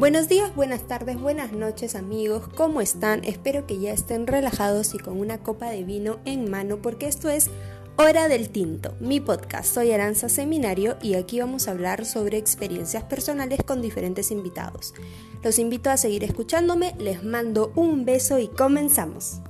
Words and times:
Buenos 0.00 0.30
días, 0.30 0.56
buenas 0.56 0.88
tardes, 0.88 1.20
buenas 1.20 1.52
noches 1.52 1.94
amigos, 1.94 2.48
¿cómo 2.56 2.80
están? 2.80 3.22
Espero 3.22 3.66
que 3.66 3.78
ya 3.78 3.92
estén 3.92 4.26
relajados 4.26 4.94
y 4.94 4.98
con 4.98 5.20
una 5.20 5.42
copa 5.42 5.68
de 5.68 5.84
vino 5.84 6.20
en 6.24 6.50
mano 6.50 6.78
porque 6.78 7.06
esto 7.06 7.28
es 7.28 7.50
Hora 7.96 8.26
del 8.28 8.48
Tinto, 8.48 8.94
mi 8.98 9.20
podcast. 9.20 9.74
Soy 9.74 9.92
Aranza 9.92 10.30
Seminario 10.30 10.96
y 11.02 11.16
aquí 11.16 11.38
vamos 11.38 11.68
a 11.68 11.72
hablar 11.72 12.06
sobre 12.06 12.38
experiencias 12.38 13.04
personales 13.04 13.62
con 13.62 13.82
diferentes 13.82 14.30
invitados. 14.30 14.94
Los 15.44 15.58
invito 15.58 15.90
a 15.90 15.98
seguir 15.98 16.24
escuchándome, 16.24 16.94
les 16.98 17.22
mando 17.22 17.70
un 17.76 18.06
beso 18.06 18.38
y 18.38 18.48
comenzamos. 18.48 19.42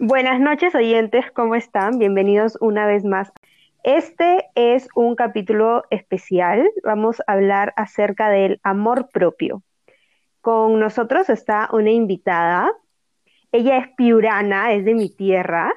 Buenas 0.00 0.40
noches 0.40 0.74
oyentes, 0.74 1.26
¿cómo 1.32 1.54
están? 1.54 2.00
Bienvenidos 2.00 2.58
una 2.60 2.86
vez 2.86 3.04
más 3.04 3.30
este 3.84 4.44
es 4.54 4.88
un 4.94 5.16
capítulo 5.16 5.82
especial. 5.90 6.70
Vamos 6.84 7.20
a 7.26 7.32
hablar 7.32 7.72
acerca 7.76 8.28
del 8.30 8.60
amor 8.62 9.08
propio. 9.12 9.62
Con 10.40 10.78
nosotros 10.78 11.28
está 11.28 11.68
una 11.72 11.90
invitada. 11.90 12.70
Ella 13.50 13.78
es 13.78 13.88
piurana, 13.96 14.72
es 14.72 14.84
de 14.84 14.94
mi 14.94 15.08
tierra. 15.08 15.72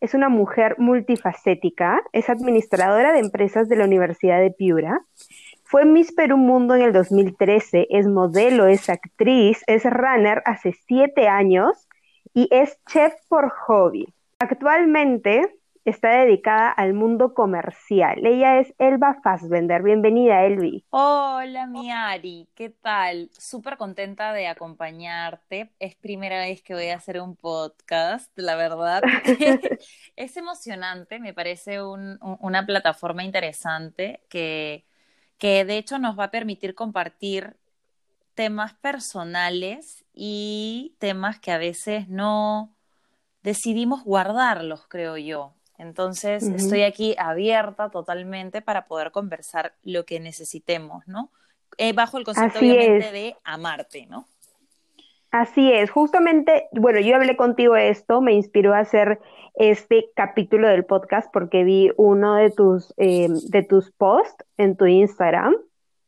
Es 0.00 0.14
una 0.14 0.28
mujer 0.28 0.76
multifacética. 0.78 2.00
Es 2.12 2.30
administradora 2.30 3.12
de 3.12 3.18
empresas 3.18 3.68
de 3.68 3.76
la 3.76 3.84
Universidad 3.86 4.40
de 4.40 4.52
Piura. 4.52 5.00
Fue 5.64 5.84
Miss 5.84 6.12
Perú 6.12 6.36
Mundo 6.36 6.76
en 6.76 6.82
el 6.82 6.92
2013. 6.92 7.88
Es 7.90 8.06
modelo, 8.06 8.66
es 8.66 8.88
actriz, 8.88 9.64
es 9.66 9.84
runner 9.84 10.42
hace 10.46 10.74
siete 10.86 11.26
años 11.26 11.88
y 12.32 12.48
es 12.52 12.78
chef 12.86 13.14
por 13.28 13.50
hobby. 13.50 14.14
Actualmente 14.38 15.57
está 15.84 16.10
dedicada 16.20 16.70
al 16.70 16.94
mundo 16.94 17.34
comercial. 17.34 18.24
Ella 18.24 18.60
es 18.60 18.74
Elba 18.78 19.20
Fassbender. 19.22 19.82
Bienvenida, 19.82 20.44
Elvi. 20.44 20.84
Hola, 20.90 21.66
mi 21.66 21.90
Ari. 21.90 22.48
¿Qué 22.54 22.70
tal? 22.70 23.30
Súper 23.32 23.76
contenta 23.76 24.32
de 24.32 24.48
acompañarte. 24.48 25.72
Es 25.78 25.94
primera 25.94 26.38
vez 26.38 26.62
que 26.62 26.74
voy 26.74 26.88
a 26.88 26.96
hacer 26.96 27.20
un 27.20 27.36
podcast, 27.36 28.30
la 28.38 28.56
verdad. 28.56 29.02
es 30.16 30.36
emocionante, 30.36 31.18
me 31.20 31.34
parece 31.34 31.82
una 31.82 32.66
plataforma 32.66 33.24
interesante 33.24 34.22
que, 34.28 34.84
que 35.38 35.64
de 35.64 35.78
hecho 35.78 35.98
nos 35.98 36.18
va 36.18 36.24
a 36.24 36.30
permitir 36.30 36.74
compartir 36.74 37.56
temas 38.34 38.74
personales 38.74 40.04
y 40.14 40.94
temas 41.00 41.40
que 41.40 41.50
a 41.50 41.58
veces 41.58 42.08
no 42.08 42.72
decidimos 43.42 44.04
guardarlos, 44.04 44.86
creo 44.86 45.16
yo. 45.16 45.57
Entonces, 45.78 46.42
estoy 46.42 46.82
aquí 46.82 47.14
abierta 47.18 47.88
totalmente 47.88 48.60
para 48.60 48.86
poder 48.86 49.12
conversar 49.12 49.74
lo 49.84 50.04
que 50.04 50.18
necesitemos, 50.18 51.06
¿no? 51.06 51.30
Eh, 51.76 51.92
bajo 51.92 52.18
el 52.18 52.24
concepto, 52.24 52.58
obviamente, 52.58 53.12
de 53.12 53.36
amarte, 53.44 54.06
¿no? 54.06 54.26
Así 55.30 55.70
es, 55.72 55.90
justamente, 55.90 56.68
bueno, 56.72 57.00
yo 57.00 57.14
hablé 57.14 57.36
contigo 57.36 57.74
de 57.74 57.90
esto, 57.90 58.20
me 58.20 58.32
inspiró 58.32 58.74
a 58.74 58.78
hacer 58.78 59.20
este 59.54 60.06
capítulo 60.16 60.66
del 60.68 60.84
podcast 60.84 61.30
porque 61.32 61.64
vi 61.64 61.92
uno 61.96 62.34
de 62.34 62.50
tus, 62.50 62.94
eh, 62.96 63.28
de 63.28 63.62
tus 63.62 63.90
posts 63.92 64.44
en 64.56 64.76
tu 64.76 64.86
Instagram, 64.86 65.54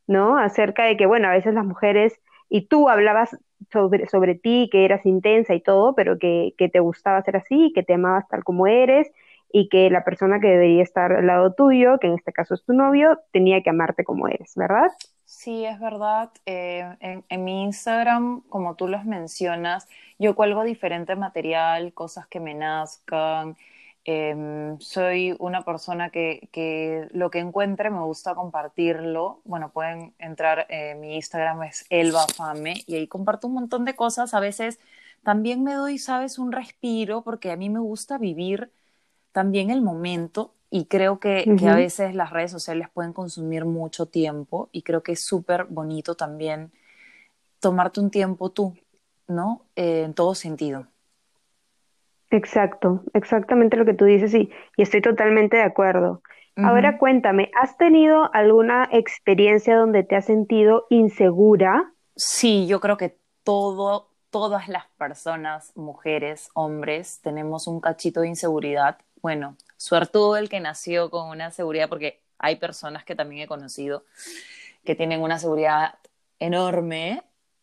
¿no? 0.06 0.38
Acerca 0.38 0.84
de 0.84 0.96
que, 0.96 1.06
bueno, 1.06 1.28
a 1.28 1.32
veces 1.32 1.54
las 1.54 1.66
mujeres, 1.66 2.18
y 2.48 2.62
tú 2.62 2.88
hablabas 2.88 3.36
sobre, 3.70 4.08
sobre 4.08 4.34
ti, 4.34 4.68
que 4.72 4.84
eras 4.84 5.04
intensa 5.04 5.54
y 5.54 5.60
todo, 5.60 5.94
pero 5.94 6.18
que, 6.18 6.54
que 6.56 6.68
te 6.68 6.80
gustaba 6.80 7.22
ser 7.22 7.36
así, 7.36 7.72
que 7.74 7.82
te 7.82 7.94
amabas 7.94 8.26
tal 8.28 8.42
como 8.42 8.66
eres, 8.66 9.12
y 9.52 9.68
que 9.68 9.90
la 9.90 10.04
persona 10.04 10.40
que 10.40 10.48
debería 10.48 10.82
estar 10.82 11.12
al 11.12 11.26
lado 11.26 11.52
tuyo, 11.54 11.98
que 11.98 12.06
en 12.06 12.14
este 12.14 12.32
caso 12.32 12.54
es 12.54 12.64
tu 12.64 12.72
novio, 12.72 13.18
tenía 13.32 13.62
que 13.62 13.70
amarte 13.70 14.04
como 14.04 14.28
eres, 14.28 14.52
¿verdad? 14.56 14.90
Sí, 15.24 15.64
es 15.64 15.78
verdad. 15.78 16.30
Eh, 16.44 16.84
en, 17.00 17.44
mi 17.44 17.62
Instagram, 17.62 18.42
como 18.48 18.74
tú 18.74 18.88
los 18.88 19.04
mencionas, 19.04 19.88
yo 20.18 20.34
cuelgo 20.34 20.64
diferente 20.64 21.14
material, 21.16 21.94
cosas 21.94 22.26
que 22.26 22.40
me 22.40 22.54
nazcan. 22.54 23.56
Em, 24.04 24.78
soy 24.80 25.36
una 25.38 25.62
persona 25.62 26.10
que, 26.10 26.48
que, 26.52 27.06
lo 27.12 27.30
que 27.30 27.38
encuentre 27.38 27.90
me 27.90 28.02
gusta 28.02 28.34
compartirlo. 28.34 29.40
Bueno, 29.44 29.70
pueden 29.72 30.14
entrar, 30.18 30.66
eh, 30.68 30.94
mi 30.96 31.14
Instagram 31.16 31.62
es 31.64 31.86
elbafame 31.90 32.74
y 32.86 32.96
ahí 32.96 33.06
comparto 33.06 33.46
un 33.46 33.54
montón 33.54 33.84
de 33.84 33.94
cosas. 33.94 34.34
A 34.34 34.40
veces 34.40 34.80
también 35.22 35.62
me 35.62 35.74
doy, 35.74 35.98
sabes, 35.98 36.38
un 36.38 36.52
respiro 36.52 37.22
porque 37.22 37.50
a 37.52 37.56
mí 37.56 37.70
me 37.70 37.80
gusta 37.80 38.18
vivir 38.18 38.72
también 39.32 39.70
el 39.70 39.82
momento 39.82 40.54
y 40.70 40.86
creo 40.86 41.18
que, 41.18 41.44
a 41.68 41.74
veces 41.74 42.14
las 42.14 42.30
redes 42.30 42.52
sociales 42.52 42.88
pueden 42.92 43.12
consumir 43.12 43.64
mucho 43.64 44.06
tiempo 44.06 44.68
y 44.72 44.82
creo 44.82 45.02
que 45.02 45.12
es 45.12 45.24
súper 45.24 45.64
bonito 45.64 46.14
también 46.14 46.70
tomarte 47.58 48.00
un 48.00 48.10
tiempo 48.10 48.50
tú, 48.50 48.76
¿no? 49.26 49.66
Eh, 49.74 50.04
en 50.04 50.14
todo 50.14 50.34
sentido. 50.34 50.86
Exacto, 52.30 53.02
exactamente 53.12 53.76
lo 53.76 53.84
que 53.84 53.94
tú 53.94 54.04
dices 54.04 54.32
y, 54.34 54.50
y 54.76 54.82
estoy 54.82 55.02
totalmente 55.02 55.56
de 55.56 55.64
acuerdo. 55.64 56.22
Ahora 56.56 56.98
cuéntame, 56.98 57.50
¿has 57.60 57.78
tenido 57.78 58.32
alguna 58.34 58.86
experiencia 58.92 59.76
donde 59.76 60.02
te 60.02 60.16
has 60.16 60.26
sentido 60.26 60.86
insegura? 60.90 61.94
Sí, 62.16 62.66
yo 62.66 62.80
creo 62.80 62.98
que 62.98 63.16
todo, 63.44 64.10
todas 64.28 64.68
las 64.68 64.86
personas, 64.98 65.74
mujeres, 65.74 66.50
hombres, 66.54 67.20
tenemos 67.22 67.66
un 67.66 67.80
cachito 67.80 68.20
de 68.20 68.28
inseguridad 68.28 68.98
bueno, 69.22 69.56
suertudo 69.76 70.36
el 70.36 70.48
que 70.48 70.60
nació 70.60 71.10
con 71.10 71.28
una 71.28 71.50
seguridad, 71.50 71.88
porque 71.88 72.20
hay 72.38 72.56
personas 72.56 73.04
que 73.04 73.14
también 73.14 73.42
he 73.42 73.46
conocido 73.46 74.04
que 74.84 74.94
tienen 74.94 75.20
una 75.20 75.38
seguridad 75.38 75.94
enorme, 76.38 77.22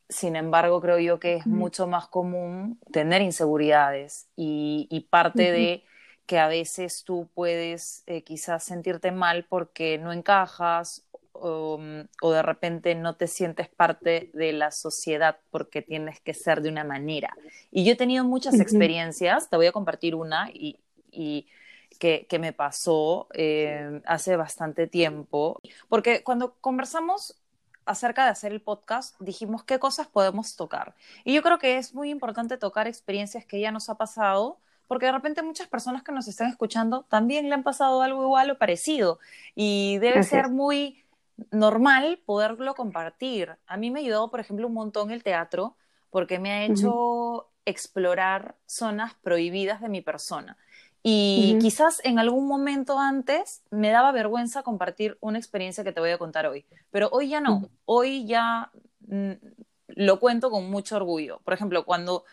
sin 0.10 0.36
embargo 0.36 0.80
creo 0.82 1.00
yo 1.00 1.20
que 1.20 1.36
es 1.36 1.48
mucho 1.48 1.88
más 1.88 2.08
común 2.08 2.80
tener 2.92 3.22
inseguridades 3.22 4.28
y, 4.36 5.08
parte 5.10 5.52
de 5.52 5.84
que 6.26 6.40
a 6.40 6.48
veces 6.48 7.04
tú 7.04 7.30
puedes 7.34 8.04
eh, 8.06 8.22
quizás 8.22 8.64
sentirte 8.64 9.12
mal 9.12 9.46
porque 9.50 9.98
no 9.98 10.14
encajas 10.14 11.08
o, 11.40 11.80
de 11.80 12.42
repente 12.42 12.96
no 12.96 13.16
te 13.16 13.28
sientes 13.28 13.70
parte 13.70 14.32
de 14.34 14.54
la 14.54 14.72
sociedad 14.72 15.38
porque 15.52 15.82
tienes 15.82 16.20
que 16.20 16.34
ser 16.34 16.62
de 16.62 16.70
una 16.70 16.84
manera. 16.84 17.34
Y 17.72 17.86
yo 17.86 17.94
he 17.94 17.96
tenido 17.96 18.24
muchas 18.24 18.60
experiencias, 18.60 19.50
te 19.50 19.56
voy 19.56 19.68
a 19.68 19.72
compartir 19.72 20.16
una 20.16 20.50
y, 20.52 20.80
y 21.18 21.48
que, 22.00 22.28
me 22.40 22.54
pasó 22.54 23.28
eh, 23.34 24.02
hace 24.06 24.36
bastante 24.36 24.88
tiempo, 24.88 25.60
porque 25.90 26.24
cuando 26.24 26.56
conversamos 26.62 27.36
acerca 27.86 28.26
de 28.26 28.32
hacer 28.32 28.52
el 28.52 28.62
podcast, 28.62 29.16
dijimos 29.20 29.64
qué 29.64 29.80
cosas 29.80 30.08
podemos 30.08 30.56
tocar. 30.56 30.94
Y 31.24 31.34
yo 31.34 31.42
creo 31.42 31.58
que 31.58 31.78
es 31.78 31.96
muy 31.96 32.10
importante 32.10 32.58
tocar 32.58 32.88
experiencias 32.88 33.46
que 33.46 33.60
ya 33.60 33.72
nos 33.72 33.90
ha 33.90 33.96
pasado, 33.96 34.60
porque 34.88 35.06
de 35.08 35.14
repente 35.14 35.42
muchas 35.42 35.68
personas 35.68 36.04
que 36.04 36.12
nos 36.12 36.28
están 36.28 36.50
escuchando 36.50 37.06
también 37.10 37.50
le 37.50 37.56
han 37.56 37.64
pasado 37.64 38.02
algo 38.02 38.24
igual 38.24 38.52
o 38.52 38.58
parecido. 38.58 39.20
Y 39.56 39.98
debe 40.00 40.24
ser 40.24 40.50
muy 40.50 41.04
normal 41.52 42.20
poderlo 42.26 42.76
compartir. 42.76 43.58
A 43.68 43.78
mí 43.78 43.90
me 43.90 44.00
ha 44.00 44.04
ayudado, 44.04 44.30
por 44.30 44.40
ejemplo, 44.40 44.68
un 44.68 44.74
montón 44.74 45.12
el 45.12 45.24
teatro, 45.24 45.76
porque 46.10 46.40
me 46.40 46.52
ha 46.52 46.66
hecho 46.66 47.50
explorar 47.66 48.56
zonas 48.66 49.14
prohibidas 49.16 49.82
de 49.82 49.90
mi 49.90 50.02
persona. 50.02 50.58
Y 51.10 51.58
quizás 51.60 52.02
en 52.04 52.20
algún 52.20 52.48
momento 52.48 53.00
antes 53.00 53.62
me 53.70 53.92
daba 53.92 54.12
vergüenza 54.12 54.62
compartir 54.62 55.18
una 55.22 55.38
experiencia 55.38 55.86
que 55.86 55.94
te 55.94 56.02
voy 56.02 56.10
a 56.10 56.18
contar 56.18 56.48
hoy, 56.48 56.66
pero 56.92 57.08
hoy 57.14 57.30
ya 57.30 57.40
no, 57.40 57.70
hoy 57.86 58.26
ya 58.26 58.72
mm, 59.08 59.32
lo 59.88 60.20
cuento 60.20 60.52
con 60.52 60.70
mucho 60.70 60.98
orgullo. 60.98 61.40
Por 61.46 61.54
ejemplo, 61.54 61.86
cuando 61.86 62.26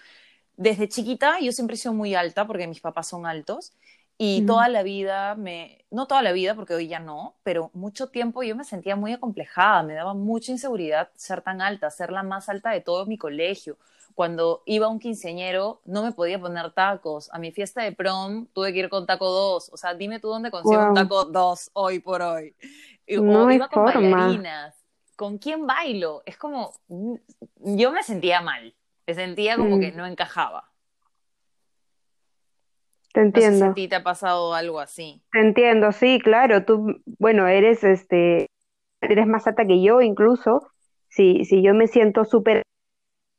desde 0.56 0.88
chiquita 0.88 1.38
yo 1.40 1.52
siempre 1.52 1.74
he 1.74 1.78
sido 1.78 1.94
muy 1.94 2.16
alta 2.16 2.48
porque 2.48 2.66
mis 2.66 2.80
papás 2.80 3.06
son 3.06 3.26
altos 3.26 3.72
y 4.18 4.42
toda 4.42 4.68
la 4.68 4.82
vida 4.82 5.36
me, 5.36 5.84
no 5.92 6.06
toda 6.08 6.22
la 6.22 6.32
vida 6.32 6.56
porque 6.56 6.74
hoy 6.74 6.88
ya 6.88 6.98
no, 6.98 7.36
pero 7.44 7.70
mucho 7.74 8.08
tiempo 8.08 8.42
yo 8.42 8.56
me 8.56 8.64
sentía 8.64 8.96
muy 8.96 9.12
acomplejada, 9.12 9.84
me 9.84 9.94
daba 9.94 10.14
mucha 10.14 10.50
inseguridad 10.50 11.10
ser 11.14 11.42
tan 11.42 11.60
alta, 11.60 11.90
ser 11.90 12.10
la 12.10 12.24
más 12.24 12.48
alta 12.48 12.70
de 12.70 12.80
todo 12.80 13.06
mi 13.06 13.18
colegio 13.18 13.76
cuando 14.14 14.62
iba 14.64 14.86
a 14.86 14.88
un 14.88 15.00
quinceañero 15.00 15.80
no 15.84 16.02
me 16.04 16.12
podía 16.12 16.40
poner 16.40 16.70
tacos. 16.72 17.28
A 17.32 17.38
mi 17.38 17.50
fiesta 17.50 17.82
de 17.82 17.92
prom 17.92 18.46
tuve 18.52 18.72
que 18.72 18.78
ir 18.78 18.88
con 18.88 19.06
taco 19.06 19.28
2. 19.28 19.70
O 19.72 19.76
sea, 19.76 19.94
dime 19.94 20.20
tú 20.20 20.28
dónde 20.28 20.50
consigo 20.50 20.88
un 20.88 20.94
taco 20.94 21.24
2 21.24 21.70
hoy 21.74 21.98
por 21.98 22.22
hoy. 22.22 22.54
o 23.18 23.50
iba 23.50 23.68
con 23.68 23.84
bailarinas. 23.84 24.76
¿Con 25.16 25.38
quién 25.38 25.66
bailo? 25.66 26.22
Es 26.26 26.36
como, 26.36 26.72
mm, 26.88 27.14
yo 27.76 27.92
me 27.92 28.02
sentía 28.02 28.40
mal. 28.40 28.74
Me 29.06 29.14
sentía 29.14 29.56
como 29.56 29.78
que 29.78 29.92
mm. 29.92 29.96
no 29.96 30.06
encajaba. 30.06 30.70
Te 33.12 33.20
entiendo. 33.20 33.58
No 33.58 33.64
sé 33.66 33.70
a 33.70 33.74
ti 33.74 33.88
te 33.88 33.96
ha 33.96 34.02
pasado 34.02 34.54
algo 34.54 34.80
así. 34.80 35.22
Te 35.32 35.40
entiendo, 35.40 35.92
sí, 35.92 36.18
claro. 36.22 36.64
Tú, 36.64 37.00
bueno, 37.18 37.46
eres 37.46 37.84
este, 37.84 38.48
eres 39.00 39.26
más 39.26 39.46
alta 39.46 39.66
que 39.66 39.82
yo 39.82 40.00
incluso. 40.00 40.68
Si, 41.08 41.44
si 41.44 41.62
yo 41.62 41.74
me 41.74 41.86
siento 41.86 42.24
súper 42.24 42.64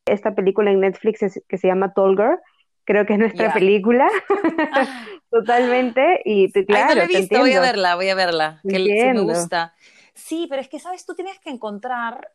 esta 0.06 0.36
película 0.36 0.72
en 0.72 0.82
Netflix 0.82 1.42
que 1.48 1.58
se 1.58 1.68
llama 1.68 1.94
Tall 1.94 2.16
Girl. 2.16 2.40
Creo 2.86 3.06
que 3.08 3.14
es 3.14 3.20
nuestra 3.20 3.52
película, 3.52 4.08
totalmente. 5.32 6.22
Y 6.24 6.52
claro, 6.52 6.86
Ay, 6.90 6.90
no 6.90 6.96
la 6.96 7.04
he 7.06 7.08
visto, 7.08 7.40
voy 7.40 7.54
a 7.54 7.60
verla, 7.60 7.96
voy 7.96 8.10
a 8.10 8.16
verla, 8.16 8.62
que 8.68 8.80
me 9.14 9.22
gusta. 9.22 9.74
Sí, 10.14 10.46
pero 10.48 10.62
es 10.62 10.70
que, 10.70 10.80
¿sabes? 10.80 11.04
Tú 11.04 11.16
tienes 11.16 11.40
que 11.40 11.50
encontrar 11.50 12.30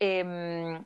em, 0.00 0.82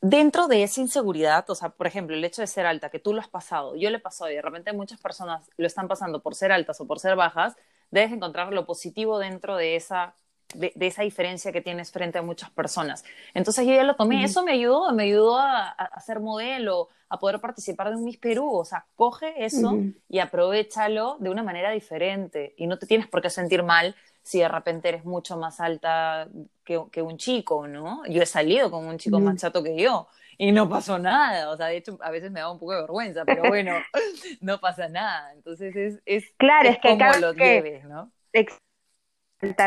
dentro 0.00 0.46
de 0.46 0.62
esa 0.62 0.80
inseguridad, 0.80 1.48
o 1.50 1.54
sea, 1.56 1.70
por 1.70 1.88
ejemplo, 1.88 2.14
el 2.14 2.24
hecho 2.24 2.42
de 2.42 2.46
ser 2.46 2.64
alta, 2.64 2.90
que 2.90 3.00
tú 3.00 3.12
lo 3.12 3.20
has 3.20 3.28
pasado, 3.28 3.74
yo 3.74 3.90
lo 3.90 3.96
he 3.96 4.00
pasado 4.00 4.30
y 4.30 4.34
de 4.34 4.42
repente 4.42 4.72
muchas 4.72 5.00
personas 5.00 5.50
lo 5.56 5.66
están 5.66 5.88
pasando 5.88 6.22
por 6.22 6.36
ser 6.36 6.52
altas 6.52 6.80
o 6.80 6.86
por 6.86 7.00
ser 7.00 7.16
bajas, 7.16 7.56
debes 7.90 8.12
encontrar 8.12 8.52
lo 8.52 8.64
positivo 8.64 9.18
dentro 9.18 9.56
de 9.56 9.74
esa 9.74 10.14
de, 10.54 10.72
esa 10.80 11.02
diferencia 11.02 11.52
que 11.52 11.60
tienes 11.60 11.90
frente 11.90 12.18
a 12.18 12.22
muchas 12.22 12.50
personas. 12.50 13.04
Entonces 13.34 13.66
yo 13.66 13.74
ya 13.74 13.84
lo 13.84 13.94
tomé, 13.94 14.24
eso 14.24 14.42
me 14.42 14.52
ayudó, 14.52 14.92
me 14.92 15.04
ayudó 15.04 15.38
a, 15.38 15.68
a, 15.68 16.00
ser 16.00 16.20
modelo, 16.20 16.88
a 17.08 17.18
poder 17.18 17.40
participar 17.40 17.90
de 17.90 17.96
un 17.96 18.04
Miss 18.04 18.18
Perú, 18.18 18.50
o 18.52 18.64
sea, 18.64 18.86
coge 18.96 19.44
eso 19.44 19.78
y 20.08 20.18
aprovechalo 20.18 21.16
de 21.20 21.30
una 21.30 21.42
manera 21.42 21.70
diferente. 21.70 22.54
Y 22.56 22.66
no 22.66 22.78
te 22.78 22.86
tienes 22.86 23.06
por 23.06 23.22
qué 23.22 23.30
sentir 23.30 23.62
mal 23.62 23.94
si 24.22 24.38
de 24.38 24.48
repente 24.48 24.88
eres 24.88 25.04
mucho 25.04 25.36
más 25.36 25.60
alta 25.60 26.28
que, 26.64 26.80
que 26.90 27.02
un 27.02 27.18
chico, 27.18 27.66
¿no? 27.66 28.04
Yo 28.06 28.22
he 28.22 28.26
salido 28.26 28.70
con 28.70 28.86
un 28.86 28.98
chico 28.98 29.18
más 29.18 29.36
chato 29.40 29.62
que 29.62 29.76
yo 29.76 30.08
y 30.38 30.52
no 30.52 30.68
pasó 30.68 30.98
nada, 30.98 31.50
o 31.50 31.56
sea, 31.56 31.66
de 31.66 31.76
hecho 31.76 31.98
a 32.00 32.10
veces 32.10 32.30
me 32.30 32.40
da 32.40 32.50
un 32.50 32.58
poco 32.58 32.72
de 32.72 32.80
vergüenza, 32.80 33.24
pero 33.24 33.42
bueno, 33.48 33.74
no 34.40 34.58
pasa 34.58 34.88
nada, 34.88 35.32
entonces 35.34 35.74
es, 35.76 36.00
es, 36.04 36.24
claro, 36.36 36.68
es, 36.68 36.78
que 36.78 36.88
como 36.88 37.12
lo 37.20 37.32
lleves, 37.32 37.84
¿no? 37.84 38.10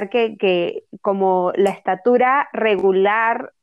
Que, 0.10 0.38
que 0.38 0.86
como 1.02 1.52
la 1.56 1.72
estatura 1.72 2.50
regular 2.54 3.54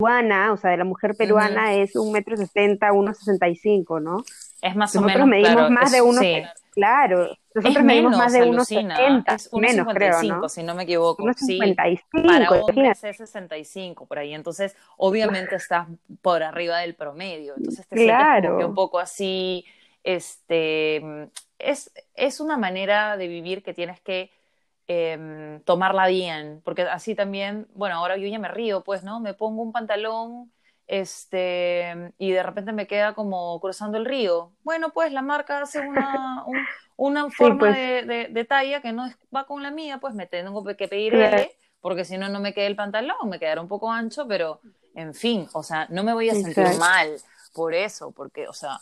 peruana, 0.00 0.52
o 0.52 0.56
sea, 0.56 0.70
de 0.70 0.76
la 0.78 0.84
mujer 0.84 1.14
peruana 1.16 1.74
es 1.74 1.94
un 1.94 2.12
metro 2.12 2.36
sesenta, 2.36 2.92
uno 2.92 3.12
sesenta 3.12 3.48
y 3.48 3.56
cinco, 3.56 4.00
¿no? 4.00 4.24
Es 4.62 4.74
más 4.74 4.94
o 4.96 5.00
nosotros 5.00 5.26
menos, 5.26 5.48
medimos 5.48 5.70
más 5.70 5.92
de 5.92 6.02
uno, 6.02 6.20
claro, 6.70 7.28
nosotros 7.54 7.84
medimos 7.84 8.16
más 8.16 8.32
de 8.32 8.42
unos 8.42 8.68
setenta, 8.68 9.36
menos 9.52 9.86
creo, 9.92 10.22
¿no? 10.22 10.48
si 10.48 10.62
no 10.62 10.74
me 10.74 10.84
equivoco, 10.84 11.22
unos 11.22 11.36
sí, 11.36 11.58
cinco, 11.60 11.74
para 12.26 12.50
hombres 12.50 13.04
es 13.04 13.16
65 13.16 14.06
por 14.06 14.18
ahí, 14.18 14.34
entonces 14.34 14.76
obviamente 14.96 15.56
estás 15.56 15.86
por 16.22 16.42
arriba 16.42 16.78
del 16.78 16.94
promedio, 16.94 17.54
entonces 17.56 17.86
te 17.86 17.96
claro. 17.96 18.30
sientes 18.30 18.50
como 18.50 18.58
que 18.58 18.64
un 18.66 18.74
poco 18.74 18.98
así, 18.98 19.64
este, 20.02 21.28
es, 21.58 21.92
es 22.14 22.40
una 22.40 22.56
manera 22.56 23.16
de 23.16 23.28
vivir 23.28 23.62
que 23.62 23.74
tienes 23.74 24.00
que 24.00 24.30
eh, 24.92 25.60
tomarla 25.64 26.08
bien, 26.08 26.62
porque 26.64 26.82
así 26.82 27.14
también, 27.14 27.68
bueno, 27.74 27.94
ahora 27.94 28.16
yo 28.16 28.26
ya 28.26 28.40
me 28.40 28.48
río, 28.48 28.82
pues, 28.82 29.04
¿no? 29.04 29.20
Me 29.20 29.34
pongo 29.34 29.62
un 29.62 29.70
pantalón 29.70 30.50
este, 30.88 32.12
y 32.18 32.32
de 32.32 32.42
repente 32.42 32.72
me 32.72 32.88
queda 32.88 33.14
como 33.14 33.60
cruzando 33.60 33.98
el 33.98 34.04
río. 34.04 34.50
Bueno, 34.64 34.90
pues 34.90 35.12
la 35.12 35.22
marca 35.22 35.60
hace 35.60 35.78
una, 35.78 36.44
una 36.96 37.30
forma 37.30 37.58
pues. 37.60 37.76
de, 37.76 38.30
de, 38.32 38.44
talla 38.44 38.82
que 38.82 38.90
no 38.90 39.08
va 39.32 39.46
con 39.46 39.62
la 39.62 39.70
mía, 39.70 39.98
pues 39.98 40.12
me 40.12 40.26
tengo 40.26 40.64
que 40.64 40.88
pedir 40.88 41.14
L, 41.14 41.52
porque 41.80 42.04
si 42.04 42.18
no, 42.18 42.28
no 42.28 42.40
me 42.40 42.52
queda 42.52 42.66
el 42.66 42.74
pantalón, 42.74 43.28
me 43.28 43.38
quedará 43.38 43.60
un 43.60 43.68
poco 43.68 43.92
ancho, 43.92 44.26
pero 44.26 44.60
en 44.96 45.14
fin, 45.14 45.46
o 45.52 45.62
sea, 45.62 45.86
no 45.90 46.02
me 46.02 46.14
voy 46.14 46.30
a 46.30 46.34
sentir 46.34 46.66
mal 46.80 47.14
por 47.52 47.74
eso, 47.74 48.10
porque, 48.10 48.48
o 48.48 48.52
sea, 48.52 48.80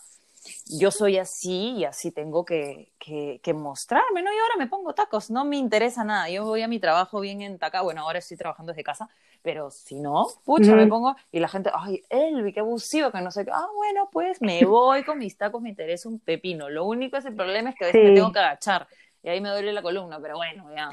yo 0.66 0.90
soy 0.90 1.18
así 1.18 1.72
y 1.76 1.84
así 1.84 2.10
tengo 2.10 2.44
que, 2.44 2.92
que, 2.98 3.40
que, 3.42 3.54
mostrarme, 3.54 4.22
¿no? 4.22 4.32
Y 4.32 4.38
ahora 4.38 4.54
me 4.58 4.66
pongo 4.66 4.94
tacos, 4.94 5.30
no 5.30 5.44
me 5.44 5.56
interesa 5.56 6.04
nada. 6.04 6.28
Yo 6.28 6.44
voy 6.44 6.62
a 6.62 6.68
mi 6.68 6.78
trabajo 6.78 7.20
bien 7.20 7.42
en 7.42 7.58
taca, 7.58 7.82
bueno, 7.82 8.02
ahora 8.02 8.18
estoy 8.18 8.36
trabajando 8.36 8.72
desde 8.72 8.84
casa, 8.84 9.08
pero 9.42 9.70
si 9.70 10.00
no, 10.00 10.26
pucha, 10.44 10.74
me 10.74 10.86
pongo 10.86 11.16
y 11.32 11.40
la 11.40 11.48
gente, 11.48 11.70
ay, 11.74 12.02
Elvi, 12.10 12.52
qué 12.52 12.60
abusivo, 12.60 13.10
que 13.10 13.20
no 13.20 13.30
sé 13.30 13.44
qué. 13.44 13.50
Ah, 13.52 13.68
bueno, 13.74 14.08
pues 14.12 14.40
me 14.42 14.64
voy 14.64 15.04
con 15.04 15.18
mis 15.18 15.36
tacos, 15.36 15.62
me 15.62 15.70
interesa 15.70 16.08
un 16.08 16.18
pepino. 16.18 16.68
Lo 16.68 16.84
único 16.84 17.16
es 17.16 17.24
el 17.24 17.34
problema 17.34 17.70
es 17.70 17.76
que 17.76 17.84
a 17.84 17.86
veces 17.88 18.04
me 18.04 18.14
tengo 18.14 18.32
que 18.32 18.38
agachar 18.38 18.88
y 19.22 19.28
ahí 19.28 19.40
me 19.40 19.50
duele 19.50 19.72
la 19.72 19.82
columna, 19.82 20.18
pero 20.20 20.36
bueno, 20.36 20.64
ya, 20.74 20.90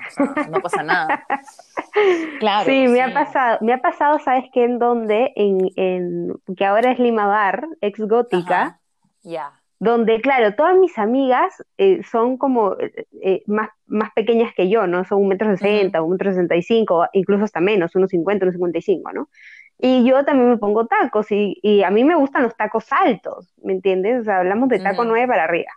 no 0.50 0.62
pasa 0.62 0.84
nada. 0.84 1.26
Claro. 2.42 2.66
Sí, 2.66 2.90
me 2.90 3.02
ha 3.02 3.14
pasado, 3.14 3.58
me 3.62 3.72
ha 3.72 3.82
pasado, 3.82 4.20
¿sabes 4.20 4.44
qué? 4.52 4.66
En 4.66 4.80
donde, 4.80 5.32
en, 5.38 5.70
en 5.78 6.34
que 6.58 6.66
ahora 6.66 6.92
es 6.92 7.00
Lima 7.00 7.26
Bar, 7.26 7.70
ex 7.80 8.02
gótica. 8.02 8.82
Ya. 9.26 9.60
Donde, 9.80 10.22
claro, 10.22 10.56
todas 10.56 10.78
mis 10.78 10.98
amigas 10.98 11.62
eh, 11.78 12.02
son 12.04 12.38
como 12.38 12.76
eh, 12.80 13.08
eh, 13.22 13.44
más, 13.46 13.70
más 13.88 14.14
pequeñas 14.14 14.54
que 14.56 14.70
yo, 14.70 14.88
¿no? 14.88 15.04
Son 15.04 15.22
un 15.22 15.28
metro 15.28 15.50
sesenta, 15.58 16.02
un 16.02 16.12
metro 16.12 16.32
sesenta 16.32 16.56
y 16.56 16.62
cinco, 16.62 17.06
incluso 17.12 17.44
hasta 17.44 17.60
menos, 17.60 17.94
unos 17.96 18.12
cincuenta, 18.12 18.46
unos 18.46 18.54
cincuenta 18.54 18.78
y 18.78 18.82
cinco, 18.82 19.12
¿no? 19.12 19.28
Y 19.78 20.06
yo 20.06 20.24
también 20.24 20.50
me 20.50 20.58
pongo 20.58 20.88
tacos 20.88 21.30
y, 21.32 21.60
y, 21.62 21.84
a 21.84 21.90
mí 21.90 22.06
me 22.06 22.16
gustan 22.16 22.44
los 22.44 22.56
tacos 22.56 22.86
altos, 22.92 23.54
¿me 23.62 23.74
entiendes? 23.74 24.22
O 24.22 24.24
sea, 24.24 24.38
hablamos 24.38 24.70
de 24.70 24.80
taco 24.80 25.04
nueve 25.04 25.28
para 25.28 25.44
arriba. 25.44 25.72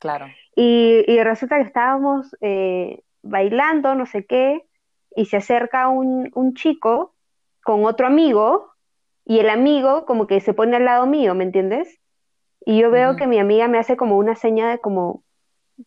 Claro. 0.00 0.26
Y, 0.56 1.04
y 1.06 1.22
resulta 1.22 1.56
que 1.56 1.68
estábamos 1.68 2.34
bailando, 3.22 3.94
no 3.94 4.06
sé 4.06 4.26
qué, 4.26 4.62
y 5.14 5.26
se 5.26 5.36
acerca 5.36 5.88
un, 5.88 6.30
un 6.34 6.54
chico 6.54 7.14
con 7.62 7.84
otro 7.84 8.08
amigo 8.08 8.72
y 9.24 9.38
el 9.38 9.50
amigo 9.50 10.04
como 10.06 10.26
que 10.26 10.40
se 10.40 10.54
pone 10.54 10.76
al 10.76 10.84
lado 10.84 11.06
mío, 11.06 11.34
¿me 11.34 11.44
entiendes? 11.44 12.00
Y 12.68 12.80
yo 12.80 12.90
veo 12.90 13.14
que 13.14 13.28
mi 13.28 13.38
amiga 13.38 13.68
me 13.68 13.78
hace 13.78 13.96
como 13.96 14.18
una 14.18 14.34
seña 14.34 14.68
de 14.68 14.80
como, 14.80 15.22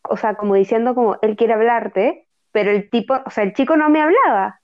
o 0.01 0.15
sea, 0.15 0.35
como 0.35 0.55
diciendo 0.55 0.95
como, 0.95 1.17
él 1.21 1.35
quiere 1.35 1.53
hablarte, 1.53 2.25
pero 2.53 2.71
el 2.71 2.89
tipo, 2.89 3.15
o 3.25 3.29
sea, 3.29 3.43
el 3.43 3.53
chico 3.53 3.75
no 3.75 3.89
me 3.89 4.01
hablaba, 4.01 4.61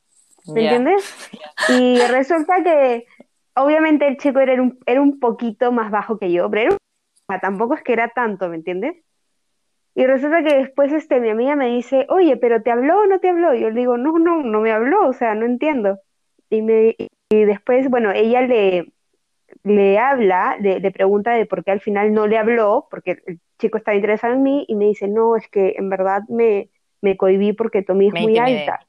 ¿me 0.48 0.64
entiendes? 0.64 1.04
Y 1.70 2.00
resulta 2.08 2.64
que, 2.64 3.06
obviamente 3.54 4.08
el 4.08 4.16
chico 4.16 4.40
era 4.40 4.62
un, 4.62 4.80
era 4.86 5.02
un 5.02 5.20
poquito 5.20 5.74
más 5.74 5.92
bajo 5.92 6.18
que 6.18 6.32
yo, 6.32 6.50
pero 6.50 6.78
tampoco 7.42 7.74
es 7.74 7.84
que 7.84 7.92
era 7.92 8.08
tanto, 8.08 8.48
¿me 8.48 8.56
entiendes? 8.56 8.96
Y 9.94 10.06
resulta 10.06 10.42
que 10.42 10.56
después 10.56 10.94
este, 10.94 11.20
mi 11.20 11.30
amiga 11.30 11.58
me 11.58 11.68
dice, 11.68 12.06
oye, 12.08 12.38
pero 12.38 12.64
¿te 12.64 12.72
habló 12.72 13.02
o 13.02 13.06
no 13.08 13.20
te 13.20 13.28
habló? 13.28 13.54
Y 13.54 13.60
yo 13.60 13.72
le 13.72 13.80
digo, 13.82 13.98
no, 13.98 14.20
no, 14.20 14.42
no 14.42 14.62
me 14.62 14.72
habló, 14.72 15.06
o 15.06 15.14
sea, 15.14 15.36
no 15.36 15.46
entiendo. 15.46 16.00
Y, 16.50 16.62
me, 16.62 16.96
y 17.30 17.44
después, 17.44 17.90
bueno, 17.90 18.12
ella 18.14 18.42
le, 18.42 18.94
le 19.66 19.98
habla, 19.98 20.58
le, 20.60 20.92
pregunta 20.92 21.32
de 21.34 21.48
por 21.48 21.64
qué 21.64 21.72
al 21.72 21.82
final 21.82 22.14
no 22.14 22.28
le 22.28 22.38
habló, 22.38 22.88
porque 22.90 23.18
el 23.26 23.40
chico 23.58 23.78
estaba 23.78 23.96
interesado 23.96 24.36
en 24.36 24.44
mí, 24.44 24.64
y 24.68 24.76
me 24.76 24.86
dice, 24.86 25.08
no, 25.08 25.36
es 25.36 25.48
que 25.50 25.74
en 25.78 25.90
verdad 25.90 26.22
me, 26.30 26.70
me 27.02 27.18
cohibí 27.18 27.52
porque 27.54 27.82
Tommy 27.82 28.10
es 28.10 28.14
muy 28.14 28.38
alta. 28.38 28.80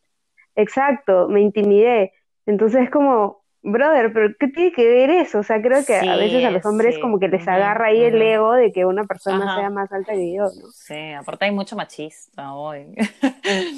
Exacto, 0.55 1.29
me 1.29 1.41
intimidé. 1.41 2.13
Entonces 2.45 2.83
es 2.83 2.91
como, 2.91 3.43
brother, 3.63 4.13
pero 4.13 4.35
¿qué 4.39 4.49
tiene 4.49 4.73
que 4.73 4.87
ver 4.87 5.11
eso? 5.11 5.41
O 5.41 5.43
sea, 5.43 5.61
creo 5.61 5.85
que 5.85 5.97
a 5.97 6.17
veces 6.17 6.45
a 6.45 6.51
los 6.51 6.65
hombres 6.65 6.99
como 6.99 7.19
que 7.19 7.29
les 7.29 7.47
agarra 7.49 7.87
ahí 7.87 8.03
el 8.03 8.21
ego 8.21 8.53
de 8.53 8.73
que 8.73 8.85
una 8.85 9.05
persona 9.05 9.57
sea 9.57 9.71
más 9.71 9.91
alta 9.93 10.13
que 10.13 10.33
yo, 10.33 10.45
¿no? 10.45 10.71
Sí, 10.73 11.13
aparte 11.13 11.47
hay 11.47 11.51
mucho 11.51 11.77
machista 11.77 12.55
hoy. 12.55 12.95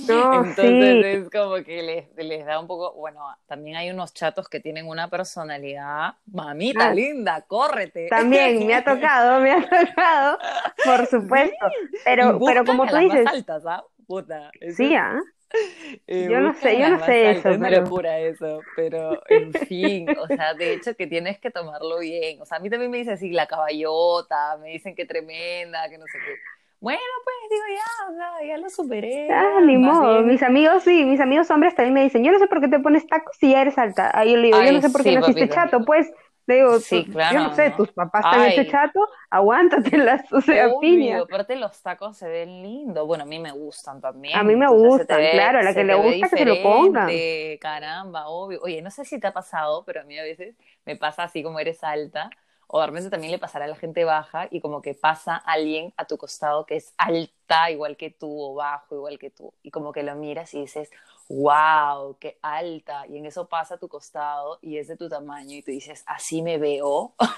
No, 0.06 0.44
Entonces 0.44 1.04
es 1.04 1.30
como 1.30 1.56
que 1.64 1.82
les, 1.82 2.26
les, 2.26 2.44
da 2.44 2.60
un 2.60 2.66
poco, 2.66 2.92
bueno, 2.94 3.20
también 3.46 3.76
hay 3.76 3.90
unos 3.90 4.12
chatos 4.12 4.48
que 4.48 4.60
tienen 4.60 4.86
una 4.86 5.08
personalidad, 5.08 6.14
mamita 6.26 6.88
ah. 6.88 6.94
linda, 6.94 7.42
córrete. 7.42 8.08
También, 8.08 8.66
me 8.66 8.74
ha 8.74 8.84
tocado, 8.84 9.40
me 9.40 9.52
ha 9.52 9.62
tocado, 9.62 10.38
por 10.84 11.06
supuesto. 11.06 11.66
Pero, 12.04 12.38
pero 12.44 12.64
como 12.64 12.86
tú 12.86 12.96
dices... 12.96 13.26
Altas, 13.26 13.64
¿ah? 13.66 13.84
Puta, 14.06 14.50
sí, 14.74 14.94
¿ah? 14.94 15.18
yo 16.06 16.40
no 16.40 16.54
sé, 16.54 16.78
yo 16.78 16.88
no 16.90 17.04
sé 17.04 17.30
eso. 17.30 17.48
Es 17.50 17.58
una 17.58 17.70
locura 17.70 18.18
eso, 18.18 18.60
pero 18.76 19.20
en 19.28 19.52
fin, 19.52 20.06
o 20.18 20.26
sea, 20.26 20.54
de 20.54 20.74
hecho 20.74 20.94
que 20.94 21.06
tienes 21.06 21.38
que 21.38 21.50
tomarlo 21.50 21.98
bien. 21.98 22.40
O 22.42 22.46
sea, 22.46 22.58
a 22.58 22.60
mí 22.60 22.70
también 22.70 22.90
me 22.90 22.98
dicen 22.98 23.14
así, 23.14 23.30
la 23.30 23.46
caballota, 23.46 24.56
me 24.58 24.68
dicen 24.70 24.94
que 24.94 25.06
tremenda, 25.06 25.88
que 25.88 25.98
no 25.98 26.06
sé 26.06 26.18
qué. 26.18 26.34
Bueno, 26.80 27.00
pues 27.24 27.36
digo, 27.50 27.64
ya, 27.76 28.46
ya 28.46 28.58
lo 28.58 28.70
superé. 28.70 29.28
Ah, 29.32 29.60
ni 29.60 29.76
modo. 29.76 30.22
Mis 30.22 30.42
amigos, 30.42 30.84
sí, 30.84 31.04
mis 31.04 31.20
amigos 31.20 31.50
hombres 31.50 31.74
también 31.74 31.94
me 31.94 32.02
dicen, 32.02 32.22
yo 32.22 32.30
no 32.30 32.38
sé 32.38 32.46
por 32.46 32.60
qué 32.60 32.68
te 32.68 32.78
pones 32.78 33.06
tacos 33.06 33.36
si 33.38 33.50
ya 33.50 33.62
eres 33.62 33.78
alta. 33.78 34.10
Ahí 34.16 34.30
yo 34.32 34.36
le 34.36 34.48
digo, 34.48 34.62
yo 34.62 34.72
no 34.72 34.80
sé 34.80 34.90
por 34.90 35.02
qué 35.02 35.14
naciste 35.14 35.48
chato, 35.48 35.84
pues. 35.84 36.12
Le 36.48 36.54
digo, 36.54 36.80
sí, 36.80 37.04
claro, 37.04 37.38
yo 37.38 37.44
no 37.44 37.54
sé, 37.54 37.74
tus 37.76 37.92
papás 37.92 38.22
te 38.22 38.36
han 38.36 38.46
hecho 38.46 38.64
chato, 38.70 39.06
aguántatelas, 39.28 40.22
o 40.32 40.40
sea, 40.40 40.68
Obvio, 40.68 40.80
piña. 40.80 41.20
aparte 41.20 41.56
los 41.56 41.82
tacos 41.82 42.16
se 42.16 42.26
ven 42.26 42.62
lindos, 42.62 43.06
bueno, 43.06 43.24
a 43.24 43.26
mí 43.26 43.38
me 43.38 43.52
gustan 43.52 44.00
también. 44.00 44.34
A 44.34 44.42
mí 44.42 44.56
me 44.56 44.66
gustan, 44.66 45.20
claro, 45.30 45.58
a 45.58 45.62
la 45.62 45.74
que 45.74 45.84
le 45.84 45.94
gusta 45.94 46.30
que 46.30 46.38
se 46.38 46.44
lo 46.46 46.62
ponga. 46.62 47.06
Caramba, 47.60 48.28
obvio. 48.28 48.60
Oye, 48.62 48.80
no 48.80 48.90
sé 48.90 49.04
si 49.04 49.20
te 49.20 49.26
ha 49.26 49.32
pasado, 49.34 49.84
pero 49.84 50.00
a 50.00 50.04
mí 50.04 50.18
a 50.18 50.22
veces 50.22 50.56
me 50.86 50.96
pasa 50.96 51.24
así 51.24 51.42
como 51.42 51.60
eres 51.60 51.84
alta, 51.84 52.30
o 52.68 52.80
a 52.80 52.86
veces 52.86 53.10
también 53.10 53.32
le 53.32 53.38
pasará 53.38 53.64
a 53.64 53.68
la 53.68 53.76
gente 53.76 54.04
baja 54.04 54.46
y 54.50 54.60
como 54.60 54.82
que 54.82 54.94
pasa 54.94 55.36
alguien 55.36 55.92
a 55.96 56.04
tu 56.04 56.18
costado 56.18 56.66
que 56.66 56.76
es 56.76 56.92
alta 56.98 57.70
igual 57.70 57.96
que 57.96 58.10
tú 58.10 58.40
o 58.40 58.54
bajo 58.54 58.94
igual 58.94 59.18
que 59.18 59.30
tú 59.30 59.52
y 59.62 59.70
como 59.70 59.92
que 59.92 60.02
lo 60.02 60.14
miras 60.14 60.52
y 60.54 60.60
dices, 60.60 60.90
wow, 61.28 62.16
qué 62.18 62.38
alta, 62.42 63.06
y 63.06 63.18
en 63.18 63.26
eso 63.26 63.48
pasa 63.48 63.74
a 63.74 63.78
tu 63.78 63.88
costado 63.88 64.58
y 64.62 64.78
es 64.78 64.88
de 64.88 64.96
tu 64.96 65.08
tamaño 65.08 65.56
y 65.56 65.62
tú 65.62 65.70
dices, 65.70 66.02
así 66.06 66.42
me 66.42 66.58
veo. 66.58 67.14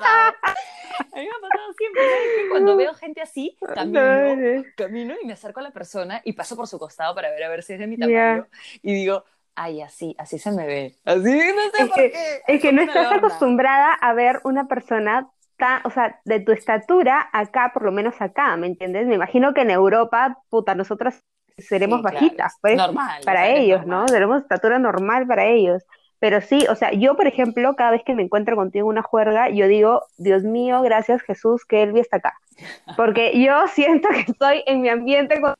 a 1.12 1.16
mí 1.16 1.24
me 1.24 1.28
ha 1.28 1.40
pasado 1.40 1.72
siempre, 1.76 2.02
Que 2.02 2.48
cuando 2.50 2.76
veo 2.76 2.94
gente 2.94 3.20
así, 3.20 3.56
camino, 3.74 4.64
camino 4.76 5.14
y 5.20 5.26
me 5.26 5.32
acerco 5.32 5.58
a 5.60 5.64
la 5.64 5.72
persona 5.72 6.22
y 6.24 6.32
paso 6.32 6.56
por 6.56 6.68
su 6.68 6.78
costado 6.78 7.14
para 7.14 7.30
ver 7.30 7.44
a 7.44 7.48
ver 7.48 7.62
si 7.62 7.74
es 7.74 7.78
de 7.78 7.86
mi 7.86 7.98
tamaño 7.98 8.46
y 8.82 8.94
digo, 8.94 9.24
ay, 9.54 9.82
así, 9.82 10.14
así 10.18 10.38
se 10.38 10.50
me 10.52 10.66
ve. 10.66 10.96
Así, 11.04 11.20
no 11.54 11.70
sé 11.70 11.84
es 11.84 11.88
por 11.88 11.96
que, 11.96 12.12
qué. 12.12 12.42
Es 12.46 12.60
que 12.62 12.72
no 12.72 12.82
estás 12.82 13.10
acostumbrada 13.12 13.92
a 13.94 14.12
ver 14.14 14.40
una 14.44 14.66
persona 14.68 15.28
tan, 15.56 15.80
o 15.84 15.90
sea, 15.90 16.20
de 16.24 16.40
tu 16.40 16.52
estatura 16.52 17.28
acá, 17.32 17.70
por 17.74 17.84
lo 17.84 17.92
menos 17.92 18.20
acá, 18.20 18.56
¿me 18.56 18.66
entiendes? 18.66 19.06
Me 19.06 19.14
imagino 19.16 19.52
que 19.54 19.62
en 19.62 19.70
Europa, 19.70 20.38
puta, 20.48 20.74
nosotras 20.74 21.22
seremos 21.58 22.00
Sí, 22.00 22.06
claro, 22.06 22.26
bajitas, 22.32 22.54
pues, 22.62 22.78
normal, 22.78 23.22
para 23.24 23.48
ellos, 23.48 23.86
¿no? 23.86 24.06
Tenemos 24.06 24.42
estatura 24.42 24.78
normal 24.78 25.26
para 25.26 25.46
ellos. 25.46 25.84
Pero 26.18 26.40
sí, 26.40 26.66
o 26.68 26.74
sea, 26.76 26.92
yo, 26.92 27.16
por 27.16 27.26
ejemplo, 27.26 27.74
cada 27.76 27.92
vez 27.92 28.02
que 28.04 28.14
me 28.14 28.22
encuentro 28.22 28.56
contigo 28.56 28.86
en 28.86 28.90
una 28.98 29.02
juerga, 29.02 29.48
yo 29.50 29.66
digo, 29.68 30.02
Dios 30.18 30.42
mío, 30.42 30.82
gracias 30.82 31.22
Jesús 31.22 31.64
que 31.64 31.82
Elvi 31.82 32.00
está 32.00 32.18
acá. 32.18 32.34
Porque 32.96 33.40
yo 33.42 33.66
siento 33.68 34.08
que 34.10 34.20
estoy 34.32 34.62
en 34.66 34.82
mi 34.82 34.88
ambiente, 34.90 35.40
con- 35.40 35.54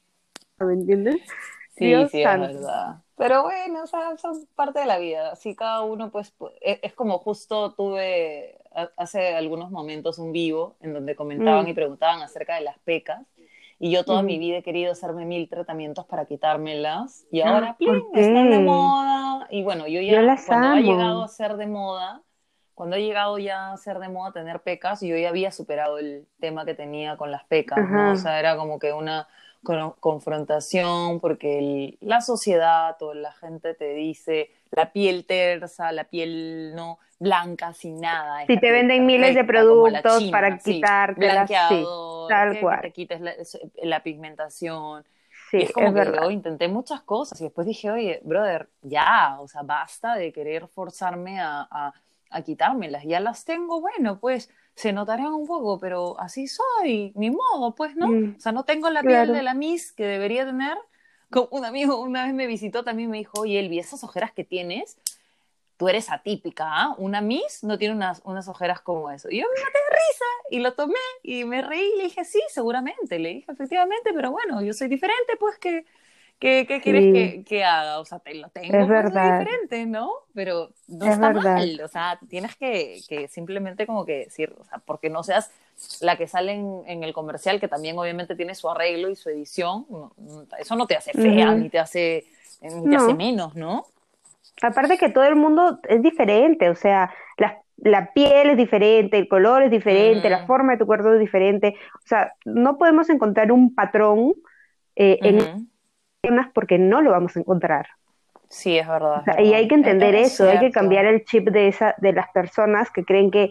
¿me 0.60 0.74
entiendes? 0.74 1.18
Sí, 1.76 1.84
Dios 1.86 2.10
sí, 2.10 2.22
es 2.22 2.38
verdad. 2.38 3.02
Pero 3.20 3.42
bueno, 3.42 3.82
o 3.84 3.86
sea, 3.86 4.16
son 4.16 4.46
parte 4.54 4.80
de 4.80 4.86
la 4.86 4.98
vida. 4.98 5.32
Así 5.32 5.54
cada 5.54 5.82
uno, 5.82 6.10
pues, 6.10 6.36
pu- 6.38 6.52
es, 6.60 6.94
como 6.94 7.18
justo 7.18 7.74
tuve 7.74 8.58
hace 8.96 9.34
algunos 9.34 9.70
momentos 9.70 10.18
un 10.18 10.32
vivo 10.32 10.76
en 10.80 10.94
donde 10.94 11.16
comentaban 11.16 11.66
Mm. 11.66 11.68
y 11.68 11.74
preguntaban 11.74 12.22
acerca 12.22 12.54
de 12.56 12.62
las 12.62 12.78
pecas. 12.80 13.26
Y 13.78 13.90
yo 13.90 14.04
toda 14.04 14.22
mi 14.22 14.38
vida 14.38 14.58
he 14.58 14.62
querido 14.62 14.92
hacerme 14.92 15.24
mil 15.24 15.48
tratamientos 15.48 16.06
para 16.06 16.26
quitármelas. 16.26 17.26
Y 17.30 17.40
Ah, 17.42 17.48
ahora, 17.50 17.76
¿por 17.84 17.96
¡plin! 17.96 18.14
están 18.14 18.50
de 18.50 18.58
moda. 18.58 19.46
Y 19.50 19.62
bueno, 19.62 19.86
yo 19.88 20.00
ya, 20.00 20.12
Yo 20.12 20.22
las 20.22 20.46
cuando 20.46 20.68
ha 20.68 20.74
amo. 20.76 20.80
llegado 20.80 21.22
a 21.22 21.28
ser 21.28 21.56
de 21.56 21.66
moda, 21.66 22.22
cuando 22.74 22.96
ha 22.96 22.98
llegado 22.98 23.38
ya 23.38 23.72
a 23.72 23.76
ser 23.76 23.98
de 23.98 24.08
moda 24.08 24.32
tener 24.32 24.62
pecas, 24.62 25.00
yo 25.02 25.16
ya 25.16 25.28
había 25.30 25.50
superado 25.52 25.98
el 25.98 26.26
tema 26.40 26.64
que 26.64 26.74
tenía 26.74 27.16
con 27.16 27.30
las 27.30 27.44
pecas, 27.44 27.90
¿no? 27.90 28.10
O 28.10 28.16
sea, 28.16 28.38
era 28.38 28.56
como 28.56 28.78
que 28.78 28.92
una 28.92 29.28
con- 29.62 29.92
confrontación 30.00 31.20
porque 31.20 31.58
el- 31.58 31.98
la 32.00 32.20
sociedad 32.20 33.00
o 33.02 33.14
la 33.14 33.32
gente 33.32 33.74
te 33.74 33.94
dice 33.94 34.50
la 34.70 34.92
piel 34.92 35.26
tersa, 35.26 35.92
la 35.92 36.04
piel 36.04 36.74
no 36.74 36.98
blanca, 37.18 37.72
sin 37.74 38.00
nada. 38.00 38.44
Si 38.46 38.58
te 38.58 38.70
venden 38.72 39.06
miles 39.06 39.34
de 39.34 39.44
productos 39.44 40.12
china, 40.18 40.30
para 40.32 40.58
sí. 40.58 40.80
quitártelas, 40.80 41.50
sí, 41.68 41.86
Blanqueador, 41.86 42.26
tal 42.26 42.48
que 42.48 42.58
cual. 42.58 42.80
te 42.80 42.92
quites 42.92 43.20
la, 43.20 43.32
la 43.82 44.02
pigmentación. 44.02 45.04
Sí, 45.50 45.58
Y 45.58 45.62
es 45.64 45.72
como 45.72 45.88
es 45.88 45.94
que 45.94 46.00
verdad. 46.04 46.22
yo 46.22 46.30
intenté 46.30 46.68
muchas 46.68 47.02
cosas 47.02 47.40
y 47.40 47.44
después 47.44 47.66
dije, 47.66 47.90
oye, 47.90 48.20
brother, 48.24 48.70
ya, 48.82 49.38
o 49.40 49.48
sea, 49.48 49.62
basta 49.62 50.14
de 50.16 50.32
querer 50.32 50.68
forzarme 50.68 51.40
a, 51.40 51.66
a, 51.70 51.92
a 52.30 52.42
quitármelas. 52.42 53.04
Ya 53.04 53.20
las 53.20 53.44
tengo, 53.44 53.80
bueno, 53.80 54.18
pues 54.20 54.50
se 54.74 54.92
notarán 54.92 55.32
un 55.32 55.46
poco, 55.46 55.78
pero 55.78 56.18
así 56.18 56.46
soy, 56.48 57.12
ni 57.14 57.30
modo, 57.30 57.74
pues, 57.74 57.96
¿no? 57.96 58.08
Mm, 58.08 58.36
O 58.38 58.40
sea, 58.40 58.52
no 58.52 58.64
tengo 58.64 58.88
la 58.90 59.02
claro. 59.02 59.24
piel 59.24 59.36
de 59.36 59.42
la 59.42 59.54
Miss 59.54 59.92
que 59.92 60.04
debería 60.06 60.46
tener. 60.46 60.76
Como 61.30 61.48
un 61.52 61.64
amigo 61.64 62.00
una 62.00 62.24
vez 62.24 62.34
me 62.34 62.46
visitó, 62.46 62.82
también 62.82 63.10
me 63.10 63.18
dijo, 63.18 63.40
oye, 63.40 63.60
Elvi, 63.60 63.78
esas 63.78 64.02
ojeras 64.02 64.32
que 64.32 64.42
tienes, 64.42 64.96
tú 65.76 65.88
eres 65.88 66.10
atípica, 66.10 66.64
¿ah? 66.68 66.94
Una 66.98 67.20
Miss 67.20 67.62
no 67.62 67.78
tiene 67.78 67.94
unas, 67.94 68.20
unas 68.24 68.48
ojeras 68.48 68.80
como 68.80 69.10
eso. 69.10 69.28
Y 69.30 69.40
yo 69.40 69.46
me 69.54 69.62
maté 69.62 69.78
de 69.78 69.96
risa 69.96 70.24
y 70.50 70.58
lo 70.58 70.74
tomé 70.74 70.98
y 71.22 71.44
me 71.44 71.62
reí 71.62 71.92
y 71.94 71.98
le 71.98 72.04
dije, 72.04 72.24
sí, 72.24 72.40
seguramente. 72.48 73.18
Le 73.18 73.34
dije, 73.34 73.52
efectivamente, 73.52 74.12
pero 74.14 74.30
bueno, 74.30 74.60
yo 74.62 74.72
soy 74.72 74.88
diferente, 74.88 75.36
pues, 75.38 75.56
¿qué, 75.58 75.84
qué, 76.40 76.66
qué 76.66 76.80
quieres 76.80 77.04
Sí. 77.04 77.12
que, 77.12 77.44
que 77.44 77.64
haga? 77.64 78.00
O 78.00 78.04
sea, 78.04 78.18
te 78.18 78.34
lo 78.34 78.48
tengo, 78.48 78.76
Es 78.76 78.88
verdad. 78.88 79.38
diferente, 79.40 79.86
¿no? 79.86 80.10
Pero 80.34 80.70
no 80.88 81.04
Es 81.06 81.12
está 81.12 81.28
verdad. 81.32 81.54
mal, 81.56 81.80
o 81.84 81.88
sea, 81.88 82.18
tienes 82.28 82.56
que, 82.56 83.00
que 83.08 83.28
simplemente 83.28 83.86
como 83.86 84.04
que 84.04 84.24
decir, 84.24 84.52
o 84.58 84.64
sea, 84.64 84.78
porque 84.78 85.10
no 85.10 85.22
seas 85.22 85.52
la 86.00 86.16
que 86.16 86.26
sale 86.26 86.52
en, 86.52 86.82
en 86.86 87.04
el 87.04 87.12
comercial, 87.12 87.60
que 87.60 87.68
también 87.68 87.98
obviamente 87.98 88.34
tiene 88.36 88.54
su 88.54 88.68
arreglo 88.68 89.10
y 89.10 89.16
su 89.16 89.30
edición, 89.30 89.86
no- 89.88 90.12
eso 90.58 90.76
no 90.76 90.86
te 90.86 90.96
hace 90.96 91.12
fea, 91.12 91.54
ni 91.54 91.70
te 91.70 91.78
hace, 91.78 92.24
ni 92.62 92.90
te 92.90 92.96
hace 92.96 93.14
menos, 93.14 93.54
¿no? 93.54 93.86
Aparte 94.62 94.98
que 94.98 95.08
todo 95.08 95.24
el 95.24 95.36
mundo 95.36 95.78
es 95.88 96.02
diferente, 96.02 96.68
o 96.68 96.74
sea, 96.74 97.10
la, 97.38 97.62
la 97.78 98.12
piel 98.12 98.50
es 98.50 98.56
diferente, 98.58 99.16
el 99.16 99.26
color 99.28 99.62
es 99.62 99.70
diferente, 99.70 100.28
la 100.28 100.46
forma 100.46 100.72
de 100.72 100.78
tu 100.78 100.86
cuerpo 100.86 101.12
es 101.14 101.20
diferente. 101.20 101.76
O 101.94 102.06
sea, 102.06 102.34
no 102.44 102.76
podemos 102.76 103.08
encontrar 103.08 103.52
un 103.52 103.74
patrón 103.74 104.34
eh, 104.96 105.18
en 105.22 105.69
Personas 106.22 106.50
porque 106.54 106.78
no 106.78 107.00
lo 107.00 107.10
vamos 107.12 107.36
a 107.36 107.40
encontrar. 107.40 107.86
Sí, 108.48 108.76
es 108.76 108.86
verdad. 108.86 109.20
O 109.20 109.20
es 109.20 109.24
sea, 109.24 109.42
y 109.42 109.54
hay 109.54 109.68
que 109.68 109.74
entender 109.74 110.14
Es- 110.14 110.26
es 110.26 110.32
eso, 110.32 110.50
hay 110.50 110.58
que 110.58 110.70
cambiar 110.70 111.06
el 111.06 111.24
chip 111.24 111.48
de 111.48 111.68
esa, 111.68 111.94
de 111.98 112.12
las 112.12 112.30
personas 112.30 112.90
que 112.90 113.04
creen 113.04 113.30
que 113.30 113.50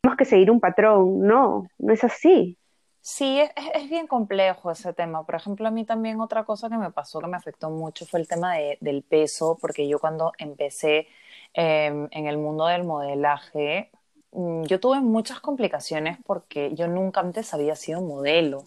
tenemos 0.00 0.16
que 0.18 0.24
seguir 0.24 0.50
un 0.50 0.60
patrón. 0.60 1.20
No, 1.20 1.66
no 1.78 1.92
es 1.92 2.04
así. 2.04 2.56
Sí, 3.00 3.38
es, 3.40 3.50
es- 3.74 3.88
bien 3.90 4.06
complejo 4.06 4.70
ese 4.70 4.92
tema. 4.94 5.24
Por 5.24 5.34
ejemplo, 5.34 5.68
a 5.68 5.70
mí 5.70 5.84
también 5.84 6.20
otra 6.20 6.44
cosa 6.44 6.68
que 6.70 6.76
me 6.78 6.90
pasó, 6.90 7.20
que 7.20 7.26
me 7.26 7.36
afectó 7.36 7.70
mucho, 7.70 8.06
fue 8.06 8.20
el 8.20 8.28
tema 8.28 8.54
de- 8.54 8.78
del 8.80 9.02
peso, 9.02 9.58
porque 9.60 9.88
yo 9.88 9.98
cuando 9.98 10.32
empecé 10.38 11.08
eh, 11.56 12.08
en 12.10 12.26
el 12.26 12.36
mundo 12.38 12.66
del 12.66 12.82
modelaje, 12.84 13.90
mm, 14.32 14.64
yo 14.64 14.80
tuve 14.80 15.00
muchas 15.00 15.40
complicaciones 15.40 16.18
porque 16.24 16.74
yo 16.74 16.88
nunca 16.88 17.20
antes 17.20 17.54
había 17.54 17.76
sido 17.76 18.00
modelo. 18.00 18.64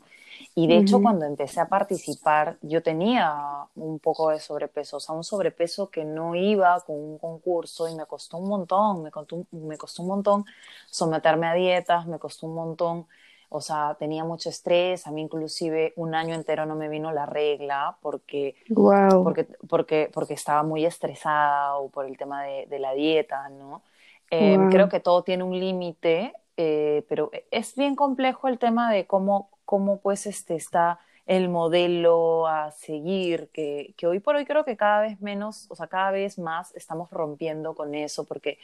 Y 0.59 0.65
de 0.67 0.77
hecho, 0.79 1.01
cuando 1.01 1.25
empecé 1.25 1.61
a 1.61 1.69
participar, 1.69 2.57
yo 2.63 2.81
tenía 2.81 3.67
un 3.75 3.99
poco 3.99 4.31
de 4.31 4.39
sobrepeso, 4.39 4.97
o 4.97 4.99
sea, 4.99 5.13
un 5.15 5.23
sobrepeso 5.23 5.91
que 5.91 6.03
no 6.03 6.33
iba 6.35 6.81
con 6.83 6.95
un 6.97 7.19
concurso 7.19 7.87
y 7.87 7.93
me 7.95 8.07
costó 8.07 8.37
un 8.39 8.49
montón, 8.49 9.03
me 9.03 9.11
costó, 9.11 9.35
un- 9.37 9.47
me 9.67 9.77
costó 9.77 10.01
un 10.01 10.07
montón 10.09 10.45
someterme 10.89 11.45
a 11.47 11.53
dietas, 11.53 12.07
me 12.07 12.17
costó 12.19 12.47
un 12.47 12.55
montón, 12.55 13.07
o 13.49 13.61
sea, 13.61 13.95
tenía 13.99 14.23
mucho 14.25 14.49
estrés, 14.49 15.05
a 15.05 15.11
mí 15.11 15.21
inclusive 15.21 15.93
un 15.95 16.15
año 16.15 16.33
entero 16.35 16.65
no 16.65 16.75
me 16.75 16.89
vino 16.89 17.11
la 17.13 17.25
regla 17.27 17.97
porque 18.01 18.55
Wow. 18.69 19.21
porque, 19.21 19.45
porque, 19.69 20.09
porque 20.13 20.33
estaba 20.33 20.63
muy 20.63 20.85
estresada 20.85 21.75
o 21.77 21.89
por 21.89 22.05
el 22.05 22.17
tema 22.17 22.43
de, 22.43 22.65
de 22.67 22.79
la 22.79 22.93
dieta, 22.93 23.49
¿no? 23.49 23.83
Eh, 24.31 24.67
Wow. 24.67 24.69
Creo 24.69 24.89
que 24.89 24.99
todo 24.99 25.23
tiene 25.23 25.43
un 25.43 25.59
límite, 25.59 26.33
eh, 26.57 27.05
pero 27.09 27.31
es 27.51 27.75
bien 27.75 27.95
complejo 27.95 28.47
el 28.47 28.59
tema 28.59 28.91
de 28.91 29.07
cómo, 29.07 29.49
cómo 29.67 30.01
pues 30.01 30.27
este, 30.27 30.55
está 30.57 30.99
el 31.27 31.49
modelo 31.49 32.47
a 32.47 32.71
seguir, 32.71 33.51
que, 33.53 33.95
que 33.97 34.07
hoy 34.07 34.21
por 34.21 34.37
hoy 34.37 34.45
creo 34.47 34.65
que 34.65 34.77
cada 34.77 35.01
vez 35.03 35.21
menos, 35.21 35.67
o 35.69 35.75
sea, 35.77 35.87
cada 35.89 36.11
vez 36.11 36.39
más 36.39 36.75
estamos 36.75 37.11
rompiendo 37.11 37.75
con 37.75 37.95
eso, 37.95 38.25
porque 38.25 38.59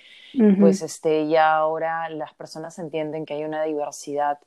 pues 0.58 0.82
este, 0.82 1.28
ya 1.28 1.56
ahora 1.56 2.10
las 2.10 2.34
personas 2.34 2.80
entienden 2.80 3.26
que 3.26 3.34
hay 3.36 3.44
una 3.44 3.64
diversidad 3.64 4.40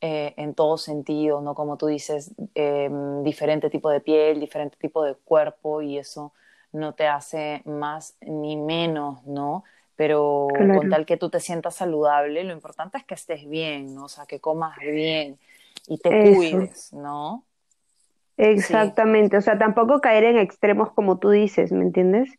eh, 0.00 0.34
en 0.36 0.54
todo 0.54 0.78
sentido, 0.78 1.40
¿no? 1.40 1.54
Como 1.54 1.76
tú 1.76 1.86
dices, 1.86 2.32
eh, 2.54 2.88
diferente 3.24 3.70
tipo 3.70 3.90
de 3.90 4.00
piel, 4.00 4.40
diferente 4.40 4.76
tipo 4.78 5.02
de 5.04 5.14
cuerpo 5.16 5.82
y 5.82 5.98
eso 5.98 6.32
no 6.72 6.94
te 6.94 7.06
hace 7.08 7.62
más 7.66 8.16
ni 8.20 8.56
menos, 8.56 9.24
¿no? 9.26 9.64
Pero 9.96 10.68
Claro. 10.68 10.72
con 10.72 10.88
tal 10.88 11.04
que 11.06 11.16
tú 11.16 11.28
te 11.30 11.40
sientas 11.40 11.74
saludable, 11.76 12.44
lo 12.44 12.52
importante 12.52 12.98
es 12.98 13.04
que 13.04 13.14
estés 13.14 13.48
bien, 13.48 13.94
¿no? 13.94 14.04
O 14.04 14.08
sea, 14.08 14.26
que 14.26 14.40
comas 14.40 14.86
bien 14.86 15.38
y 15.86 15.98
te 15.98 16.16
Eso. 16.16 16.16
cuides, 16.16 16.92
¿no? 16.92 17.46
Exactamente, 18.36 19.36
o 19.36 19.40
sea, 19.40 19.58
tampoco 19.58 20.00
caer 20.00 20.24
en 20.24 20.38
extremos 20.38 20.92
como 20.92 21.18
tú 21.18 21.30
dices, 21.30 21.72
¿me 21.72 21.82
entiendes? 21.82 22.30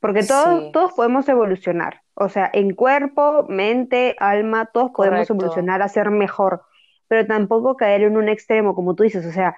Porque 0.00 0.22
todos, 0.22 0.64
Sí. 0.64 0.72
todos 0.72 0.92
podemos 0.92 1.26
evolucionar, 1.28 2.02
o 2.14 2.28
sea, 2.28 2.50
en 2.52 2.74
cuerpo, 2.74 3.46
mente, 3.48 4.14
alma, 4.20 4.66
todos 4.66 4.90
podemos 4.94 5.28
Correcto. 5.28 5.30
evolucionar 5.30 5.80
a 5.82 5.88
ser 5.88 6.10
mejor, 6.10 6.62
pero 7.08 7.26
tampoco 7.26 7.76
caer 7.76 8.02
en 8.02 8.16
un 8.18 8.28
extremo 8.28 8.74
como 8.74 8.94
tú 8.94 9.04
dices, 9.04 9.24
o 9.24 9.32
sea, 9.32 9.56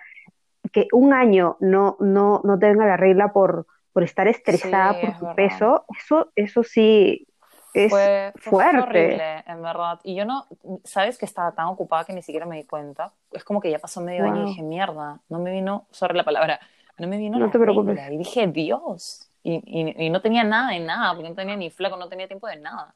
que 0.72 0.88
un 0.92 1.12
año 1.14 1.56
no, 1.60 1.96
no, 2.00 2.40
no 2.44 2.58
te 2.58 2.66
venga 2.68 2.86
la 2.86 2.96
regla 2.96 3.32
por, 3.32 3.66
por 3.92 4.02
estar 4.04 4.28
estresada 4.28 4.94
Sí, 4.94 5.00
por 5.00 5.12
es 5.12 5.18
tu 5.18 5.28
verdad. 5.28 5.32
peso, 5.32 5.84
eso, 5.98 6.32
eso 6.36 6.62
sí 6.62 7.26
es 7.74 7.92
Fue, 7.92 8.32
fue 8.36 8.50
fuerte. 8.50 8.78
horrible, 8.78 9.42
en 9.46 9.62
verdad. 9.62 10.00
Y 10.04 10.14
yo 10.14 10.24
no, 10.24 10.46
sabes 10.84 11.18
que 11.18 11.24
estaba 11.26 11.52
tan 11.54 11.66
ocupada 11.66 12.04
que 12.04 12.12
ni 12.12 12.22
siquiera 12.22 12.46
me 12.46 12.56
di 12.56 12.64
cuenta. 12.64 13.12
Es 13.32 13.44
como 13.44 13.60
que 13.60 13.70
ya 13.70 13.78
pasó 13.78 14.00
medio 14.00 14.24
año 14.24 14.36
y 14.38 14.40
Wow. 14.42 14.46
dije, 14.46 14.62
mierda, 14.62 15.20
no 15.28 15.38
me 15.38 15.50
vino, 15.52 15.86
sorry 15.90 16.16
la 16.16 16.24
palabra, 16.24 16.60
no 16.98 17.06
me 17.08 17.16
vino 17.18 17.38
No 17.38 17.46
la 17.46 17.50
te 17.50 17.58
preocupes. 17.58 17.96
regla. 17.96 18.12
Y 18.12 18.18
dije, 18.18 18.46
Dios. 18.48 19.30
Y, 19.42 19.54
y, 19.66 20.06
y 20.06 20.10
no 20.10 20.20
tenía 20.20 20.44
nada 20.44 20.72
de 20.72 20.80
nada, 20.80 21.14
porque 21.14 21.28
no 21.30 21.34
tenía 21.34 21.56
ni 21.56 21.70
flaco, 21.70 21.96
no 21.96 22.08
tenía 22.08 22.28
tiempo 22.28 22.46
de 22.46 22.56
nada. 22.56 22.94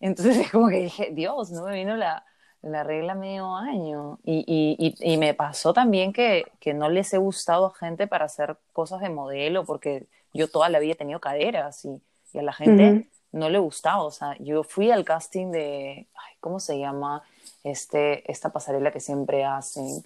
Entonces 0.00 0.36
es 0.38 0.50
como 0.50 0.68
que 0.68 0.76
dije, 0.80 1.10
Dios, 1.12 1.50
no 1.52 1.64
me 1.64 1.74
vino 1.74 1.96
la, 1.96 2.24
la 2.62 2.82
regla 2.84 3.14
medio 3.14 3.54
año. 3.56 4.18
Y, 4.24 4.96
y, 5.00 5.16
me 5.18 5.34
pasó 5.34 5.72
también 5.72 6.12
que, 6.12 6.52
que 6.60 6.74
no 6.74 6.88
les 6.88 7.12
he 7.14 7.18
gustado 7.18 7.66
a 7.66 7.74
gente 7.74 8.06
para 8.06 8.24
hacer 8.26 8.56
cosas 8.72 9.00
de 9.00 9.10
modelo, 9.10 9.64
porque 9.64 10.06
yo 10.32 10.48
toda 10.50 10.68
la 10.68 10.78
vida 10.80 10.92
he 10.94 10.96
tenido 10.96 11.20
caderas 11.20 11.84
y, 11.84 12.02
y 12.32 12.38
a 12.38 12.42
la 12.42 12.52
gente 12.52 12.98
Ujú. 12.98 13.06
No 13.34 13.48
le 13.50 13.58
gustaba. 13.58 14.02
O 14.02 14.10
sea, 14.10 14.36
yo 14.38 14.62
fui 14.62 14.90
al 14.90 15.04
casting 15.04 15.50
de, 15.50 16.06
ay, 16.14 16.34
¿cómo 16.40 16.60
se 16.60 16.78
llama? 16.78 17.22
Este, 17.62 18.30
esta 18.30 18.50
pasarela 18.50 18.90
que 18.92 19.00
siempre 19.00 19.44
hacen. 19.44 20.04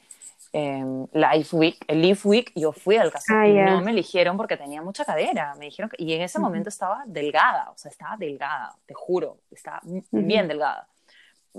em, 0.53 1.07
Life 1.13 1.55
Week, 1.55 1.77
el 1.89 2.01
Life 2.01 2.27
Week, 2.27 2.51
yo 2.55 2.73
fui 2.73 2.97
al 2.97 3.13
casting 3.13 3.35
Ah, 3.35 3.77
no 3.77 3.81
me 3.83 3.91
eligieron 3.91 4.39
porque 4.39 4.57
tenía 4.57 4.81
mucha 4.81 5.05
cadera. 5.05 5.55
Me 5.57 5.67
dijeron 5.67 5.91
que- 5.91 6.03
y 6.03 6.15
en 6.15 6.23
ese 6.23 6.39
momento 6.39 6.71
estaba 6.71 7.03
delgada, 7.07 7.71
o 7.71 7.77
sea, 7.77 7.91
estaba 7.91 8.17
delgada, 8.17 8.75
te 8.87 8.95
juro, 8.95 9.37
estaba 9.51 9.81
bien 10.11 10.49
delgada. 10.49 10.89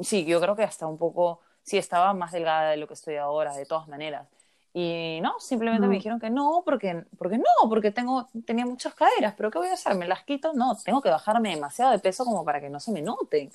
Sí, 0.02 0.26
yo 0.26 0.42
creo 0.42 0.56
que 0.56 0.64
hasta 0.64 0.88
un 0.88 0.98
poco, 0.98 1.40
sí, 1.62 1.78
estaba 1.78 2.14
más 2.14 2.32
delgada 2.32 2.72
de 2.72 2.78
lo 2.78 2.88
que 2.88 2.96
estoy 2.96 3.18
ahora, 3.18 3.54
de 3.56 3.66
todas 3.68 3.88
maneras. 3.88 4.28
Y 4.74 5.20
no, 5.22 5.40
simplemente 5.40 5.88
me 5.88 5.96
No. 5.96 5.96
dijeron 5.96 6.20
que 6.20 6.30
no, 6.30 6.62
porque, 6.66 7.04
porque 7.18 7.38
no, 7.40 7.70
porque 7.70 7.92
tengo, 7.92 8.28
tenía 8.46 8.66
muchas 8.66 8.94
caderas, 8.94 9.34
pero 9.36 9.50
¿qué 9.52 9.58
voy 9.58 9.68
a 9.70 9.74
hacer? 9.74 9.96
¿Me 9.96 10.08
las 10.08 10.24
quito? 10.24 10.54
No, 10.54 10.78
tengo 10.84 11.02
que 11.02 11.10
bajarme 11.10 11.50
demasiado 11.50 11.92
de 11.92 12.00
peso 12.00 12.24
como 12.26 12.46
para 12.46 12.62
que 12.62 12.70
no 12.70 12.80
se 12.80 12.92
me 12.92 13.02
noten. 13.02 13.52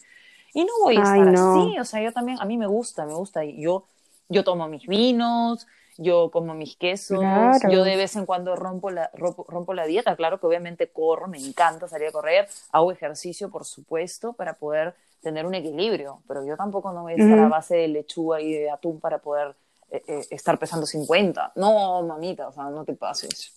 Y 0.52 0.64
no 0.64 0.72
voy 0.82 0.98
a 0.98 1.02
Ay, 1.02 1.02
estar 1.02 1.28
no. 1.34 1.44
así, 1.44 1.76
o 1.78 1.84
sea, 1.84 2.00
yo 2.02 2.12
también, 2.12 2.38
a 2.40 2.44
mí 2.44 2.56
me 2.58 2.66
gusta, 2.66 3.06
me 3.06 3.14
gusta, 3.14 3.44
yo, 3.44 3.86
yo 4.28 4.44
tomo 4.44 4.68
mis 4.68 4.86
vinos, 4.86 5.66
yo 5.96 6.30
como 6.30 6.54
mis 6.54 6.76
quesos, 6.76 7.64
yo 7.64 7.84
de 7.84 7.96
vez 7.96 8.16
en 8.16 8.26
cuando 8.26 8.56
rompo 8.56 8.90
la, 8.90 9.10
rompo, 9.14 9.74
la 9.74 9.86
dieta, 9.86 10.16
claro 10.16 10.38
que 10.40 10.46
obviamente 10.46 10.90
corro, 10.92 11.28
me 11.28 11.38
encanta 11.38 11.88
salir 11.88 12.08
a 12.08 12.12
correr, 12.12 12.48
hago 12.72 12.92
ejercicio, 12.92 13.50
por 13.50 13.64
supuesto, 13.64 14.32
para 14.34 14.54
poder 14.54 14.94
tener 15.20 15.46
un 15.46 15.54
equilibrio, 15.54 16.22
pero 16.28 16.44
yo 16.44 16.56
tampoco 16.56 16.92
no 16.92 17.02
voy 17.02 17.14
a 17.14 17.16
estar 17.16 17.38
a 17.40 17.48
base 17.48 17.76
de 17.76 17.88
lechuga 17.88 18.40
y 18.40 18.52
de 18.52 18.70
atún 18.70 19.00
para 19.00 19.18
poder 19.18 19.56
eh, 19.94 20.02
eh, 20.08 20.26
estar 20.30 20.58
pesando 20.58 20.86
50. 20.86 21.52
No, 21.56 22.02
mamita, 22.02 22.48
o 22.48 22.52
sea, 22.52 22.64
no 22.64 22.84
te 22.84 22.94
pases. 22.94 23.52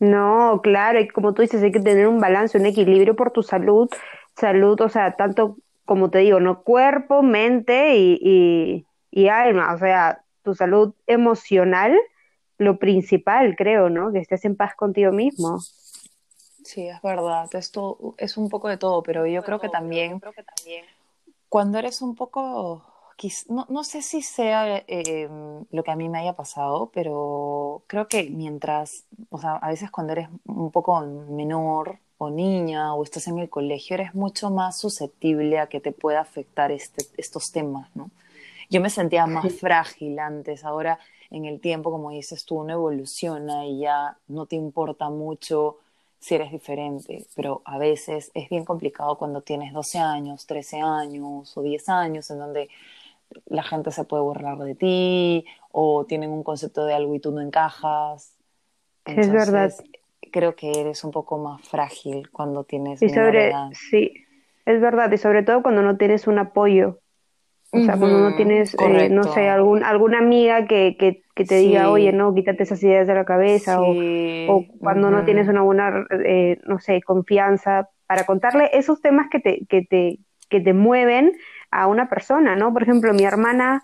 No, 0.00 0.60
claro, 0.62 0.98
y 1.00 1.08
como 1.08 1.34
tú 1.34 1.42
dices, 1.42 1.62
hay 1.62 1.72
que 1.72 1.80
tener 1.80 2.08
un 2.08 2.20
balance, 2.20 2.58
un 2.58 2.66
equilibrio 2.66 3.14
por 3.14 3.30
tu 3.30 3.42
salud, 3.42 3.88
salud, 4.34 4.80
o 4.80 4.88
sea, 4.88 5.14
tanto 5.14 5.58
como 5.84 6.10
te 6.10 6.18
digo, 6.18 6.40
no 6.40 6.62
cuerpo, 6.62 7.22
mente 7.22 7.96
y, 7.96 8.86
y 9.10 9.28
alma, 9.28 9.74
o 9.74 9.78
sea, 9.78 10.24
tu 10.42 10.54
salud 10.54 10.94
emocional, 11.06 11.96
lo 12.58 12.78
principal, 12.78 13.54
creo, 13.56 13.88
¿no? 13.88 14.12
Que 14.12 14.18
estés 14.18 14.44
en 14.44 14.56
paz 14.56 14.74
contigo 14.74 15.12
mismo. 15.12 15.60
Sí, 16.64 16.88
es 16.88 17.00
verdad, 17.02 17.48
esto 17.52 18.14
es 18.18 18.36
un 18.36 18.48
poco 18.48 18.68
de 18.68 18.76
todo, 18.76 19.02
pero 19.02 19.26
yo 19.26 19.42
creo 19.42 19.60
que 19.60 19.68
también, 19.68 20.20
cuando 21.48 21.78
eres 21.78 22.02
un 22.02 22.14
poco, 22.14 22.84
no, 23.48 23.66
no 23.68 23.84
sé 23.84 24.02
si 24.02 24.22
sea 24.22 24.82
em, 24.86 25.64
lo 25.70 25.82
que 25.84 25.90
a 25.90 25.96
mí 25.96 26.08
me 26.08 26.18
haya 26.18 26.34
pasado, 26.34 26.90
pero 26.94 27.82
creo 27.86 28.08
que 28.08 28.30
mientras, 28.30 29.04
o 29.30 29.38
sea, 29.38 29.56
a 29.56 29.68
veces 29.68 29.90
cuando 29.90 30.12
eres 30.12 30.28
un 30.46 30.70
poco 30.70 31.00
menor 31.02 31.98
o 32.18 32.30
niña 32.30 32.94
o 32.94 33.02
estás 33.02 33.28
en 33.28 33.38
el 33.38 33.48
colegio, 33.50 33.94
eres 33.94 34.14
mucho 34.14 34.50
más 34.50 34.78
susceptible 34.78 35.58
a 35.58 35.68
que 35.68 35.80
te 35.80 35.92
pueda 35.92 36.20
afectar 36.20 36.70
este, 36.72 37.04
estos 37.16 37.52
temas, 37.52 37.88
¿no? 37.94 38.10
Yo 38.70 38.80
me 38.80 38.90
sentía 38.90 39.26
más 39.26 39.52
frágil 39.54 40.18
antes, 40.18 40.64
ahora 40.64 40.98
en 41.30 41.44
el 41.44 41.60
tiempo, 41.60 41.90
como 41.90 42.10
dices 42.10 42.44
tú, 42.44 42.60
uno 42.60 42.72
evoluciona 42.72 43.66
y 43.66 43.80
ya 43.80 44.16
no 44.28 44.46
te 44.46 44.56
importa 44.56 45.10
mucho 45.10 45.78
si 46.20 46.34
eres 46.34 46.52
diferente, 46.52 47.26
pero 47.34 47.62
a 47.64 47.78
veces 47.78 48.30
es 48.34 48.48
bien 48.48 48.64
complicado 48.64 49.16
cuando 49.16 49.40
tienes 49.40 49.72
12 49.72 49.98
años, 49.98 50.46
13 50.46 50.80
años 50.80 51.56
o 51.56 51.62
10 51.62 51.88
años 51.88 52.30
en 52.30 52.38
donde 52.38 52.68
la 53.46 53.62
gente 53.62 53.90
se 53.90 54.04
puede 54.04 54.22
burlar 54.22 54.58
de 54.58 54.74
ti 54.74 55.44
o 55.72 56.04
tienen 56.06 56.30
un 56.30 56.42
concepto 56.42 56.84
de 56.84 56.94
algo 56.94 57.14
y 57.14 57.20
tú 57.20 57.32
no 57.32 57.40
encajas. 57.40 58.36
es 59.04 59.30
verdad. 59.30 59.72
Creo 60.32 60.54
que 60.54 60.70
eres 60.72 61.02
un 61.02 61.10
poco 61.10 61.38
más 61.38 61.66
frágil 61.68 62.30
cuando 62.30 62.64
tienes 62.64 63.02
y 63.02 63.08
sobre, 63.08 63.52
Sí, 63.72 64.12
es 64.64 64.80
verdad, 64.80 65.10
y 65.10 65.18
sobre 65.18 65.42
todo 65.42 65.62
cuando 65.62 65.82
no 65.82 65.96
tienes 65.96 66.26
un 66.26 66.38
apoyo. 66.38 67.00
O 67.72 67.80
sea, 67.82 67.96
cuando 67.96 68.18
no 68.18 68.34
tienes, 68.34 68.74
eh, 68.80 69.08
no 69.10 69.22
sé, 69.22 69.48
algún, 69.48 69.84
alguna 69.84 70.18
amiga 70.18 70.66
que, 70.66 70.96
que, 70.98 71.22
que 71.36 71.44
te 71.44 71.56
diga, 71.56 71.88
oye, 71.90 72.12
no, 72.12 72.34
quítate 72.34 72.64
esas 72.64 72.82
ideas 72.82 73.06
de 73.06 73.14
la 73.14 73.24
cabeza, 73.24 73.80
o, 73.80 73.94
o, 74.48 74.64
cuando 74.80 75.12
no 75.12 75.24
tienes 75.24 75.46
una 75.46 75.62
buena, 75.62 76.04
eh, 76.24 76.58
no 76.66 76.80
sé, 76.80 77.00
confianza 77.00 77.88
para 78.08 78.26
contarle 78.26 78.70
esos 78.72 79.00
temas 79.00 79.28
que 79.30 79.38
te, 79.38 79.66
que 79.66 79.82
te, 79.82 80.18
que 80.48 80.60
te 80.60 80.74
mueven 80.74 81.32
a 81.70 81.86
una 81.86 82.08
persona, 82.08 82.56
¿no? 82.56 82.72
Por 82.72 82.82
ejemplo, 82.82 83.12
mi 83.12 83.24
hermana 83.24 83.82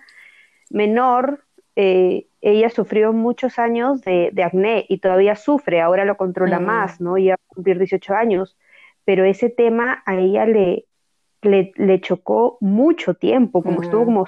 menor, 0.71 1.45
eh, 1.76 2.26
ella 2.40 2.71
sufrió 2.71 3.12
muchos 3.12 3.59
años 3.59 4.00
de, 4.02 4.31
de, 4.33 4.43
acné 4.43 4.87
y 4.88 4.99
todavía 4.99 5.37
sufre, 5.37 5.81
ahora 5.81 6.05
lo 6.05 6.16
controla 6.16 6.61
más, 6.61 7.00
¿no? 7.00 7.19
Ya 7.19 7.33
va 7.33 7.43
a 7.50 7.55
cumplir 7.55 7.78
18 7.78 8.14
años, 8.14 8.57
pero 9.05 9.25
ese 9.25 9.50
tema 9.50 10.02
a 10.07 10.16
ella 10.16 10.47
le, 10.47 10.87
le, 11.43 11.73
le 11.76 12.00
chocó 12.00 12.59
mucho 12.61 13.14
tiempo, 13.14 13.62
como 13.62 13.83
estuvo 13.83 14.05
como 14.05 14.26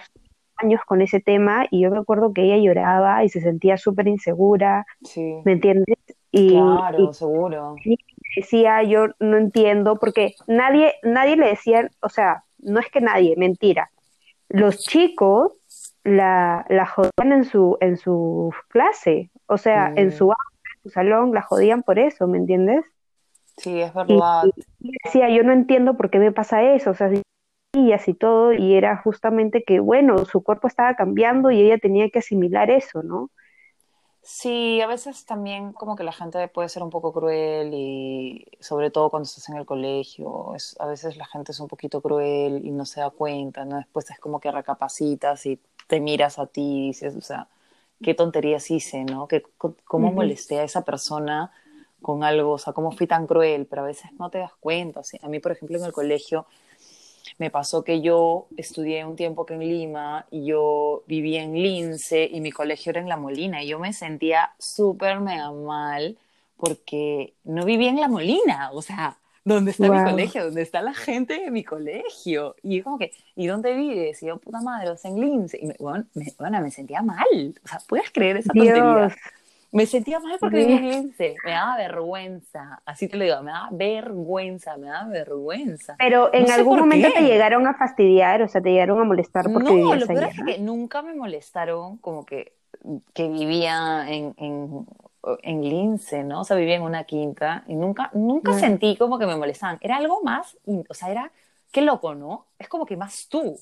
años 0.58 0.80
con 0.86 1.02
ese 1.02 1.20
tema 1.20 1.66
y 1.70 1.82
yo 1.82 1.90
me 1.90 1.98
acuerdo 1.98 2.32
que 2.32 2.42
ella 2.42 2.56
lloraba 2.56 3.24
y 3.24 3.28
se 3.28 3.40
sentía 3.40 3.76
súper 3.76 4.08
insegura, 4.08 4.86
¿me 5.44 5.52
entiendes? 5.52 5.96
Y, 6.30 6.50
claro, 6.50 7.12
seguro. 7.12 7.76
Y 7.84 7.96
decía, 8.36 8.82
yo 8.82 9.06
no 9.20 9.36
entiendo, 9.36 9.98
porque 9.98 10.34
nadie, 10.46 10.94
nadie 11.02 11.36
le 11.36 11.46
decía, 11.46 11.88
o 12.00 12.08
sea, 12.08 12.44
no 12.68 12.80
es 12.80 12.88
que 12.90 13.00
nadie, 13.00 13.34
mentira. 13.36 13.90
Los 14.48 14.78
chicos 14.78 15.52
la, 16.04 16.64
la 16.68 16.86
jodían 16.86 17.32
en 17.32 17.44
su, 17.44 17.76
en 17.80 17.96
su 17.96 18.52
clase, 18.68 19.30
o 19.46 19.58
sea, 19.58 19.92
en 19.94 20.12
su, 20.12 20.30
en 20.30 20.82
su 20.82 20.90
salón 20.90 21.32
la 21.32 21.42
jodían 21.42 21.82
por 21.82 21.98
eso, 21.98 22.26
¿me 22.26 22.38
entiendes? 22.38 22.84
Sí, 23.56 23.80
es 23.80 23.92
verdad. 23.92 24.44
Y, 24.80 24.92
decía, 25.04 25.28
yo 25.30 25.42
no 25.42 25.52
entiendo 25.52 25.96
por 25.96 26.10
qué 26.10 26.18
me 26.18 26.32
pasa 26.32 26.62
eso, 26.62 26.90
o 26.90 26.94
sea, 26.94 27.10
y 27.72 27.92
así 27.92 28.14
todo, 28.14 28.52
y 28.52 28.74
era 28.74 28.96
justamente 28.96 29.62
que, 29.64 29.80
bueno, 29.80 30.24
su 30.24 30.42
cuerpo 30.42 30.68
estaba 30.68 30.94
cambiando 30.94 31.50
y 31.50 31.60
ella 31.60 31.78
tenía 31.78 32.08
que 32.08 32.20
asimilar 32.20 32.70
eso, 32.70 33.02
¿no? 33.02 33.30
Sí, 34.22 34.80
a 34.80 34.86
veces 34.86 35.24
también 35.24 35.72
como 35.72 35.96
que 35.96 36.04
la 36.04 36.12
gente 36.12 36.48
puede 36.48 36.68
ser 36.68 36.82
un 36.82 36.90
poco 36.90 37.12
cruel 37.12 37.72
y 37.72 38.46
sobre 38.60 38.90
todo 38.90 39.10
cuando 39.10 39.26
estás 39.26 39.48
en 39.48 39.56
el 39.56 39.64
colegio, 39.64 40.54
es, 40.54 40.76
a 40.80 40.86
veces 40.86 41.16
la 41.16 41.24
gente 41.26 41.52
es 41.52 41.60
un 41.60 41.68
poquito 41.68 42.02
cruel 42.02 42.64
y 42.64 42.70
no 42.70 42.84
se 42.84 43.00
da 43.00 43.10
cuenta, 43.10 43.64
¿no? 43.64 43.76
Después 43.76 44.10
es 44.10 44.18
como 44.18 44.38
que 44.40 44.50
recapacitas 44.50 45.46
y 45.46 45.58
te 45.86 46.00
miras 46.00 46.38
a 46.38 46.46
ti 46.46 46.60
y 46.60 46.86
dices, 46.88 47.16
o 47.16 47.22
sea, 47.22 47.48
qué 48.02 48.14
tonterías 48.14 48.70
hice, 48.70 49.04
¿no? 49.04 49.28
Que, 49.28 49.42
¿Cómo 49.84 50.12
molesté 50.12 50.60
a 50.60 50.64
esa 50.64 50.82
persona 50.84 51.50
con 52.02 52.22
algo, 52.22 52.52
o 52.52 52.58
sea, 52.58 52.72
cómo 52.72 52.92
fui 52.92 53.06
tan 53.06 53.26
cruel, 53.26 53.66
pero 53.66 53.82
a 53.82 53.86
veces 53.86 54.12
no 54.18 54.30
te 54.30 54.38
das 54.38 54.52
cuenta. 54.60 55.00
a 55.22 55.28
mí, 55.28 55.40
por 55.40 55.52
ejemplo, 55.52 55.78
en 55.78 55.84
el 55.84 55.92
colegio 55.92 56.46
me 57.38 57.50
pasó 57.50 57.84
que 57.84 58.00
yo 58.00 58.48
estudié 58.56 59.04
un 59.04 59.16
tiempo 59.16 59.46
que 59.46 59.54
en 59.54 59.60
Lima 59.60 60.26
y 60.30 60.44
yo 60.46 61.04
vivía 61.06 61.42
en 61.42 61.54
Lince 61.54 62.28
y 62.30 62.40
mi 62.40 62.50
colegio 62.50 62.90
era 62.90 63.00
en 63.00 63.08
La 63.08 63.16
Molina 63.16 63.62
y 63.62 63.68
yo 63.68 63.78
me 63.78 63.92
sentía 63.92 64.52
súper 64.58 65.20
mega 65.20 65.50
mal 65.52 66.18
porque 66.56 67.34
no 67.44 67.64
vivía 67.64 67.90
en 67.90 68.00
La 68.00 68.08
Molina, 68.08 68.70
o 68.72 68.82
sea, 68.82 69.16
¿dónde 69.44 69.70
está 69.70 69.88
mi 69.88 70.10
colegio? 70.10 70.44
¿Dónde 70.44 70.62
está 70.62 70.82
la 70.82 70.94
gente 70.94 71.40
de 71.40 71.50
mi 71.50 71.64
colegio? 71.64 72.56
Y 72.62 72.78
yo 72.78 72.84
como 72.84 72.98
que, 72.98 73.12
¿y 73.36 73.46
dónde 73.46 73.74
vives? 73.74 74.22
Y 74.22 74.26
yo, 74.26 74.38
puta 74.38 74.60
madre, 74.60 74.90
o 74.90 74.96
sea, 74.96 75.10
en 75.10 75.20
Lince. 75.20 75.58
Y 75.60 75.66
me, 75.66 75.76
bueno, 75.78 76.04
me, 76.14 76.60
me 76.60 76.70
sentía 76.70 77.00
mal, 77.02 77.54
o 77.64 77.68
sea, 77.68 77.80
¿puedes 77.88 78.10
creer 78.10 78.38
esa 78.38 78.52
tontería? 78.52 79.08
Me 79.70 79.84
sentía 79.86 80.18
mal 80.20 80.38
porque 80.40 81.12
sí. 81.16 81.34
me 81.44 81.50
daba 81.50 81.76
vergüenza, 81.76 82.80
así 82.86 83.06
te 83.06 83.16
lo 83.18 83.24
digo, 83.24 83.42
me 83.42 83.52
daba 83.52 83.68
vergüenza, 83.70 84.76
me 84.78 84.88
daba 84.88 85.08
vergüenza. 85.08 85.94
Pero 85.98 86.32
en 86.32 86.50
algún 86.50 86.78
momento 86.78 87.08
te 87.14 87.22
llegaron 87.22 87.66
a 87.66 87.74
fastidiar, 87.74 88.42
o 88.42 88.48
sea, 88.48 88.62
te 88.62 88.70
llegaron 88.70 89.00
a 89.00 89.04
molestar 89.04 89.44
porque 89.52 89.72
No, 89.72 89.94
lo 89.94 90.06
peor 90.06 90.24
es 90.24 90.40
que 90.42 90.58
nunca 90.58 91.02
me 91.02 91.14
molestaron 91.14 91.98
como 91.98 92.24
que, 92.24 92.54
que 93.12 93.28
vivía 93.28 94.06
en, 94.08 94.34
en, 94.38 94.86
en 95.42 95.62
Lince, 95.62 96.24
¿no? 96.24 96.40
O 96.40 96.44
sea, 96.44 96.56
vivía 96.56 96.76
en 96.76 96.82
una 96.82 97.04
quinta 97.04 97.64
y 97.66 97.74
nunca, 97.74 98.10
nunca 98.14 98.54
sentí 98.54 98.96
como 98.96 99.18
que 99.18 99.26
me 99.26 99.36
molestaban. 99.36 99.78
Era 99.82 99.96
algo 99.96 100.22
más, 100.22 100.56
o 100.66 100.94
sea, 100.94 101.10
era, 101.10 101.30
qué 101.72 101.82
loco, 101.82 102.14
¿no? 102.14 102.46
Es 102.58 102.68
como 102.68 102.86
que 102.86 102.96
más 102.96 103.28
tú, 103.28 103.58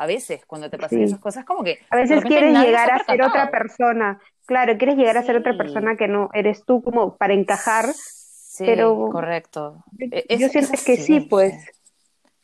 a 0.00 0.06
veces 0.06 0.44
cuando 0.46 0.70
te 0.70 0.78
pasan 0.78 1.02
esas 1.02 1.20
cosas 1.20 1.44
como 1.44 1.62
que 1.62 1.78
a 1.90 1.96
veces 1.96 2.24
quieres 2.24 2.58
llegar 2.58 2.90
a 2.90 3.04
ser 3.04 3.22
otra 3.22 3.50
persona 3.50 4.18
Claro, 4.50 4.76
quieres 4.78 4.96
llegar 4.96 5.16
a 5.16 5.22
ser 5.22 5.36
otra 5.36 5.56
persona 5.56 5.96
que 5.96 6.08
no 6.08 6.28
eres 6.34 6.64
tú 6.64 6.82
como 6.82 7.16
para 7.16 7.34
encajar. 7.34 7.84
Sí, 7.94 8.64
pero 8.66 9.08
correcto. 9.12 9.84
Yo, 9.92 10.08
e, 10.10 10.48
siento 10.48 10.72
que 10.84 10.96
sí, 10.96 11.20
pues. 11.20 11.54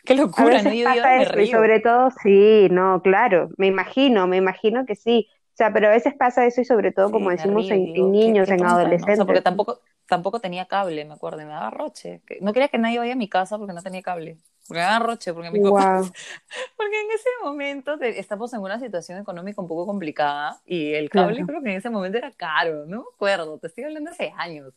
Qué 0.05 0.15
locura, 0.15 0.63
¿no? 0.63 0.73
Yo, 0.73 0.85
pasa 0.85 1.21
eso, 1.21 1.41
y 1.41 1.49
sobre 1.49 1.81
todo, 1.81 2.13
sí, 2.23 2.69
no, 2.71 3.03
claro, 3.03 3.49
me 3.57 3.67
imagino, 3.67 4.29
me 4.29 4.37
imagino 4.37 4.87
que 4.87 4.95
sí. 4.95 5.29
O 5.55 5.57
sea, 5.57 5.73
pero 5.73 5.89
a 5.89 5.91
veces 5.91 6.15
pasa 6.15 6.47
eso 6.47 6.61
y 6.61 6.65
sobre 6.65 6.93
todo, 6.93 7.11
como 7.11 7.31
decimos, 7.31 7.69
en, 7.73 7.93
niños, 7.93 8.49
en 8.51 8.65
adolescentes. 8.65 9.25
porque 9.25 9.41
tampoco, 9.41 9.81
tampoco 10.07 10.39
tenía 10.39 10.67
cable, 10.67 11.05
me 11.07 11.15
acuerdo, 11.15 11.43
y 11.43 11.47
me 11.47 11.51
daba 11.51 11.71
roche. 11.71 12.23
No 12.41 12.53
quería 12.53 12.69
que 12.69 12.79
nadie 12.79 13.01
vaya 13.01 13.15
a 13.15 13.17
mi 13.17 13.29
casa 13.29 13.59
porque 13.59 13.73
no 13.73 13.83
tenía 13.83 14.03
cable. 14.03 14.37
Porque 14.67 14.81
me 14.81 14.87
daba 14.87 14.99
roche, 14.99 15.33
porque 15.33 15.51
mi 15.51 15.61
Porque 15.61 17.01
en 17.01 17.11
ese 17.15 17.29
momento 17.43 17.99
estamos 18.01 18.53
en 18.53 18.61
una 18.61 18.81
situación 18.81 19.19
económica 19.19 19.61
un 19.61 19.69
poco 19.69 19.87
complicada 19.87 20.61
y 20.67 20.93
el 20.95 21.09
cable 21.11 21.45
creo 21.47 21.63
que 21.63 21.71
en 21.71 21.77
ese 21.77 21.91
momento 21.91 22.19
era 22.19 22.33
caro, 22.33 22.85
no 22.87 22.99
me 22.99 23.07
acuerdo, 23.15 23.59
te 23.59 23.69
estoy 23.69 23.85
hablando 23.85 24.11
hace 24.11 24.33
años. 24.37 24.73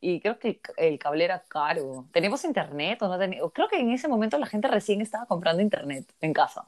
Y 0.00 0.20
creo 0.20 0.38
que 0.38 0.60
el, 0.78 0.98
cable 0.98 1.24
era 1.24 1.42
caro. 1.46 2.06
¿Teníamos 2.10 2.42
internet 2.44 3.02
o 3.02 3.08
no 3.08 3.18
teníamos? 3.18 3.52
Creo 3.52 3.68
que 3.68 3.78
en 3.78 3.90
ese 3.90 4.08
momento 4.08 4.38
la 4.38 4.46
gente 4.46 4.66
recién 4.66 5.02
estaba 5.02 5.26
comprando 5.26 5.60
internet 5.62 6.06
en 6.22 6.32
casa. 6.32 6.64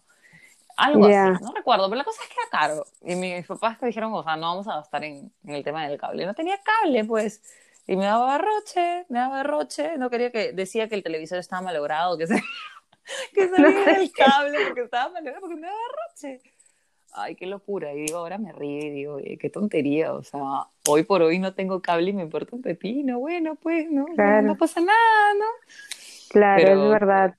Algo 0.77 1.07
así, 1.07 1.43
no 1.43 1.53
recuerdo, 1.55 1.89
pero 1.89 1.99
la 1.99 2.05
cosa 2.05 2.23
es 2.23 2.29
que 2.29 2.35
era 2.35 2.51
caro. 2.51 2.85
Y 3.03 3.15
mis 3.15 3.47
papás 3.47 3.81
me 3.81 3.89
dijeron, 3.89 4.13
o 4.13 4.23
sea, 4.23 4.37
no 4.37 4.49
vamos 4.49 4.69
a 4.69 4.77
gastar 4.77 5.05
en, 5.05 5.33
en 5.45 5.55
el 5.55 5.65
tema 5.65 5.87
del 5.87 5.99
cable. 5.99 6.27
No 6.27 6.35
tenía 6.35 6.59
cable, 6.63 7.05
pues. 7.05 7.43
Y 7.87 7.97
me 7.97 8.05
daba 8.05 8.39
roche, 8.39 9.07
me 9.09 9.19
daba 9.19 9.43
roche. 9.43 9.99
No 9.99 10.11
quería 10.11 10.31
que, 10.31 10.53
decía 10.53 10.89
que 10.89 10.95
el 10.95 11.03
televisor 11.03 11.39
estaba 11.39 11.63
malogrado, 11.63 12.17
que 12.17 12.27
se, 12.27 12.35
que 13.35 13.49
salía 13.49 13.85
el 14.01 14.13
cable 14.13 14.59
porque 14.67 14.83
estaba 14.83 15.13
malogrado, 15.13 15.41
porque 15.41 15.57
me 15.57 15.67
daba 15.67 15.79
roche. 16.09 16.41
Ay, 17.15 17.35
qué 17.35 17.47
locura. 17.47 17.93
Y 17.93 18.03
digo, 18.03 18.19
ahora 18.19 18.39
me 18.39 18.53
río 18.53 18.87
y 18.87 18.91
digo, 18.91 19.19
qué 19.39 19.51
tontería. 19.51 20.15
O 20.15 20.23
sea, 20.23 20.41
hoy 20.89 21.03
por 21.03 21.23
hoy 21.23 21.39
no 21.39 21.53
tengo 21.53 21.83
cable 21.83 22.11
y 22.11 22.13
me 22.15 22.23
importa 22.23 22.57
un 22.57 22.63
pepino. 22.63 23.19
Bueno, 23.19 23.57
pues, 23.57 23.91
¿no? 23.91 24.07
No, 24.43 24.57
pasa 24.57 24.81
nada, 24.81 25.35
¿no? 25.39 25.45
Claro, 26.31 26.85
es 26.85 26.91
verdad. 26.91 27.35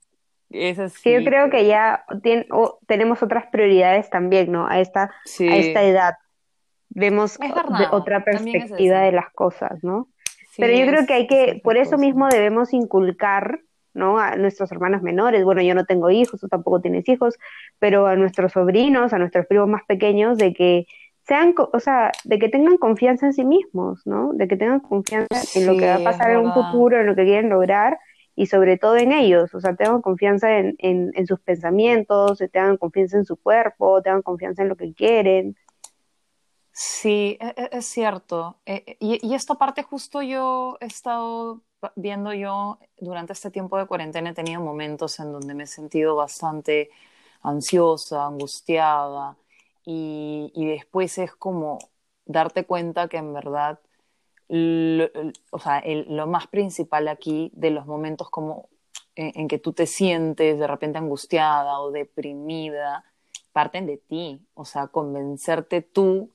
Es 0.52 0.94
Sí, 0.94 1.12
yo 1.12 1.24
creo 1.24 1.50
que 1.50 1.66
ya 1.66 2.06
tenemos 2.86 3.24
otras 3.24 3.48
prioridades 3.48 4.12
también, 4.12 4.52
¿no? 4.52 4.68
A 4.68 4.80
esta, 4.80 5.06
a 5.06 5.56
esta 5.56 5.82
edad. 5.82 6.14
vemos 6.90 7.40
otra 7.92 8.24
perspectiva 8.24 9.00
de 9.00 9.12
las 9.12 9.32
cosas, 9.32 9.84
¿no? 9.84 10.10
Pero 10.58 10.74
yo 10.74 10.86
creo 10.86 11.06
que 11.06 11.14
hay 11.14 11.28
que, 11.28 11.62
por 11.64 11.78
eso 11.78 11.98
mismo 11.98 12.28
debemos 12.30 12.74
inculcar, 12.74 13.60
¿no? 13.94 14.20
A 14.20 14.36
nuestros 14.36 14.72
hermanos 14.72 15.02
menores, 15.02 15.44
bueno, 15.44 15.62
yo 15.62 15.76
no 15.76 15.86
tengo 15.86 16.10
hijos, 16.10 16.40
tú 16.40 16.48
tampoco 16.48 16.82
tienes 16.82 17.08
hijos, 17.10 17.38
pero 17.80 18.08
a 18.08 18.16
nuestros 18.16 18.54
sobrinos, 18.54 19.14
a 19.14 19.18
nuestros 19.18 19.46
primos 19.48 19.68
más 19.68 19.84
pequeños, 19.88 20.38
de 20.38 20.54
que 20.54 20.86
sean, 21.26 21.56
o 21.58 21.80
sea, 21.80 22.12
de 22.26 22.38
que 22.38 22.50
tengan 22.50 22.78
confianza 22.78 23.26
en 23.26 23.34
sí 23.34 23.46
mismos, 23.46 24.02
¿no? 24.06 24.34
De 24.34 24.48
que 24.48 24.58
tengan 24.58 24.80
confianza 24.80 25.42
en 25.56 25.66
lo 25.66 25.78
que 25.78 25.88
va 25.88 25.96
a 25.96 26.04
pasar 26.04 26.32
en 26.32 26.40
un 26.40 26.54
futuro, 26.54 27.00
en 27.00 27.08
lo 27.08 27.16
que 27.16 27.24
quieren 27.24 27.50
lograr 27.50 27.98
y 28.36 28.48
sobre 28.48 28.78
todo 28.78 28.98
en 28.98 29.12
ellos, 29.12 29.54
o 29.54 29.62
sea, 29.62 29.76
tengan 29.76 30.02
confianza 30.02 30.58
en, 30.58 30.76
en, 30.80 31.28
sus 31.28 31.40
pensamientos, 31.40 32.40
tengan 32.52 32.78
confianza 32.78 33.18
en 33.18 33.26
su 33.26 33.38
cuerpo, 33.38 34.02
tengan 34.02 34.24
confianza 34.24 34.64
en 34.64 34.70
lo 34.70 34.76
que 34.76 34.94
quieren. 34.94 35.56
Sí, 36.74 37.38
e, 37.40 37.54
e, 37.56 37.70
es, 37.78 37.86
cierto. 37.86 38.58
E, 38.66 38.98
y, 39.00 39.34
esta 39.36 39.56
parte 39.56 39.84
justo 39.84 40.22
yo 40.22 40.78
he 40.82 40.86
estado 40.88 41.62
viendo 41.96 42.34
yo 42.34 42.80
durante 43.00 43.34
este 43.34 43.52
tiempo 43.52 43.78
de 43.78 43.86
cuarentena, 43.86 44.32
he 44.32 44.34
tenido 44.34 44.62
momentos 44.62 45.20
en 45.20 45.32
donde 45.32 45.54
me 45.54 45.64
he 45.64 45.68
sentido 45.68 46.16
bastante 46.16 46.90
ansiosa, 47.44 48.26
angustiada, 48.26 49.38
y, 49.86 50.52
y 50.56 50.66
después 50.68 51.18
es 51.20 51.36
como 51.36 51.80
darte 52.26 52.66
cuenta 52.66 53.08
que 53.08 53.18
en 53.18 53.34
verdad 53.34 53.80
lo, 54.48 55.10
o 55.52 55.60
sea, 55.60 55.84
lo 55.86 56.28
más 56.28 56.48
principal 56.48 57.08
aquí 57.08 57.52
de 57.56 57.72
los 57.72 57.86
momentos 57.86 58.30
como 58.30 58.70
en, 59.16 59.48
que 59.48 59.60
tú 59.60 59.74
te 59.74 59.88
sientes 59.88 60.60
de 60.60 60.68
repente 60.68 60.98
angustiada 60.98 61.80
o 61.80 61.92
deprimida, 61.92 63.06
parten 63.52 63.86
de 63.88 63.98
ti, 63.98 64.42
o 64.54 64.66
sea, 64.66 64.88
convencerte 64.88 65.82
tú 65.82 66.32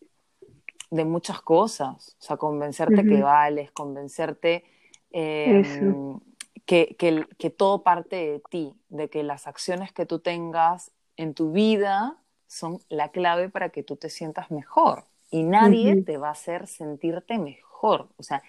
de 0.91 1.05
muchas 1.05 1.41
cosas, 1.41 2.17
o 2.19 2.23
sea, 2.23 2.37
convencerte 2.37 3.05
que 3.05 3.23
vales, 3.23 3.71
convencerte 3.73 4.65
em, 5.11 6.19
que, 6.65 6.97
que, 6.99 7.27
que, 7.39 7.51
todo 7.51 7.83
parte 7.83 8.17
de 8.17 8.43
ti, 8.51 8.75
de 8.89 9.09
que 9.09 9.23
las 9.23 9.47
acciones 9.47 9.93
que 9.93 10.07
tú 10.07 10.19
tengas 10.19 10.93
en 11.17 11.35
tu 11.35 11.53
vida 11.53 12.17
son 12.47 12.81
la 12.89 13.11
clave 13.11 13.49
para 13.49 13.69
que 13.69 13.83
tú 13.83 13.97
te 13.97 14.09
sientas 14.09 14.51
mejor. 14.51 15.05
Y 15.31 15.43
nadie 15.43 16.03
te 16.03 16.17
va 16.17 16.29
a 16.29 16.33
hacer 16.33 16.67
sentirte 16.67 17.39
mejor. 17.39 18.09
O 18.17 18.23
sea, 18.23 18.43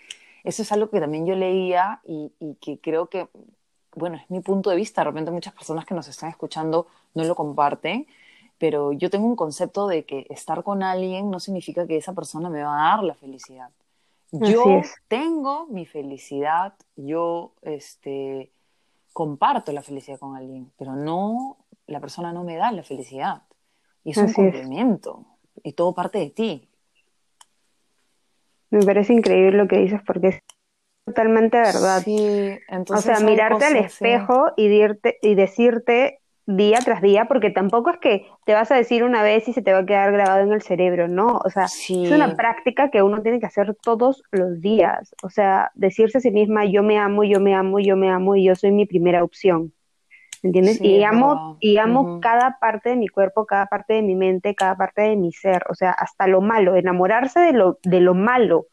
eso 0.43 0.62
es 0.62 0.71
algo 0.71 0.89
que 0.89 1.02
también 1.02 1.25
yo 1.25 1.36
leía 1.36 1.99
y, 2.06 2.32
que 2.62 2.80
creo 2.80 3.08
que, 3.08 3.28
bueno, 3.95 4.15
es 4.15 4.30
mi 4.30 4.39
punto 4.39 4.69
de 4.69 4.78
vista. 4.78 5.02
De 5.02 5.10
repente 5.10 5.32
muchas 5.32 5.54
personas 5.54 5.86
que 5.86 5.93
nos 5.93 6.08
están 6.08 6.30
escuchando 6.30 6.88
no 7.13 7.25
lo 7.25 7.36
comparten, 7.36 8.08
pero 8.60 8.91
yo 8.91 9.10
tengo 9.10 9.26
un 9.26 9.38
concepto 9.38 9.88
de 9.88 10.04
que 10.04 10.28
estar 10.30 10.63
con 10.63 10.84
alguien 10.84 11.32
no 11.32 11.39
significa 11.39 11.88
que 11.88 11.98
esa 11.98 12.13
persona 12.13 12.50
me 12.50 12.62
va 12.62 12.76
a 12.76 12.95
dar 12.95 13.04
la 13.04 13.15
felicidad. 13.15 13.69
Yo 14.32 14.82
tengo 15.08 15.65
mi 15.67 15.88
felicidad, 15.88 16.76
yo 16.95 17.54
este, 17.63 18.52
comparto 19.13 19.72
la 19.72 19.82
felicidad 19.82 20.19
con 20.19 20.36
alguien, 20.36 20.72
pero 20.78 20.95
no, 20.95 21.58
la 21.88 22.00
persona 22.00 22.32
no 22.32 22.43
me 22.43 22.58
da 22.58 22.72
la 22.72 22.84
felicidad. 22.84 23.43
Y 24.04 24.12
es 24.12 24.17
un 24.17 24.32
complemento, 24.32 25.26
y 25.63 25.74
todo 25.74 25.95
parte 25.95 26.19
de 26.19 26.30
ti. 26.30 26.69
Me 28.69 28.86
parece 28.86 29.13
increíble 29.13 29.58
lo 29.58 29.67
que 29.67 29.80
dices 29.80 30.02
porque 30.06 30.28
es 30.28 30.39
totalmente 31.06 31.58
verdad. 31.58 32.02
Sí, 32.04 32.60
entonces 32.67 33.12
o 33.12 33.15
sea, 33.15 33.26
mirarte 33.26 33.65
al 33.65 33.78
espejo 33.78 34.52
y, 34.56 34.69
y 35.22 35.36
decirte 35.36 36.19
día 36.56 36.80
tras 36.84 37.02
día, 37.02 37.26
porque 37.26 37.52
tampoco 37.52 37.92
es 37.92 37.98
que 38.00 38.26
te 38.46 38.54
vas 38.54 38.72
a 38.72 38.76
decir 38.76 39.04
una 39.04 39.22
vez 39.22 39.48
y 39.48 39.54
se 39.54 39.62
te 39.62 39.72
va 39.72 39.80
a 39.80 39.86
quedar 39.86 40.12
grabado 40.12 40.42
en 40.42 40.52
el 40.52 40.64
cerebro, 40.64 41.08
¿no? 41.08 41.40
O 41.46 41.50
sea, 41.52 41.66
es 41.66 42.12
una 42.12 42.36
práctica 42.36 42.90
que 42.90 43.04
uno 43.04 43.22
tiene 43.22 43.40
que 43.40 43.46
hacer 43.46 43.76
todos 43.76 44.24
los 44.32 44.60
días. 44.60 45.16
O 45.22 45.30
sea, 45.30 45.72
decirse 45.76 46.18
a 46.18 46.22
sí 46.22 46.32
misma, 46.32 46.66
yo 46.66 46.82
me 46.82 46.98
amo, 46.98 47.24
yo 47.24 47.40
me 47.40 47.54
amo, 47.54 47.80
yo 47.80 47.96
me 47.96 48.10
amo 48.10 48.36
y 48.36 48.46
yo 48.46 48.56
soy 48.56 48.72
mi 48.72 48.88
primera 48.88 49.24
opción. 49.24 49.74
¿entiendes? 50.42 50.82
y 50.82 51.04
amo, 51.04 51.58
y 51.60 51.78
amo 51.78 52.20
cada 52.22 52.58
parte 52.60 52.90
de 52.90 52.96
mi 52.96 53.10
cuerpo, 53.10 53.46
cada 53.46 53.66
parte 53.66 53.96
de 53.96 54.02
mi 54.02 54.16
mente, 54.16 54.56
cada 54.56 54.76
parte 54.76 55.02
de 55.02 55.18
mi 55.18 55.34
ser, 55.34 55.64
o 55.70 55.76
sea, 55.76 55.92
hasta 55.92 56.28
lo 56.28 56.40
malo, 56.40 56.76
enamorarse 56.76 57.42
de 57.42 57.52
lo, 57.52 57.78
de 57.84 58.00
lo 58.00 58.14
malo, 58.14 58.68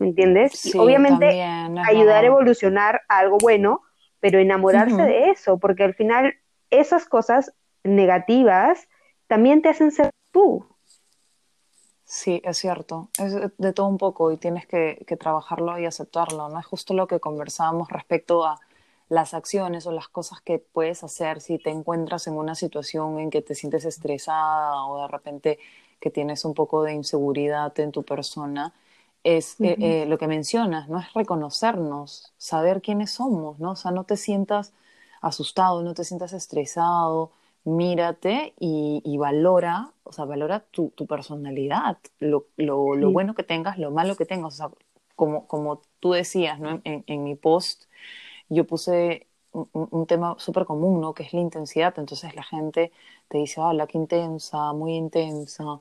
¿me 0.00 0.08
entiendes? 0.08 0.66
y 0.66 0.76
obviamente 0.76 1.40
ayudar 1.40 2.24
a 2.24 2.26
evolucionar 2.26 3.02
a 3.08 3.18
algo 3.18 3.38
bueno, 3.40 3.80
pero 4.18 4.40
enamorarse 4.40 5.02
de 5.02 5.30
eso, 5.30 5.58
porque 5.58 5.84
al 5.84 5.94
final 5.94 6.34
esas 6.70 7.06
cosas 7.06 7.52
negativas 7.82 8.88
también 9.26 9.62
te 9.62 9.68
hacen 9.68 9.90
ser 9.90 10.10
tú. 10.30 10.66
Sí, 12.04 12.40
es 12.44 12.58
cierto, 12.58 13.08
es 13.18 13.34
de 13.56 13.72
todo 13.72 13.86
un 13.86 13.98
poco 13.98 14.30
y 14.30 14.36
tienes 14.36 14.66
que, 14.66 15.04
que 15.06 15.16
trabajarlo 15.16 15.78
y 15.78 15.86
aceptarlo, 15.86 16.48
¿no? 16.48 16.60
Es 16.60 16.66
justo 16.66 16.94
lo 16.94 17.06
que 17.06 17.18
conversábamos 17.18 17.88
respecto 17.88 18.44
a 18.44 18.60
las 19.08 19.34
acciones 19.34 19.86
o 19.86 19.92
las 19.92 20.08
cosas 20.08 20.40
que 20.40 20.58
puedes 20.58 21.02
hacer 21.04 21.40
si 21.40 21.58
te 21.58 21.70
encuentras 21.70 22.26
en 22.26 22.34
una 22.34 22.54
situación 22.54 23.18
en 23.18 23.30
que 23.30 23.42
te 23.42 23.54
sientes 23.54 23.84
estresada 23.84 24.84
o 24.86 25.02
de 25.02 25.08
repente 25.08 25.58
que 26.00 26.10
tienes 26.10 26.44
un 26.44 26.54
poco 26.54 26.82
de 26.82 26.92
inseguridad 26.92 27.78
en 27.80 27.90
tu 27.90 28.02
persona, 28.02 28.74
es 29.22 29.58
eh, 29.60 29.76
eh, 29.80 30.06
lo 30.06 30.18
que 30.18 30.28
mencionas, 30.28 30.88
¿no? 30.88 30.98
Es 31.00 31.12
reconocernos, 31.14 32.34
saber 32.36 32.82
quiénes 32.82 33.10
somos, 33.10 33.58
¿no? 33.58 33.70
O 33.70 33.76
sea, 33.76 33.90
no 33.90 34.04
te 34.04 34.18
sientas 34.18 34.74
asustado, 35.26 35.82
no 35.82 35.94
te 35.94 36.04
sientas 36.04 36.32
estresado, 36.32 37.32
mírate 37.64 38.54
y, 38.58 39.16
valora, 39.18 39.92
o 40.04 40.12
sea, 40.12 40.24
valora 40.24 40.60
tu, 40.60 40.90
personalidad, 41.06 41.98
lo, 42.20 42.46
lo, 42.56 43.10
bueno 43.10 43.34
que 43.34 43.42
tengas, 43.42 43.78
lo 43.78 43.90
malo 43.90 44.16
que 44.16 44.26
tengas, 44.26 44.54
o 44.54 44.56
sea, 44.56 44.70
como, 45.16 45.46
como 45.46 45.82
tú 46.00 46.12
decías, 46.12 46.60
¿no? 46.60 46.80
En, 46.84 47.04
en 47.06 47.24
mi 47.24 47.34
post, 47.36 47.84
yo 48.48 48.66
puse 48.66 49.28
un, 49.54 50.06
tema 50.06 50.36
súper 50.38 50.64
común, 50.64 51.00
¿no? 51.00 51.14
Que 51.14 51.22
es 51.22 51.32
la 51.32 51.40
intensidad. 51.40 51.94
Entonces 51.98 52.34
la 52.34 52.42
gente 52.42 52.92
te 53.28 53.38
dice, 53.38 53.60
la 53.72 53.86
qué 53.86 53.98
intensa, 53.98 54.72
muy 54.72 54.94
intensa. 54.94 55.80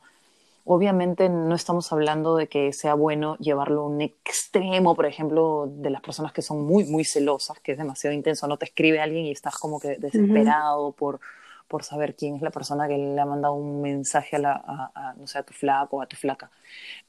Obviamente 0.65 1.27
no 1.27 1.55
estamos 1.55 1.91
hablando 1.91 2.37
de 2.37 2.47
que 2.47 2.71
sea 2.71 2.93
bueno 2.93 3.37
llevarlo 3.37 3.81
a 3.81 3.87
un 3.87 4.01
extremo, 4.01 4.95
por 4.95 5.05
ejemplo, 5.05 5.67
de 5.67 5.89
las 5.89 6.01
personas 6.01 6.31
que 6.31 6.41
son 6.41 6.65
muy, 6.65 6.85
muy 6.85 7.03
celosas, 7.03 7.59
que 7.59 7.73
es 7.73 7.77
demasiado 7.77 8.15
intenso. 8.15 8.47
No 8.47 8.57
te 8.57 8.65
escribe 8.65 9.01
alguien 9.01 9.25
y 9.25 9.31
estás 9.31 9.57
como 9.57 9.79
que 9.79 9.97
desesperado 9.97 10.93
por, 10.93 11.19
por 11.67 11.83
saber 11.83 12.15
quién 12.15 12.35
es 12.35 12.41
la 12.41 12.51
persona 12.51 12.87
que 12.87 12.97
le 12.97 13.19
ha 13.19 13.25
mandado 13.25 13.55
un 13.55 13.81
mensaje 13.81 14.37
a, 14.37 14.39
la, 14.39 14.91
no 15.17 15.27
sé, 15.27 15.39
a 15.39 15.43
tu 15.43 15.53
flaco 15.53 15.97
o 15.97 16.01
a 16.01 16.05
tu 16.05 16.15
flaca. 16.15 16.49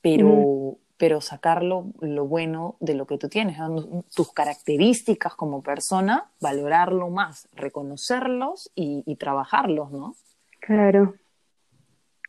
Pero, 0.00 0.78
pero 0.96 1.20
sacarlo 1.20 1.86
lo 2.00 2.26
bueno 2.26 2.76
de 2.80 2.94
lo 2.94 3.06
que 3.06 3.18
tú 3.18 3.28
tienes, 3.28 3.58
tus 4.14 4.32
características 4.32 5.34
como 5.34 5.62
persona, 5.62 6.30
valorarlo 6.40 7.10
más, 7.10 7.48
reconocerlos 7.52 8.70
y, 8.74 9.16
trabajarlos, 9.16 9.90
¿no? 9.92 10.14
Claro. 10.60 11.14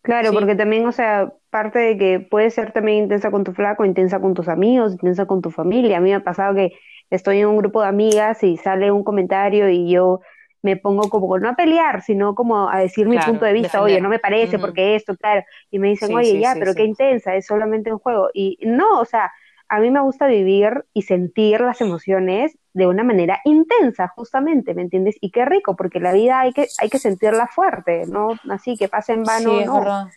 Claro, 0.06 0.34
porque 0.34 0.56
también, 0.56 0.86
o 0.86 0.92
sea, 0.92 1.34
parte 1.50 1.80
de 1.80 1.98
que 1.98 2.20
puedes 2.20 2.54
ser 2.54 2.72
también 2.72 3.00
intensa 3.00 3.32
con 3.32 3.44
tu 3.44 3.54
flaco, 3.54 3.86
intensa 3.86 4.20
con 4.20 4.36
tus 4.36 4.48
amigos, 4.48 4.92
intensa 4.92 5.26
con 5.26 5.42
tu 5.42 5.50
familia. 5.50 5.98
A 5.98 6.00
mí 6.00 6.10
me 6.10 6.16
ha 6.16 6.24
pasado 6.24 6.54
que 6.54 6.74
estoy 7.10 7.40
en 7.40 7.48
un 7.48 7.58
grupo 7.58 7.82
de 7.82 7.88
amigas 7.88 8.44
y 8.44 8.58
sale 8.58 8.92
un 8.92 9.04
comentario 9.04 9.68
y 9.68 9.90
yo 9.90 10.22
me 10.62 10.78
pongo 10.78 11.10
como 11.10 11.40
no 11.40 11.50
a 11.50 11.56
pelear, 11.56 12.04
sino 12.04 12.36
como 12.36 12.70
a 12.70 12.80
decir 12.80 13.08
mi 13.08 13.18
punto 13.18 13.46
de 13.46 13.54
vista, 13.54 13.82
oye, 13.82 14.00
no 14.00 14.10
me 14.10 14.20
parece 14.20 14.60
porque 14.60 14.96
esto, 14.96 15.16
claro, 15.18 15.44
y 15.72 15.80
me 15.80 15.90
dicen, 15.90 16.14
oye, 16.14 16.40
ya, 16.40 16.54
pero 16.58 16.76
qué 16.76 16.84
intensa, 16.84 17.36
es 17.36 17.48
solamente 17.48 17.92
un 17.92 18.00
juego. 18.00 18.30
Y 18.34 18.60
no, 18.62 19.00
o 19.00 19.06
sea, 19.06 19.32
a 19.70 19.80
mí 19.80 19.90
me 19.90 20.02
gusta 20.02 20.28
vivir 20.28 20.86
y 20.94 21.02
sentir 21.02 21.62
las 21.62 21.82
emociones 21.82 22.58
de 22.76 22.88
una 22.88 23.06
manera 23.06 23.40
intensa, 23.46 24.10
justamente, 24.10 24.74
¿me 24.74 24.82
entiendes? 24.82 25.16
Y 25.22 25.32
qué 25.32 25.46
rico, 25.46 25.78
porque 25.78 26.02
la 26.02 26.12
vida 26.12 26.42
hay 26.42 26.52
que, 26.52 26.68
hay 26.80 26.90
que 26.90 27.00
sentirla 27.00 27.48
fuerte, 27.48 28.06
¿no? 28.06 28.38
Así 28.50 28.76
que 28.76 28.90
pase 28.90 29.14
en 29.14 29.24
vano, 29.24 29.60
sí, 29.60 29.66
no. 29.66 30.10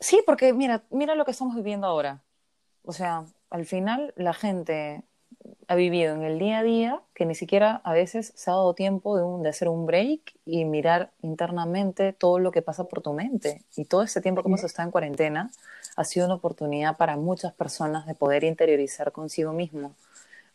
Sí, 0.00 0.22
porque 0.24 0.54
mira, 0.54 0.84
mira 0.88 1.14
lo 1.14 1.26
que 1.26 1.32
estamos 1.32 1.54
viviendo 1.54 1.86
ahora. 1.86 2.22
O 2.82 2.94
sea, 2.94 3.26
al 3.50 3.66
final 3.66 4.14
la 4.16 4.32
gente 4.32 5.02
ha 5.68 5.74
vivido 5.74 6.14
en 6.14 6.22
el 6.22 6.38
día 6.38 6.60
a 6.60 6.62
día 6.62 7.02
que 7.14 7.26
ni 7.26 7.34
siquiera 7.34 7.82
a 7.84 7.92
veces 7.92 8.32
se 8.34 8.50
ha 8.50 8.54
dado 8.54 8.72
tiempo 8.72 9.18
de, 9.18 9.42
de, 9.42 9.50
hacer 9.50 9.68
un 9.68 9.84
break 9.84 10.38
y 10.46 10.64
mirar 10.64 11.12
internamente 11.20 12.14
todo 12.14 12.38
lo 12.38 12.52
que 12.52 12.62
pasa 12.62 12.84
por 12.84 13.02
tu 13.02 13.12
mente. 13.12 13.60
Y 13.76 13.84
todo 13.84 14.02
este 14.02 14.22
tiempo 14.22 14.42
que 14.42 14.48
hemos 14.48 14.64
estado 14.64 14.86
en 14.86 14.92
cuarentena 14.92 15.50
ha 15.94 16.04
sido 16.04 16.24
una 16.24 16.36
oportunidad 16.36 16.96
para 16.96 17.18
muchas 17.18 17.52
personas 17.52 18.06
de 18.06 18.14
poder 18.14 18.44
interiorizar 18.44 19.12
consigo 19.12 19.52
mismo 19.52 19.94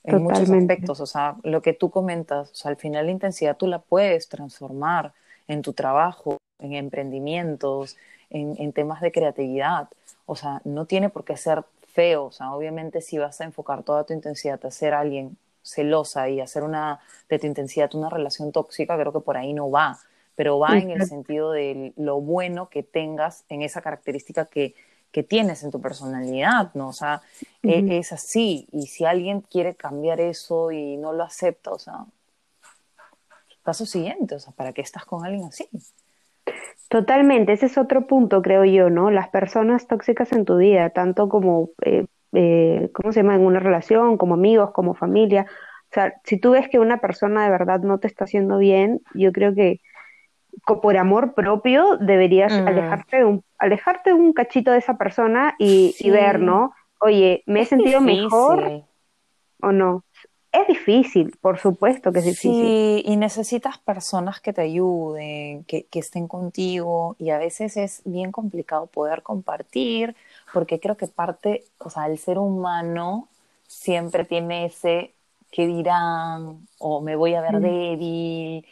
en 0.08 0.24
muchos 0.24 0.50
aspectos. 0.50 1.00
O 1.00 1.06
sea, 1.06 1.36
lo 1.44 1.62
que 1.62 1.74
tú 1.74 1.90
comentas, 1.90 2.52
o 2.52 2.56
sea, 2.56 2.70
al 2.70 2.78
final 2.78 3.06
la 3.06 3.12
intensidad 3.12 3.58
tú 3.58 3.68
la 3.68 3.80
puedes 3.80 4.30
transformar 4.30 5.14
en 5.48 5.62
tu 5.62 5.74
trabajo, 5.74 6.38
en 6.60 6.74
emprendimientos, 6.74 7.98
en, 8.30 8.56
en 8.60 8.74
temas 8.74 9.02
de 9.02 9.12
creatividad. 9.12 9.90
O 10.26 10.36
sea, 10.36 10.62
no 10.64 10.86
tiene 10.86 11.10
por 11.10 11.24
qué 11.24 11.38
ser 11.38 11.64
feo. 11.88 12.26
O 12.26 12.32
sea, 12.32 12.54
obviamente 12.54 13.02
si 13.02 13.18
vas 13.18 13.40
a 13.42 13.44
enfocar 13.44 13.84
toda 13.84 14.04
tu 14.04 14.14
intensidad 14.14 14.64
a 14.66 14.72
ser 14.72 14.94
alguien 14.94 15.38
celosa 15.64 16.30
y 16.30 16.40
hacer 16.40 16.64
una, 16.64 17.00
de 17.30 17.40
tu 17.40 17.48
intensidad 17.48 17.94
una 17.94 18.10
relación 18.10 18.52
tóxica, 18.52 18.98
creo 18.98 19.12
que 19.12 19.20
por 19.20 19.38
ahí 19.38 19.54
no 19.54 19.70
va. 19.70 20.00
Pero 20.36 20.60
va 20.60 20.78
en 20.78 20.92
el 20.92 21.06
sentido 21.08 21.52
de 21.52 21.94
lo 21.98 22.22
bueno 22.22 22.70
que 22.70 22.84
tengas 22.84 23.44
en 23.50 23.64
esa 23.64 23.82
característica 23.82 24.46
que, 24.46 24.76
que 25.18 25.24
tienes 25.24 25.64
en 25.64 25.72
tu 25.72 25.82
personalidad, 25.82 26.70
¿no? 26.76 26.90
O 26.90 26.94
sea, 26.94 27.24
e, 27.64 27.98
es 27.98 28.12
así. 28.12 28.68
Y 28.72 28.86
si 28.86 29.04
alguien 29.04 29.42
quiere 29.42 29.74
cambiar 29.74 30.22
eso 30.22 30.72
y 30.72 30.96
no 30.96 31.12
lo 31.12 31.24
acepta, 31.24 31.72
o 31.72 31.80
sea, 31.80 32.06
paso 33.64 33.88
siguiente, 33.88 34.36
o 34.36 34.40
sea, 34.40 34.54
¿para 34.54 34.74
qué 34.74 34.82
estás 34.82 35.06
con 35.06 35.26
alguien 35.26 35.46
así? 35.46 35.68
Totalmente, 36.88 37.52
ese 37.52 37.66
es 37.66 37.80
otro 37.80 38.06
punto, 38.06 38.44
creo 38.44 38.64
yo, 38.64 38.92
¿no? 38.92 39.10
Las 39.10 39.30
personas 39.30 39.88
tóxicas 39.88 40.32
en 40.34 40.46
tu 40.46 40.58
vida, 40.58 40.92
tanto 40.92 41.30
como, 41.30 41.72
eh, 41.82 42.06
eh, 42.34 42.92
¿cómo 42.94 43.12
se 43.12 43.22
llama? 43.22 43.34
En 43.34 43.42
una 43.42 43.60
relación, 43.60 44.20
como 44.20 44.36
amigos, 44.36 44.70
como 44.70 44.94
familia. 44.94 45.48
O 45.90 45.94
sea, 45.96 46.14
si 46.26 46.40
tú 46.40 46.52
ves 46.52 46.70
que 46.70 46.78
una 46.78 47.02
persona 47.02 47.44
de 47.44 47.50
verdad 47.50 47.80
no 47.80 47.98
te 47.98 48.06
está 48.06 48.26
haciendo 48.26 48.60
bien, 48.60 49.02
yo 49.16 49.32
creo 49.32 49.56
que 49.56 49.82
por 50.66 50.98
amor 50.98 51.34
propio 51.34 51.98
deberías 51.98 52.54
mm. 52.54 52.68
alejarte, 52.68 53.18
de 53.18 53.26
un, 53.26 53.44
alejarte 53.58 54.14
un 54.14 54.34
cachito 54.34 54.72
de 54.72 54.80
esa 54.80 54.98
persona 54.98 55.56
y, 55.60 55.96
ver, 56.10 56.40
¿no? 56.40 56.74
Oye, 57.00 57.44
¿me 57.46 57.62
he 57.62 57.66
sentido 57.66 58.02
mejor 58.02 58.84
o 59.62 59.72
no? 59.72 60.04
Es 60.52 60.68
difícil, 60.68 61.36
por 61.42 61.60
supuesto 61.60 62.12
que 62.12 62.20
es 62.20 62.26
difícil. 62.26 62.52
Sí, 62.52 63.04
y 63.06 63.18
necesitas 63.18 63.78
personas 63.78 64.40
que 64.40 64.54
te 64.54 64.62
ayuden, 64.62 65.66
que, 65.66 65.84
que 65.86 66.00
estén 66.00 66.28
contigo, 66.28 67.16
y 67.20 67.30
a 67.30 67.38
veces 67.38 67.78
es 67.78 68.02
bien 68.06 68.32
complicado 68.32 68.88
poder 68.88 69.22
compartir, 69.22 70.16
porque 70.54 70.80
creo 70.80 70.98
que 70.98 71.08
parte, 71.08 71.66
o 71.80 71.90
sea, 71.90 72.08
el 72.08 72.18
ser 72.18 72.40
humano 72.40 73.28
siempre 73.68 74.24
tiene 74.24 74.66
ese 74.66 75.14
que 75.52 75.68
dirán, 75.68 76.68
o 76.80 77.02
me 77.02 77.16
voy 77.16 77.36
a 77.36 77.42
ver 77.42 77.58
mm. 77.58 77.62
débil, 77.62 78.66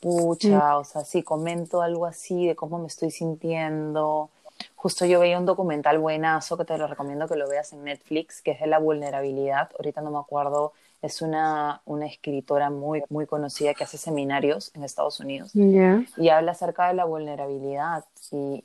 pucha, 0.00 0.78
o 0.78 0.84
sea, 0.84 1.04
si 1.04 1.22
comento 1.22 1.82
algo 1.82 2.06
así 2.06 2.46
de 2.46 2.56
cómo 2.56 2.78
me 2.78 2.86
estoy 2.86 3.10
sintiendo. 3.10 4.30
Justo 4.76 5.06
yo 5.06 5.20
veía 5.20 5.38
un 5.38 5.46
documental 5.46 5.98
buenazo 5.98 6.56
que 6.56 6.64
te 6.64 6.76
lo 6.76 6.86
recomiendo 6.86 7.28
que 7.28 7.36
lo 7.36 7.48
veas 7.48 7.72
en 7.72 7.84
Netflix, 7.84 8.42
que 8.42 8.52
es 8.52 8.60
de 8.60 8.66
la 8.66 8.78
vulnerabilidad. 8.78 9.70
Ahorita 9.78 10.00
no 10.00 10.10
me 10.10 10.18
acuerdo, 10.18 10.72
es 11.02 11.22
una, 11.22 11.80
una 11.86 12.06
escritora 12.06 12.70
muy, 12.70 13.02
muy 13.08 13.26
conocida 13.26 13.74
que 13.74 13.84
hace 13.84 13.98
seminarios 13.98 14.70
en 14.74 14.84
Estados 14.84 15.20
Unidos 15.20 15.54
y 15.54 16.28
habla 16.28 16.52
acerca 16.52 16.88
de 16.88 16.94
la 16.94 17.04
vulnerabilidad. 17.04 18.04
Y, 18.32 18.64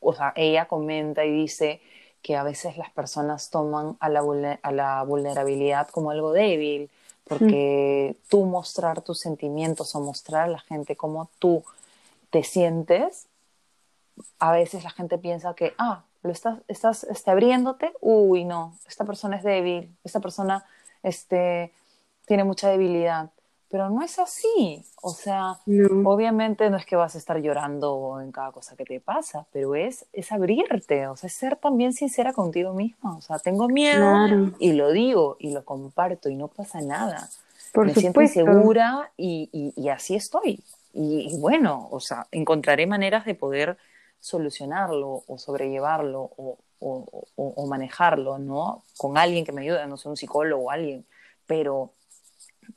o 0.00 0.12
sea, 0.12 0.32
ella 0.36 0.66
comenta 0.66 1.24
y 1.24 1.32
dice 1.32 1.80
que 2.22 2.36
a 2.36 2.42
veces 2.42 2.76
las 2.76 2.90
personas 2.90 3.50
toman 3.50 3.96
a 4.00 4.08
la, 4.08 4.22
a 4.62 4.72
la 4.72 5.02
vulnerabilidad 5.04 5.88
como 5.88 6.10
algo 6.10 6.32
débil 6.32 6.90
porque 7.28 8.16
tú 8.28 8.44
mostrar 8.44 9.02
tus 9.02 9.20
sentimientos 9.20 9.94
o 9.94 10.00
mostrar 10.00 10.44
a 10.44 10.48
la 10.48 10.60
gente 10.60 10.96
cómo 10.96 11.30
tú 11.38 11.64
te 12.30 12.42
sientes, 12.42 13.26
a 14.38 14.52
veces 14.52 14.84
la 14.84 14.90
gente 14.90 15.18
piensa 15.18 15.54
que, 15.54 15.74
ah, 15.78 16.04
lo 16.22 16.32
estás, 16.32 16.60
estás 16.68 17.04
este, 17.04 17.30
abriéndote, 17.30 17.92
uy, 18.00 18.44
no, 18.44 18.76
esta 18.88 19.04
persona 19.04 19.36
es 19.36 19.44
débil, 19.44 19.96
esta 20.04 20.20
persona 20.20 20.64
este, 21.02 21.72
tiene 22.26 22.44
mucha 22.44 22.68
debilidad. 22.68 23.30
Pero 23.70 23.90
no 23.90 24.02
es 24.02 24.18
así. 24.18 24.82
O 25.02 25.10
sea, 25.10 25.58
obviamente 26.04 26.70
no 26.70 26.78
es 26.78 26.86
que 26.86 26.96
vas 26.96 27.14
a 27.14 27.18
estar 27.18 27.40
llorando 27.40 28.20
en 28.22 28.32
cada 28.32 28.50
cosa 28.50 28.76
que 28.76 28.84
te 28.84 28.98
pasa, 28.98 29.46
pero 29.52 29.74
es, 29.74 30.06
es 30.12 30.32
abrirte, 30.32 31.06
o 31.06 31.16
sea, 31.16 31.28
es 31.28 31.34
ser 31.34 31.56
también 31.56 31.92
sincera 31.92 32.32
contigo 32.32 32.72
misma. 32.72 33.16
O 33.16 33.20
sea, 33.20 33.38
tengo 33.38 33.68
miedo 33.68 34.52
y 34.58 34.72
lo 34.72 34.90
digo 34.90 35.36
y 35.38 35.52
lo 35.52 35.64
comparto 35.64 36.30
y 36.30 36.34
no 36.34 36.48
pasa 36.48 36.80
nada. 36.80 37.28
Me 37.74 37.94
siento 37.94 38.22
insegura 38.22 39.12
y, 39.16 39.72
y, 39.76 39.88
así 39.90 40.14
estoy. 40.16 40.64
Y, 40.94 41.36
bueno, 41.38 41.88
o 41.90 42.00
sea, 42.00 42.26
encontraré 42.32 42.86
maneras 42.86 43.26
de 43.26 43.34
poder 43.34 43.76
solucionarlo 44.20 45.22
o 45.26 45.38
sobrellevarlo 45.38 46.22
o, 46.36 46.58
o, 46.80 47.24
o 47.36 47.66
manejarlo, 47.66 48.38
¿no? 48.38 48.82
Con 48.96 49.18
alguien 49.18 49.44
que 49.44 49.52
me 49.52 49.62
ayude, 49.62 49.86
no 49.86 49.96
sé, 49.96 50.08
un 50.08 50.16
psicólogo 50.16 50.64
o 50.64 50.70
alguien, 50.70 51.06
pero 51.46 51.92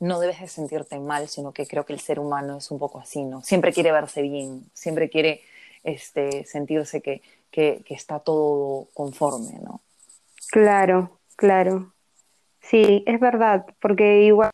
no 0.00 0.20
debes 0.20 0.40
de 0.40 0.48
sentirte 0.48 0.98
mal, 0.98 1.28
sino 1.28 1.52
que 1.52 1.66
creo 1.66 1.84
que 1.84 1.92
el 1.92 2.00
ser 2.00 2.18
humano 2.18 2.58
es 2.58 2.70
un 2.70 2.78
poco 2.78 2.98
así, 2.98 3.24
¿no? 3.24 3.42
Siempre 3.42 3.72
quiere 3.72 3.92
verse 3.92 4.22
bien, 4.22 4.64
siempre 4.72 5.08
quiere 5.08 5.42
este, 5.84 6.44
sentirse 6.44 7.00
que, 7.00 7.22
que, 7.50 7.82
está 7.90 8.18
todo 8.18 8.88
conforme, 8.94 9.58
¿no? 9.62 9.80
Claro, 10.50 11.18
claro. 11.36 11.92
Sí, 12.60 13.02
es 13.06 13.20
verdad, 13.20 13.66
porque 13.80 14.22
igual 14.22 14.50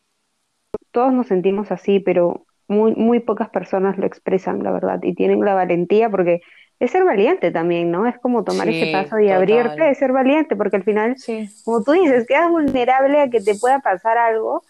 todos 0.91 1.13
nos 1.13 1.27
sentimos 1.29 1.71
así, 1.71 2.01
pero 2.01 2.47
muy, 2.67 2.95
muy 2.95 3.21
pocas 3.21 3.49
personas 3.51 3.99
lo 3.99 4.07
expresan, 4.07 4.63
la 4.63 4.71
verdad, 4.71 5.01
y 5.03 5.15
tienen 5.15 5.41
la 5.41 5.55
valentía 5.55 6.11
porque 6.11 6.41
es 6.81 6.91
ser 6.91 7.05
valiente 7.05 7.51
también, 7.51 7.91
¿no? 7.91 8.07
Es 8.07 8.19
como 8.19 8.45
tomar 8.45 8.69
ese 8.69 8.93
paso 8.93 9.19
y 9.19 9.31
abrirte, 9.31 9.91
es 9.91 9.99
ser 9.99 10.13
valiente, 10.13 10.55
porque 10.55 10.77
al 10.77 10.85
final, 10.85 11.17
como 11.65 11.83
tú 11.83 11.93
dices, 11.93 12.27
quedas 12.27 12.51
vulnerable 12.51 13.21
a 13.21 13.31
que 13.31 13.41
te 13.41 13.55
pueda 13.57 13.81
pasar 13.81 14.17
algo 14.17 14.63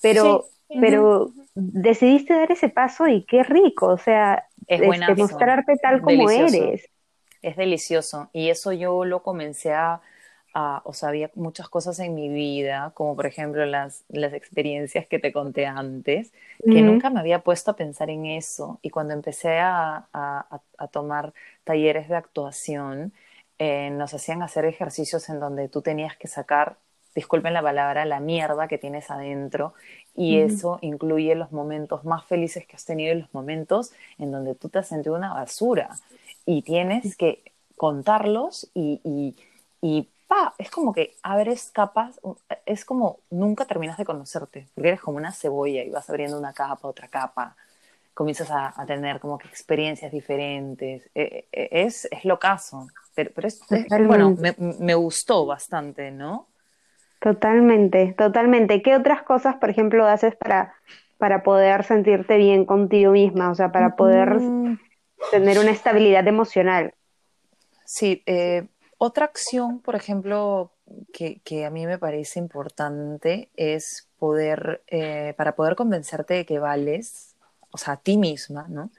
pero, 0.00 0.46
pero 0.68 1.32
decidiste 1.54 2.34
dar 2.34 2.50
ese 2.50 2.68
paso 2.68 3.06
y 3.08 3.24
qué 3.24 3.42
rico, 3.42 3.88
o 3.88 3.98
sea, 3.98 4.46
es 4.66 4.80
este, 4.80 5.14
mostrarte 5.16 5.76
tal 5.76 6.00
como 6.00 6.30
eres. 6.30 6.88
Es 7.42 7.56
delicioso. 7.56 8.30
Y 8.32 8.50
eso 8.50 8.72
yo 8.72 9.04
lo 9.04 9.22
comencé 9.22 9.72
a, 9.72 10.00
o 10.84 10.92
sea, 10.92 11.08
había 11.08 11.30
muchas 11.34 11.68
cosas 11.68 11.98
en 11.98 12.14
mi 12.14 12.28
vida, 12.28 12.92
como 12.94 13.16
por 13.16 13.26
ejemplo 13.26 13.66
las, 13.66 14.04
las 14.08 14.32
experiencias 14.32 15.06
que 15.08 15.18
te 15.18 15.32
conté 15.32 15.66
antes, 15.66 16.32
que 16.64 16.82
nunca 16.82 17.10
me 17.10 17.20
había 17.20 17.40
puesto 17.40 17.72
a 17.72 17.76
pensar 17.76 18.10
en 18.10 18.26
eso. 18.26 18.78
Y 18.82 18.90
cuando 18.90 19.14
empecé 19.14 19.58
a, 19.58 20.06
a, 20.12 20.60
a 20.78 20.88
tomar 20.88 21.32
talleres 21.64 22.08
de 22.08 22.16
actuación, 22.16 23.12
eh, 23.58 23.90
nos 23.90 24.12
hacían 24.12 24.42
hacer 24.42 24.64
ejercicios 24.64 25.28
en 25.28 25.38
donde 25.38 25.68
tú 25.68 25.82
tenías 25.82 26.16
que 26.16 26.26
sacar 26.26 26.78
disculpen 27.14 27.52
la 27.52 27.62
palabra, 27.62 28.04
la 28.04 28.20
mierda 28.20 28.68
que 28.68 28.78
tienes 28.78 29.10
adentro 29.10 29.74
y 30.14 30.38
eso 30.38 30.78
incluye 30.82 31.34
los 31.34 31.52
momentos 31.52 32.04
más 32.04 32.24
felices 32.24 32.66
que 32.66 32.76
has 32.76 32.84
tenido 32.84 33.14
y 33.14 33.20
los 33.20 33.34
momentos 33.34 33.92
en 34.18 34.32
donde 34.32 34.54
tú 34.54 34.68
te 34.68 34.78
has 34.78 34.88
sentido 34.88 35.14
una 35.14 35.32
basura 35.32 35.90
y 36.46 36.62
tienes 36.62 37.16
que 37.16 37.42
contarlos 37.76 38.70
y, 38.74 39.00
y, 39.04 39.36
y 39.80 40.08
pa, 40.26 40.54
es 40.58 40.70
como 40.70 40.92
que 40.92 41.16
abres 41.22 41.70
capas, 41.72 42.20
es 42.66 42.84
como 42.84 43.20
nunca 43.30 43.64
terminas 43.64 43.98
de 43.98 44.04
conocerte, 44.04 44.68
porque 44.74 44.88
eres 44.88 45.00
como 45.00 45.16
una 45.18 45.32
cebolla 45.32 45.82
y 45.82 45.90
vas 45.90 46.08
abriendo 46.08 46.38
una 46.38 46.52
capa, 46.52 46.88
otra 46.88 47.08
capa, 47.08 47.56
comienzas 48.14 48.50
a, 48.50 48.84
tener 48.86 49.20
como 49.20 49.38
que 49.38 49.48
experiencias 49.48 50.12
diferentes, 50.12 51.08
e, 51.14 51.48
e, 51.50 51.68
es, 51.72 52.06
es 52.10 52.24
lo 52.24 52.38
caso, 52.38 52.86
pero, 53.14 53.30
pero 53.34 53.48
es, 53.48 53.60
bueno, 54.06 54.30
me, 54.38 54.54
me 54.58 54.94
gustó 54.94 55.46
bastante, 55.46 56.10
¿no? 56.10 56.46
Totalmente, 57.22 58.16
totalmente. 58.18 58.82
¿Qué 58.82 58.96
otras 58.96 59.22
cosas, 59.22 59.54
por 59.54 59.70
ejemplo, 59.70 60.04
haces 60.08 60.34
para, 60.34 60.74
para 61.18 61.44
poder 61.44 61.84
sentirte 61.84 62.36
bien 62.36 62.64
contigo 62.64 63.12
misma? 63.12 63.48
O 63.52 63.54
sea, 63.54 63.70
para 63.70 63.94
poder 63.94 64.40
tener 65.30 65.60
una 65.60 65.70
estabilidad 65.70 66.26
emocional. 66.26 66.94
Sí, 67.84 68.24
eh, 68.26 68.66
otra 68.98 69.26
acción, 69.26 69.78
por 69.78 69.94
ejemplo, 69.94 70.72
que, 71.12 71.64
a 71.64 71.70
mí 71.70 71.86
me 71.86 71.96
parece 71.96 72.40
importante 72.40 73.50
es 73.54 74.08
poder, 74.18 74.82
eh, 74.88 75.34
para 75.36 75.54
poder 75.54 75.76
convencerte 75.76 76.34
de 76.34 76.44
que 76.44 76.58
vales, 76.58 77.36
o 77.70 77.78
sea, 77.78 77.94
a 77.94 77.96
ti 77.98 78.18
misma, 78.18 78.66
¿no? 78.68 78.90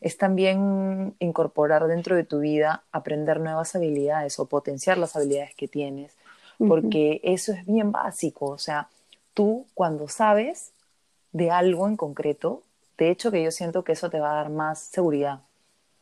Es 0.00 0.18
también 0.18 1.14
incorporar 1.20 1.86
dentro 1.86 2.16
de 2.16 2.24
tu 2.24 2.40
vida, 2.40 2.82
aprender 2.90 3.38
nuevas 3.38 3.76
habilidades 3.76 4.40
o 4.40 4.46
potenciar 4.46 4.98
las 4.98 5.14
habilidades 5.14 5.54
que 5.54 5.68
tienes 5.68 6.17
porque 6.58 7.20
eso 7.22 7.52
es 7.52 7.64
bien 7.66 7.92
básico, 7.92 8.46
o 8.46 8.58
sea, 8.58 8.88
tú 9.34 9.66
cuando 9.74 10.08
sabes 10.08 10.72
de 11.32 11.50
algo 11.50 11.86
en 11.86 11.96
concreto, 11.96 12.62
de 12.96 13.10
hecho 13.10 13.30
que 13.30 13.42
yo 13.42 13.50
siento 13.50 13.84
que 13.84 13.92
eso 13.92 14.10
te 14.10 14.18
va 14.18 14.32
a 14.32 14.36
dar 14.36 14.50
más 14.50 14.80
seguridad. 14.80 15.40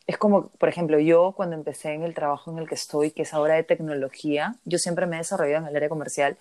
Es 0.07 0.19
como, 0.19 0.49
por 0.49 0.69
ejemplo, 0.69 0.99
yo 1.01 1.33
cuando 1.37 1.57
empecé 1.57 1.93
en 1.93 2.03
el 2.03 2.15
trabajo 2.15 2.51
en 2.51 2.59
el 2.59 2.69
que 2.69 2.77
estoy, 2.77 3.11
que 3.11 3.23
es 3.23 3.35
ahora 3.35 3.55
de 3.55 3.65
tecnología, 3.65 4.55
yo 4.65 4.79
siempre 4.79 5.07
me 5.07 5.17
he 5.17 5.19
desarrollado 5.19 5.65
en 5.65 5.71
el 5.71 5.77
área 5.77 5.89
comercial 5.89 6.37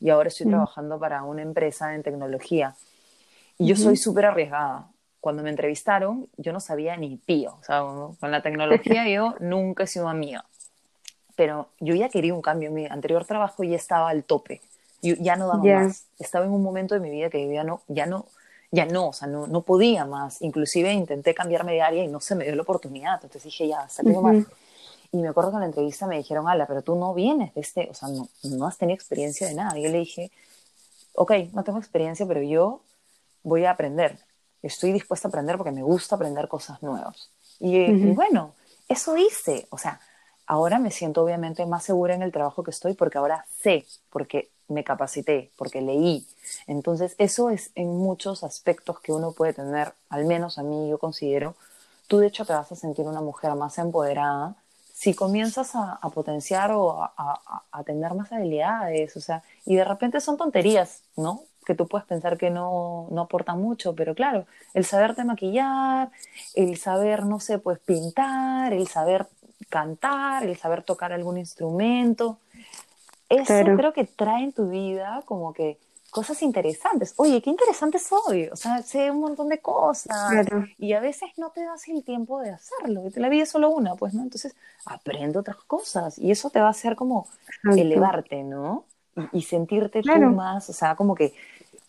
y 0.00 0.08
ahora 0.08 0.28
estoy 0.28 0.46
trabajando 0.48 0.98
para 0.98 1.22
una 1.22 1.42
empresa 1.42 1.94
en 1.94 2.02
tecnología. 2.02 2.74
Y 3.58 3.66
yo 3.66 3.76
soy 3.76 3.96
súper 3.96 4.24
arriesgada. 4.24 4.88
Cuando 5.20 5.42
me 5.42 5.50
entrevistaron, 5.50 6.28
yo 6.38 6.54
no 6.54 6.60
sabía 6.60 6.96
ni 6.96 7.18
pío. 7.18 7.58
O 7.60 7.62
sea, 7.62 7.82
con 8.18 8.30
la 8.30 8.40
tecnología 8.40 9.06
yo 9.14 9.34
nunca 9.38 9.84
he 9.84 9.86
sido 9.86 10.08
amiga 10.08 10.46
pero 11.40 11.68
yo 11.80 11.94
ya 11.94 12.10
quería 12.10 12.34
un 12.34 12.42
cambio. 12.42 12.68
En 12.68 12.74
mi 12.74 12.84
anterior 12.84 13.24
trabajo 13.24 13.64
ya 13.64 13.74
estaba 13.74 14.10
al 14.10 14.24
tope. 14.24 14.60
Yo 15.00 15.14
ya 15.18 15.36
no 15.36 15.46
daba 15.46 15.64
más. 15.64 16.04
Estaba 16.18 16.44
en 16.44 16.50
un 16.50 16.62
momento 16.62 16.94
de 16.94 17.00
mi 17.00 17.08
vida 17.08 17.30
que 17.30 17.50
ya 17.50 17.64
no, 17.64 17.80
ya 17.88 18.04
no, 18.04 18.26
ya 18.70 18.84
no, 18.84 19.08
o 19.08 19.12
sea, 19.14 19.26
no, 19.26 19.46
no 19.46 19.62
podía 19.62 20.04
más. 20.04 20.42
Inclusive 20.42 20.92
intenté 20.92 21.34
cambiarme 21.34 21.72
de 21.72 21.80
área 21.80 22.04
y 22.04 22.08
no 22.08 22.20
se 22.20 22.34
me 22.34 22.44
dio 22.44 22.54
la 22.54 22.60
oportunidad. 22.60 23.14
Entonces 23.14 23.44
dije, 23.44 23.68
ya, 23.68 23.80
hasta 23.80 24.02
uh 24.04 24.20
más. 24.20 24.44
Y 25.12 25.16
me 25.16 25.28
acuerdo 25.28 25.50
que 25.50 25.54
en 25.54 25.60
la 25.60 25.66
entrevista 25.68 26.06
me 26.06 26.18
dijeron, 26.18 26.46
Ala, 26.46 26.66
pero 26.66 26.82
tú 26.82 26.94
no 26.94 27.14
vienes 27.14 27.54
de 27.54 27.62
este, 27.62 27.88
o 27.90 27.94
sea, 27.94 28.10
no, 28.10 28.28
no 28.42 28.66
has 28.66 28.76
tenido 28.76 28.94
experiencia 28.96 29.46
de 29.48 29.54
nada. 29.54 29.78
Y 29.78 29.84
yo 29.84 29.88
le 29.88 29.96
dije, 29.96 30.30
ok, 31.14 31.32
no 31.54 31.64
tengo 31.64 31.78
experiencia, 31.78 32.26
pero 32.26 32.42
yo 32.42 32.82
voy 33.42 33.64
a 33.64 33.70
aprender. 33.70 34.18
Estoy 34.62 34.92
dispuesta 34.92 35.28
a 35.28 35.30
aprender 35.30 35.56
porque 35.56 35.72
me 35.72 35.82
gusta 35.82 36.16
aprender 36.16 36.48
cosas 36.48 36.82
nuevas. 36.82 37.30
Y, 37.60 37.78
y 37.78 38.12
bueno, 38.12 38.52
eso 38.90 39.16
hice. 39.16 39.66
O 39.70 39.78
sea, 39.78 40.02
ahora 40.50 40.80
me 40.80 40.90
siento 40.90 41.22
obviamente 41.22 41.64
más 41.64 41.84
segura 41.84 42.12
en 42.12 42.22
el 42.22 42.32
trabajo 42.32 42.64
que 42.64 42.72
estoy 42.72 42.94
porque 42.94 43.18
ahora 43.18 43.46
sé, 43.62 43.86
porque 44.10 44.50
me 44.66 44.82
capacité, 44.82 45.52
porque 45.56 45.80
leí. 45.80 46.26
Entonces, 46.66 47.14
eso 47.18 47.50
es 47.50 47.70
en 47.76 47.96
muchos 47.96 48.42
aspectos 48.42 48.98
que 48.98 49.12
uno 49.12 49.30
puede 49.30 49.52
tener, 49.52 49.92
al 50.08 50.24
menos 50.24 50.58
a 50.58 50.64
mí 50.64 50.90
yo 50.90 50.98
considero, 50.98 51.54
tú 52.08 52.18
de 52.18 52.26
hecho 52.26 52.44
te 52.44 52.52
vas 52.52 52.72
a 52.72 52.74
sentir 52.74 53.06
una 53.06 53.20
mujer 53.20 53.54
más 53.54 53.78
empoderada 53.78 54.56
si 54.92 55.14
comienzas 55.14 55.76
a, 55.76 56.00
potenciar 56.12 56.72
o 56.72 57.00
a, 57.00 57.84
tener 57.86 58.12
más 58.14 58.32
habilidades, 58.32 59.16
o 59.16 59.20
sea, 59.20 59.44
y 59.64 59.76
de 59.76 59.84
repente 59.84 60.20
son 60.20 60.36
tonterías, 60.36 61.02
¿no? 61.16 61.44
Que 61.64 61.76
tú 61.76 61.86
puedes 61.86 62.06
pensar 62.08 62.36
que 62.36 62.50
no, 62.50 63.06
no 63.10 63.22
aportan 63.22 63.62
mucho, 63.62 63.94
pero 63.94 64.16
claro, 64.16 64.46
el 64.74 64.84
saberte 64.84 65.22
maquillar, 65.24 66.10
el 66.54 66.76
saber, 66.76 67.24
no 67.24 67.38
sé, 67.38 67.58
pues 67.58 67.78
pintar, 67.78 68.72
el 68.72 68.88
saber 68.88 69.28
cantar, 69.68 70.44
el 70.44 70.56
saber 70.56 70.82
tocar 70.82 71.12
algún 71.12 71.38
instrumento, 71.38 72.38
eso 73.28 73.54
creo 73.76 73.92
que 73.92 74.04
trae 74.04 74.42
en 74.42 74.52
tu 74.52 74.68
vida 74.68 75.22
como 75.24 75.52
que 75.52 75.78
cosas 76.10 76.42
interesantes. 76.42 77.14
Oye, 77.16 77.40
qué 77.40 77.50
interesante 77.50 77.98
soy. 77.98 78.48
O 78.48 78.56
sea, 78.56 78.82
sé 78.82 79.10
un 79.10 79.20
montón 79.20 79.48
de 79.48 79.60
cosas. 79.60 80.46
Y 80.78 80.92
a 80.92 81.00
veces 81.00 81.30
no 81.36 81.50
te 81.50 81.64
das 81.64 81.88
el 81.88 82.04
tiempo 82.04 82.40
de 82.40 82.50
hacerlo. 82.50 83.04
La 83.14 83.28
vida 83.28 83.44
es 83.44 83.48
solo 83.48 83.70
una, 83.70 83.94
pues, 83.94 84.12
¿no? 84.14 84.22
Entonces, 84.22 84.54
aprende 84.84 85.38
otras 85.38 85.56
cosas. 85.58 86.18
Y 86.18 86.30
eso 86.32 86.50
te 86.50 86.60
va 86.60 86.66
a 86.66 86.70
hacer 86.70 86.96
como 86.96 87.28
elevarte, 87.64 88.42
¿no? 88.42 88.84
Y, 89.32 89.42
sentirte 89.42 90.02
tú 90.02 90.18
más, 90.18 90.70
o 90.70 90.72
sea, 90.72 90.96
como 90.96 91.14
que, 91.14 91.34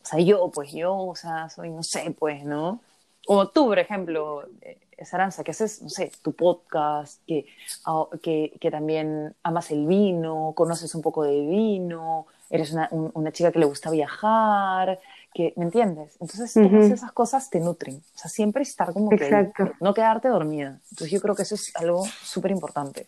o 0.04 0.06
sea, 0.06 0.20
yo, 0.20 0.50
pues 0.52 0.72
yo, 0.72 0.96
o 0.96 1.16
sea, 1.16 1.50
soy, 1.50 1.70
no 1.70 1.82
sé, 1.82 2.14
pues, 2.18 2.44
¿no? 2.44 2.80
O 3.28 3.48
tú, 3.50 3.68
por 3.68 3.80
ejemplo, 3.80 4.48
eh, 4.62 4.78
Saranza, 5.06 5.44
que 5.44 5.52
haces, 5.52 5.82
no 5.82 5.90
sé, 5.90 6.12
tu 6.22 6.34
podcast, 6.34 7.22
que, 7.26 7.46
ah, 7.86 8.06
que, 8.22 8.54
que 8.60 8.72
también 8.72 9.36
amas 9.44 9.72
el 9.72 9.86
vino, 9.86 10.54
conoces 10.56 10.94
un 10.96 11.02
poco 11.02 11.24
de 11.24 11.40
vino, 11.42 12.28
eres 12.50 12.72
una, 12.74 12.90
una 12.92 13.32
chica 13.32 13.52
que 13.52 13.60
le 13.60 13.66
gusta 13.66 13.90
viajar, 13.90 15.00
que, 15.34 15.54
¿me 15.56 15.66
entiendes? 15.66 16.18
Entonces, 16.20 16.54
todas 16.54 16.92
esas 16.92 17.12
cosas 17.14 17.50
te 17.50 17.60
nutren. 17.60 17.96
O 17.96 18.18
sea, 18.18 18.30
siempre 18.30 18.64
estar 18.64 18.92
como 18.94 19.10
que 19.10 19.52
no 19.80 19.94
quedarte 19.94 20.28
dormida. 20.28 20.80
Entonces, 20.92 21.12
yo 21.12 21.22
creo 21.22 21.36
que 21.36 21.44
eso 21.44 21.56
es 21.56 21.74
algo 21.76 22.06
súper 22.22 22.52
importante. 22.52 23.08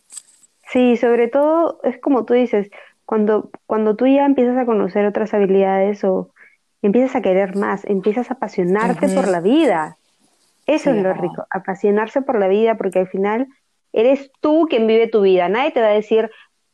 Sí, 0.72 0.96
sobre 0.96 1.28
todo, 1.28 1.80
es 1.82 2.00
como 2.00 2.24
tú 2.24 2.34
dices, 2.34 2.70
cuando, 3.04 3.50
cuando 3.66 3.94
tú 3.96 4.06
ya 4.06 4.24
empiezas 4.24 4.56
a 4.56 4.64
conocer 4.64 5.04
otras 5.06 5.34
habilidades 5.34 6.02
o 6.04 6.30
empiezas 6.80 7.14
a 7.16 7.20
querer 7.20 7.56
más, 7.56 7.84
empiezas 7.84 8.30
a 8.30 8.34
apasionarte 8.34 9.08
por 9.10 9.28
la 9.28 9.40
vida. 9.40 9.98
Eso 10.66 10.90
es 10.90 11.02
lo 11.02 11.12
rico, 11.12 11.46
apasionarse 11.50 12.22
por 12.22 12.38
la 12.38 12.48
vida, 12.48 12.76
porque 12.76 13.00
al 13.00 13.08
final 13.08 13.48
eres 13.92 14.30
tú 14.40 14.66
quien 14.68 14.86
vive 14.86 15.08
tu 15.08 15.20
vida. 15.20 15.48
Nadie 15.48 15.72
te 15.72 15.80
va 15.80 15.88
a 15.88 15.90
decir, 15.90 16.30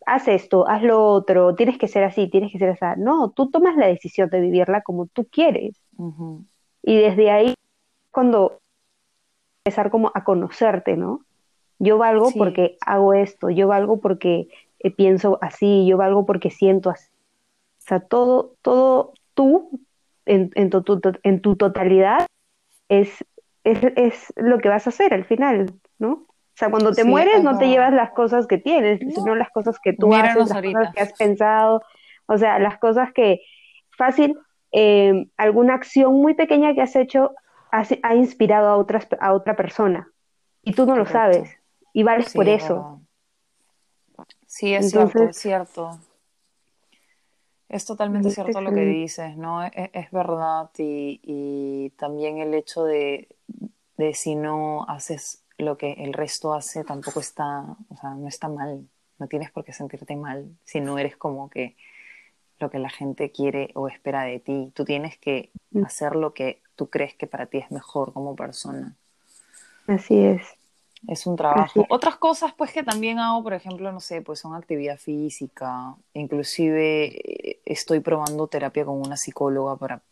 haz 0.06 0.28
esto, 0.28 0.68
haz 0.68 0.82
lo 0.82 1.04
otro, 1.06 1.54
tienes 1.54 1.78
que 1.78 1.88
ser 1.88 2.04
así, 2.04 2.28
tienes 2.28 2.52
que 2.52 2.58
ser 2.58 2.70
así. 2.70 3.00
No, 3.00 3.30
tú 3.30 3.50
tomas 3.50 3.76
la 3.76 3.86
decisión 3.86 4.30
de 4.30 4.40
vivirla 4.40 4.82
como 4.82 5.06
tú 5.06 5.26
quieres. 5.30 5.80
Y 6.82 6.96
desde 6.96 7.30
ahí, 7.30 7.54
cuando 8.10 8.60
empezar 9.64 9.90
como 9.90 10.10
a 10.14 10.24
conocerte, 10.24 10.96
¿no? 10.96 11.24
Yo 11.78 11.98
valgo 11.98 12.30
porque 12.36 12.76
hago 12.84 13.14
esto, 13.14 13.50
yo 13.50 13.68
valgo 13.68 14.00
porque 14.00 14.48
eh, 14.78 14.90
pienso 14.90 15.38
así, 15.40 15.86
yo 15.86 15.96
valgo 15.96 16.26
porque 16.26 16.50
siento 16.50 16.90
así. 16.90 17.10
O 17.10 17.82
sea, 17.82 18.00
todo, 18.00 18.54
todo 18.62 19.14
tú, 19.34 19.80
en, 20.26 20.50
en, 20.54 20.70
tu, 20.70 21.00
en 21.22 21.40
tu 21.40 21.56
totalidad, 21.56 22.26
es, 22.88 23.24
es, 23.64 23.80
es 23.96 24.32
lo 24.36 24.58
que 24.58 24.68
vas 24.68 24.86
a 24.86 24.90
hacer 24.90 25.14
al 25.14 25.24
final, 25.24 25.72
¿no? 25.98 26.12
O 26.12 26.56
sea, 26.60 26.70
cuando 26.70 26.92
te 26.92 27.04
mueres 27.04 27.42
no 27.42 27.56
te 27.58 27.68
llevas 27.68 27.92
las 27.92 28.10
cosas 28.10 28.46
que 28.46 28.58
tienes, 28.58 29.00
sino 29.14 29.34
las 29.34 29.50
cosas 29.50 29.78
que 29.82 29.94
tú 29.94 30.12
haces, 30.14 30.36
las 30.36 30.62
cosas 30.62 30.92
que 30.94 31.00
has 31.00 31.12
pensado, 31.14 31.82
o 32.26 32.36
sea, 32.36 32.58
las 32.58 32.78
cosas 32.78 33.12
que 33.14 33.40
fácil, 33.96 34.38
eh, 34.72 35.26
alguna 35.36 35.74
acción 35.74 36.14
muy 36.14 36.34
pequeña 36.34 36.74
que 36.74 36.82
has 36.82 36.96
hecho 36.96 37.34
ha, 37.70 38.14
inspirado 38.14 38.68
a, 38.68 38.76
otras, 38.76 39.08
a 39.20 39.32
otra 39.32 39.56
persona 39.56 40.10
y 40.62 40.74
tú 40.74 40.86
no 40.86 40.96
lo 40.96 41.06
sabes 41.06 41.56
y 41.92 42.02
vales 42.02 42.32
por 42.34 42.48
eso. 42.48 43.00
Sí, 44.46 44.74
es 44.74 44.90
cierto, 44.90 45.22
es 45.24 45.36
cierto. 45.36 45.98
Es 47.70 47.84
totalmente 47.84 48.30
cierto 48.30 48.60
lo 48.60 48.72
que 48.72 48.84
dices, 48.84 49.36
¿no? 49.36 49.64
Es, 49.64 49.72
es 49.92 50.10
verdad 50.10 50.70
y, 50.76 51.20
y, 51.22 51.90
también 51.90 52.38
el 52.38 52.52
hecho 52.52 52.84
de, 52.84 53.28
de 53.96 54.12
si 54.12 54.34
no 54.34 54.84
haces 54.88 55.44
lo 55.56 55.78
que 55.78 55.92
el 55.92 56.12
resto 56.12 56.52
hace 56.52 56.82
tampoco 56.82 57.20
está, 57.20 57.64
o 57.88 57.96
sea, 57.96 58.10
no 58.10 58.26
está 58.26 58.48
mal. 58.48 58.88
No 59.18 59.28
tienes 59.28 59.50
por 59.50 59.64
qué 59.64 59.72
sentirte 59.72 60.16
mal 60.16 60.50
si 60.64 60.80
no 60.80 60.98
eres 60.98 61.16
como 61.16 61.48
que 61.48 61.76
lo 62.58 62.70
que 62.70 62.78
la 62.78 62.90
gente 62.90 63.30
quiere 63.30 63.70
o 63.74 63.86
espera 63.86 64.24
de 64.24 64.40
ti. 64.40 64.72
Tú 64.74 64.84
tienes 64.84 65.16
que 65.18 65.50
mm. 65.70 65.84
hacer 65.84 66.16
lo 66.16 66.34
que 66.34 66.62
tú 66.74 66.90
crees 66.90 67.14
que 67.14 67.26
para 67.26 67.46
ti 67.46 67.58
es 67.58 67.70
mejor 67.70 68.12
como 68.12 68.34
persona. 68.34 68.96
Así 69.86 70.18
es. 70.18 70.42
Es 71.08 71.26
un 71.26 71.36
trabajo. 71.36 71.86
Otras 71.88 72.16
cosas, 72.16 72.52
pues, 72.56 72.72
que 72.72 72.82
también 72.82 73.18
hago, 73.18 73.42
por 73.42 73.54
ejemplo, 73.54 73.90
no 73.90 74.00
sé, 74.00 74.20
pues 74.22 74.40
son 74.40 74.54
actividad 74.54 74.98
física. 74.98 75.94
Inclusive 76.14 77.06
eh, 77.06 77.60
estoy 77.64 78.00
probando 78.00 78.46
terapia 78.46 78.84
con 78.84 79.00
una 79.00 79.16
psicóloga 79.16 79.76
para 79.76 80.02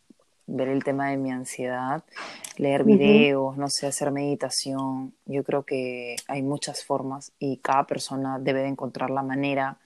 ver 0.47 0.67
el 0.69 0.83
tema 0.83 1.09
de 1.09 1.17
mi 1.17 1.31
ansiedad, 1.31 2.03
leer 2.57 2.83
videos, 2.83 3.55
no 3.57 3.69
sé, 3.69 3.87
hacer 3.87 4.11
meditación. 4.11 5.13
Yo 5.25 5.43
creo 5.43 5.63
que 5.63 6.15
hay 6.27 6.41
muchas 6.41 6.83
formas 6.83 7.31
y 7.39 7.57
cada 7.57 7.85
persona 7.85 8.39
debe 8.39 8.61
de 8.61 8.69
encontrar 8.69 9.11
la 9.11 9.21
manera 9.21 9.77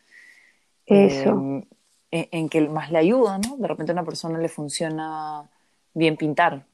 em, 0.86 1.64
en, 2.12 2.50
que 2.50 2.62
más 2.70 2.92
le 2.92 3.00
ayuda, 3.00 3.40
¿no? 3.40 3.58
De 3.58 3.68
repente 3.68 3.92
a 3.92 3.94
una 3.94 4.06
persona 4.06 4.40
le 4.40 4.48
funciona 4.48 5.50
bien 5.94 6.16
pintar 6.16 6.66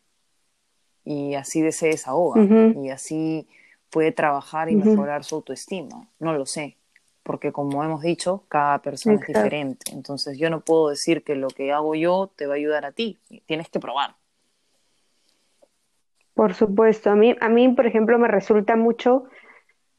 y 1.03 1.33
así 1.33 1.61
de 1.61 1.71
se 1.71 1.87
desahoga 1.87 2.43
y 2.75 2.89
así 2.89 3.47
puede 3.89 4.11
trabajar 4.11 4.69
y 4.69 4.75
mejorar 4.75 5.23
su 5.23 5.35
autoestima. 5.35 6.07
No 6.19 6.33
lo 6.33 6.45
sé 6.45 6.79
porque 7.29 7.51
como 7.51 7.83
hemos 7.83 8.01
dicho, 8.01 8.45
cada 8.47 8.81
persona 8.81 9.19
es 9.21 9.27
diferente. 9.27 9.91
Entonces 9.93 10.39
yo 10.39 10.49
no 10.49 10.61
puedo 10.61 10.89
decir 10.89 11.23
que 11.23 11.35
lo 11.35 11.49
que 11.49 11.71
hago 11.71 11.93
yo 11.93 12.31
te 12.35 12.47
va 12.47 12.53
a 12.53 12.57
ayudar 12.57 12.85
a 12.85 12.91
ti, 12.91 13.19
tienes 13.45 13.69
que 13.69 13.79
probar. 13.79 14.15
Por 16.33 16.55
supuesto, 16.55 17.11
a 17.11 17.15
mí, 17.15 17.35
a 17.39 17.47
mí, 17.47 17.69
por 17.69 17.85
ejemplo, 17.85 18.17
me 18.17 18.29
resulta 18.29 18.75
mucho, 18.75 19.25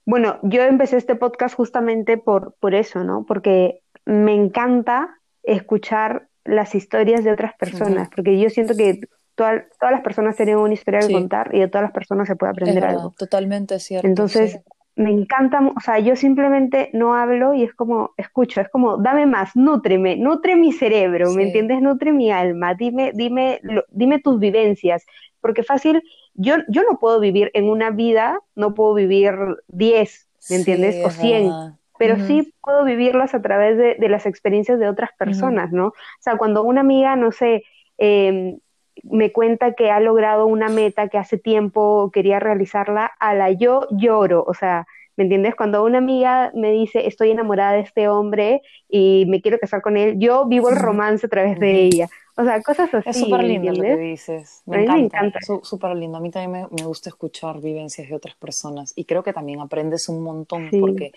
bueno, 0.04 0.40
yo 0.42 0.62
empecé 0.62 0.96
este 0.96 1.14
podcast 1.14 1.54
justamente 1.54 2.18
por, 2.18 2.54
por 2.54 2.74
eso, 2.74 3.04
¿no? 3.04 3.24
Porque 3.24 3.82
me 4.04 4.34
encanta 4.34 5.20
escuchar 5.44 6.26
las 6.42 6.74
historias 6.74 7.22
de 7.22 7.30
otras 7.30 7.54
personas, 7.54 8.08
porque 8.08 8.40
yo 8.40 8.50
siento 8.50 8.74
que 8.74 9.02
todas 9.40 9.92
las 9.92 10.00
personas 10.02 10.36
tienen 10.36 10.58
una 10.58 10.74
historia 10.74 11.00
que 11.00 11.12
contar 11.12 11.54
y 11.54 11.60
de 11.60 11.68
todas 11.68 11.84
las 11.84 11.92
personas 11.92 12.28
se 12.28 12.36
puede 12.36 12.52
aprender 12.52 12.84
algo. 12.84 13.14
Totalmente 13.16 13.78
cierto. 13.78 14.06
Entonces, 14.06 14.60
me 14.96 15.10
encanta, 15.10 15.60
o 15.74 15.80
sea, 15.80 15.98
yo 15.98 16.14
simplemente 16.14 16.90
no 16.92 17.14
hablo 17.14 17.54
y 17.54 17.62
es 17.62 17.72
como, 17.74 18.12
escucho, 18.18 18.60
es 18.60 18.68
como, 18.68 18.98
dame 18.98 19.24
más, 19.24 19.56
nútreme, 19.56 20.16
nutre 20.16 20.56
mi 20.56 20.72
cerebro, 20.72 21.30
¿me 21.32 21.44
entiendes? 21.44 21.80
Nutre 21.80 22.12
mi 22.12 22.30
alma, 22.30 22.74
dime, 22.74 23.12
dime, 23.14 23.60
dime 23.88 24.18
tus 24.18 24.38
vivencias, 24.38 25.06
porque 25.40 25.62
fácil, 25.62 26.02
yo, 26.34 26.56
yo 26.68 26.82
no 26.82 26.98
puedo 26.98 27.18
vivir 27.18 27.50
en 27.54 27.70
una 27.70 27.90
vida, 27.90 28.38
no 28.54 28.74
puedo 28.74 28.92
vivir 28.92 29.32
10, 29.68 30.28
¿me 30.50 30.56
entiendes? 30.56 31.02
o 31.04 31.10
100, 31.10 31.50
pero 31.98 32.18
sí 32.26 32.52
puedo 32.60 32.84
vivirlas 32.84 33.34
a 33.34 33.40
través 33.40 33.78
de, 33.78 34.08
las 34.08 34.26
experiencias 34.26 34.78
de 34.78 34.88
otras 34.88 35.10
personas, 35.18 35.72
¿no? 35.72 35.88
O 35.88 35.94
sea, 36.20 36.36
cuando 36.36 36.62
una 36.62 36.80
amiga, 36.80 37.16
no 37.16 37.32
sé, 37.32 37.62
eh, 37.96 38.58
me 39.02 39.32
cuenta 39.32 39.74
que 39.74 39.90
ha 39.90 40.00
logrado 40.00 40.46
una 40.46 40.68
meta 40.68 41.08
que 41.08 41.18
hace 41.18 41.38
tiempo 41.38 42.10
quería 42.12 42.40
realizarla, 42.40 43.10
a 43.18 43.34
la 43.34 43.50
yo 43.50 43.86
lloro, 43.90 44.44
o 44.46 44.54
sea, 44.54 44.86
¿me 45.16 45.24
entiendes? 45.24 45.54
Cuando 45.54 45.84
una 45.84 45.98
amiga 45.98 46.50
me 46.54 46.70
dice, 46.70 47.06
estoy 47.06 47.30
enamorada 47.30 47.72
de 47.72 47.80
este 47.80 48.08
hombre 48.08 48.62
y 48.88 49.26
me 49.28 49.42
quiero 49.42 49.58
casar 49.58 49.82
con 49.82 49.96
él, 49.96 50.18
yo 50.18 50.46
vivo 50.46 50.70
el 50.70 50.76
romance 50.76 51.26
a 51.26 51.28
través 51.28 51.58
de 51.58 51.84
ella. 51.84 52.08
O 52.36 52.42
sea, 52.44 52.62
cosas 52.62 52.92
así. 52.94 53.10
Es 53.10 53.20
súper 53.20 53.44
lindo 53.44 53.70
lo 53.70 53.82
que 53.82 53.96
dices. 53.96 54.62
Me 54.64 54.76
a 54.76 54.78
mí 54.78 54.84
encanta. 54.84 55.20
me 55.20 55.26
encanta. 55.28 55.38
Súper 55.62 55.94
lindo. 55.94 56.16
A 56.16 56.20
mí 56.20 56.30
también 56.30 56.68
me, 56.70 56.84
gusta 56.84 57.10
escuchar 57.10 57.60
vivencias 57.60 58.08
de 58.08 58.14
otras 58.14 58.34
personas 58.34 58.94
y 58.96 59.04
creo 59.04 59.22
que 59.22 59.34
también 59.34 59.60
aprendes 59.60 60.08
un 60.08 60.22
montón 60.22 60.70
porque 60.80 61.12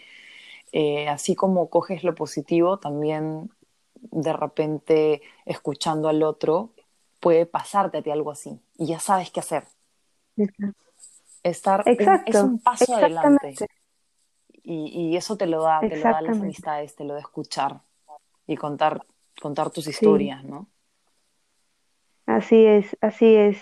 eh, 0.74 1.08
así 1.08 1.34
como 1.34 1.70
coges 1.70 2.04
lo 2.04 2.14
positivo, 2.14 2.78
también 2.78 3.50
de 4.12 4.34
repente 4.34 5.22
escuchando 5.46 6.10
al 6.10 6.24
otro 6.24 6.72
puede 7.24 7.46
pasarte 7.46 8.00
a 8.00 8.02
ti 8.02 8.12
algo 8.12 8.32
así 8.32 8.60
y 8.78 8.88
ya 8.88 9.00
sabes 9.00 9.32
qué 9.32 9.40
hacer. 9.40 9.64
Estar 11.42 11.84
es 11.86 12.36
un 12.36 12.60
paso 12.60 12.96
adelante. 12.96 13.56
Y, 14.66 15.16
eso 15.16 15.38
te 15.38 15.46
lo 15.46 15.64
da, 15.64 15.80
te 15.80 15.96
lo 15.96 16.04
da 16.04 16.22
las 16.22 16.38
amistades, 16.38 16.96
te 16.96 17.06
lo 17.06 17.14
da 17.14 17.20
escuchar 17.22 17.82
y 18.46 18.56
contar, 18.56 19.06
contar 19.42 19.70
tus 19.72 19.88
historias, 19.88 20.44
¿no? 20.44 20.68
Así 22.26 22.66
es, 22.66 22.98
así 23.02 23.36
es. 23.36 23.58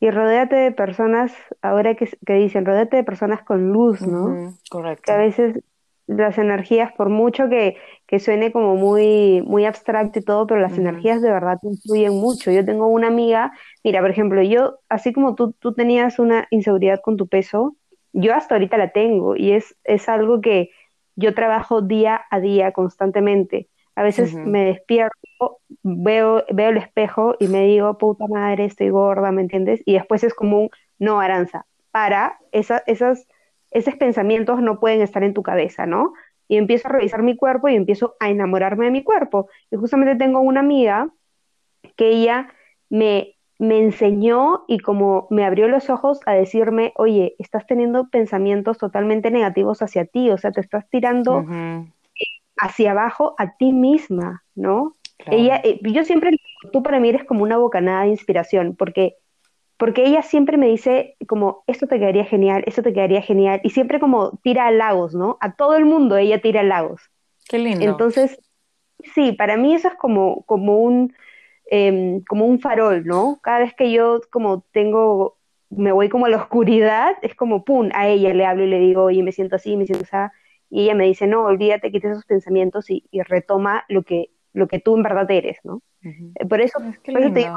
Y 0.00 0.10
rodéate 0.10 0.56
de 0.56 0.72
personas, 0.72 1.32
ahora 1.60 1.94
que, 1.94 2.10
que 2.26 2.34
dicen, 2.34 2.64
rodéate 2.66 2.96
de 2.96 3.04
personas 3.04 3.42
con 3.42 3.72
luz, 3.72 4.02
¿no? 4.02 4.56
correcto. 4.70 5.04
Que 5.04 5.12
a 5.12 5.16
veces 5.16 5.62
las 6.06 6.38
energías, 6.38 6.92
por 6.92 7.08
mucho 7.08 7.48
que, 7.48 7.76
que 8.06 8.18
suene 8.18 8.52
como 8.52 8.76
muy, 8.76 9.42
muy 9.42 9.64
abstracto 9.64 10.18
y 10.18 10.22
todo, 10.22 10.46
pero 10.46 10.60
las 10.60 10.76
energías 10.76 11.22
de 11.22 11.30
verdad 11.30 11.58
influyen 11.62 12.12
mucho. 12.12 12.50
Yo 12.50 12.64
tengo 12.64 12.86
una 12.86 13.08
amiga, 13.08 13.52
mira, 13.84 14.00
por 14.00 14.10
ejemplo, 14.10 14.42
yo, 14.42 14.80
así 14.88 15.12
como 15.12 15.34
tú, 15.34 15.52
tú 15.58 15.72
tenías 15.74 16.18
una 16.18 16.46
inseguridad 16.50 17.00
con 17.00 17.16
tu 17.16 17.28
peso, 17.28 17.76
yo 18.12 18.34
hasta 18.34 18.54
ahorita 18.54 18.76
la 18.76 18.90
tengo 18.90 19.36
y 19.36 19.52
es, 19.52 19.76
es 19.84 20.08
algo 20.08 20.40
que 20.40 20.70
yo 21.16 21.34
trabajo 21.34 21.82
día 21.82 22.22
a 22.30 22.40
día 22.40 22.72
constantemente. 22.72 23.68
A 23.94 24.02
veces 24.02 24.34
me 24.34 24.64
despierto, 24.64 25.58
veo, 25.82 26.44
veo 26.50 26.70
el 26.70 26.78
espejo 26.78 27.36
y 27.38 27.48
me 27.48 27.64
digo, 27.66 27.98
puta 27.98 28.26
madre, 28.26 28.64
estoy 28.64 28.88
gorda, 28.88 29.30
¿me 29.32 29.42
entiendes? 29.42 29.82
Y 29.84 29.94
después 29.94 30.24
es 30.24 30.32
como 30.32 30.62
un, 30.62 30.70
no, 30.98 31.20
Aranza, 31.20 31.66
para, 31.90 32.38
esa, 32.52 32.82
esas 32.86 33.26
esos 33.72 33.96
pensamientos 33.96 34.60
no 34.60 34.80
pueden 34.80 35.00
estar 35.00 35.24
en 35.24 35.34
tu 35.34 35.42
cabeza, 35.42 35.86
¿no? 35.86 36.12
Y 36.48 36.56
empiezo 36.56 36.88
a 36.88 36.92
revisar 36.92 37.22
mi 37.22 37.36
cuerpo 37.36 37.68
y 37.68 37.76
empiezo 37.76 38.16
a 38.20 38.28
enamorarme 38.28 38.86
de 38.86 38.90
mi 38.90 39.02
cuerpo. 39.02 39.48
Y 39.70 39.76
justamente 39.76 40.16
tengo 40.16 40.40
una 40.40 40.60
amiga 40.60 41.08
que 41.96 42.08
ella 42.08 42.52
me, 42.90 43.36
me 43.58 43.78
enseñó 43.78 44.64
y 44.68 44.78
como 44.80 45.26
me 45.30 45.44
abrió 45.44 45.68
los 45.68 45.88
ojos 45.88 46.20
a 46.26 46.32
decirme, 46.32 46.92
oye, 46.96 47.36
estás 47.38 47.66
teniendo 47.66 48.08
pensamientos 48.08 48.78
totalmente 48.78 49.30
negativos 49.30 49.82
hacia 49.82 50.04
ti, 50.04 50.30
o 50.30 50.38
sea, 50.38 50.52
te 50.52 50.60
estás 50.60 50.88
tirando 50.90 51.44
hacia 52.58 52.90
abajo 52.90 53.34
a 53.38 53.56
ti 53.56 53.72
misma, 53.72 54.44
¿no? 54.54 54.92
Ella, 55.26 55.60
eh, 55.62 55.78
yo 55.82 56.04
siempre, 56.04 56.36
tú 56.72 56.82
para 56.82 56.98
mí 56.98 57.08
eres 57.08 57.24
como 57.24 57.44
una 57.44 57.56
bocanada 57.56 58.02
de 58.02 58.08
inspiración, 58.08 58.74
porque 58.76 59.16
porque 59.82 60.04
ella 60.04 60.22
siempre 60.22 60.58
me 60.58 60.68
dice 60.68 61.16
como, 61.26 61.64
esto 61.66 61.88
te 61.88 61.98
quedaría 61.98 62.24
genial, 62.24 62.62
esto 62.68 62.84
te 62.84 62.92
quedaría 62.92 63.20
genial, 63.20 63.60
y 63.64 63.70
siempre 63.70 63.98
como 63.98 64.38
tira 64.44 64.68
a 64.68 64.70
lagos, 64.70 65.12
¿no? 65.12 65.38
A 65.40 65.56
todo 65.56 65.74
el 65.74 65.86
mundo 65.86 66.16
ella 66.16 66.40
tira 66.40 66.60
a 66.60 66.62
lagos. 66.62 67.10
Qué 67.48 67.58
lindo. 67.58 67.84
Entonces, 67.84 68.38
sí, 69.12 69.32
para 69.32 69.56
mí 69.56 69.74
eso 69.74 69.88
es 69.88 69.94
como, 69.94 70.44
como, 70.44 70.78
un, 70.78 71.12
em, 71.66 72.22
como 72.28 72.46
un 72.46 72.60
farol, 72.60 73.04
¿no? 73.04 73.40
Cada 73.42 73.58
vez 73.58 73.74
que 73.74 73.90
yo 73.90 74.20
como 74.30 74.60
tengo, 74.70 75.38
me 75.68 75.90
voy 75.90 76.08
como 76.08 76.26
a 76.26 76.28
la 76.28 76.36
oscuridad, 76.36 77.16
es 77.20 77.34
como, 77.34 77.64
¡pum!, 77.64 77.88
a 77.92 78.06
ella 78.06 78.32
le 78.34 78.46
hablo 78.46 78.62
y 78.62 78.68
le 78.68 78.78
digo, 78.78 79.02
oye, 79.02 79.24
me 79.24 79.32
siento 79.32 79.56
así, 79.56 79.76
me 79.76 79.86
siento 79.86 80.04
así, 80.04 80.32
y 80.70 80.84
ella 80.84 80.94
me 80.94 81.06
dice, 81.06 81.26
no, 81.26 81.42
olvídate, 81.42 81.90
quita 81.90 82.12
esos 82.12 82.24
pensamientos 82.24 82.88
y, 82.88 83.02
retoma 83.24 83.84
lo 83.88 84.04
que, 84.04 84.30
lo 84.52 84.68
que 84.68 84.78
tú 84.78 84.94
en 84.94 85.02
verdad 85.02 85.28
eres, 85.28 85.58
¿no? 85.64 85.82
Por 86.48 86.60
eso, 86.60 86.78
por 86.78 87.20
eso 87.20 87.32
te 87.32 87.40
digo, 87.40 87.56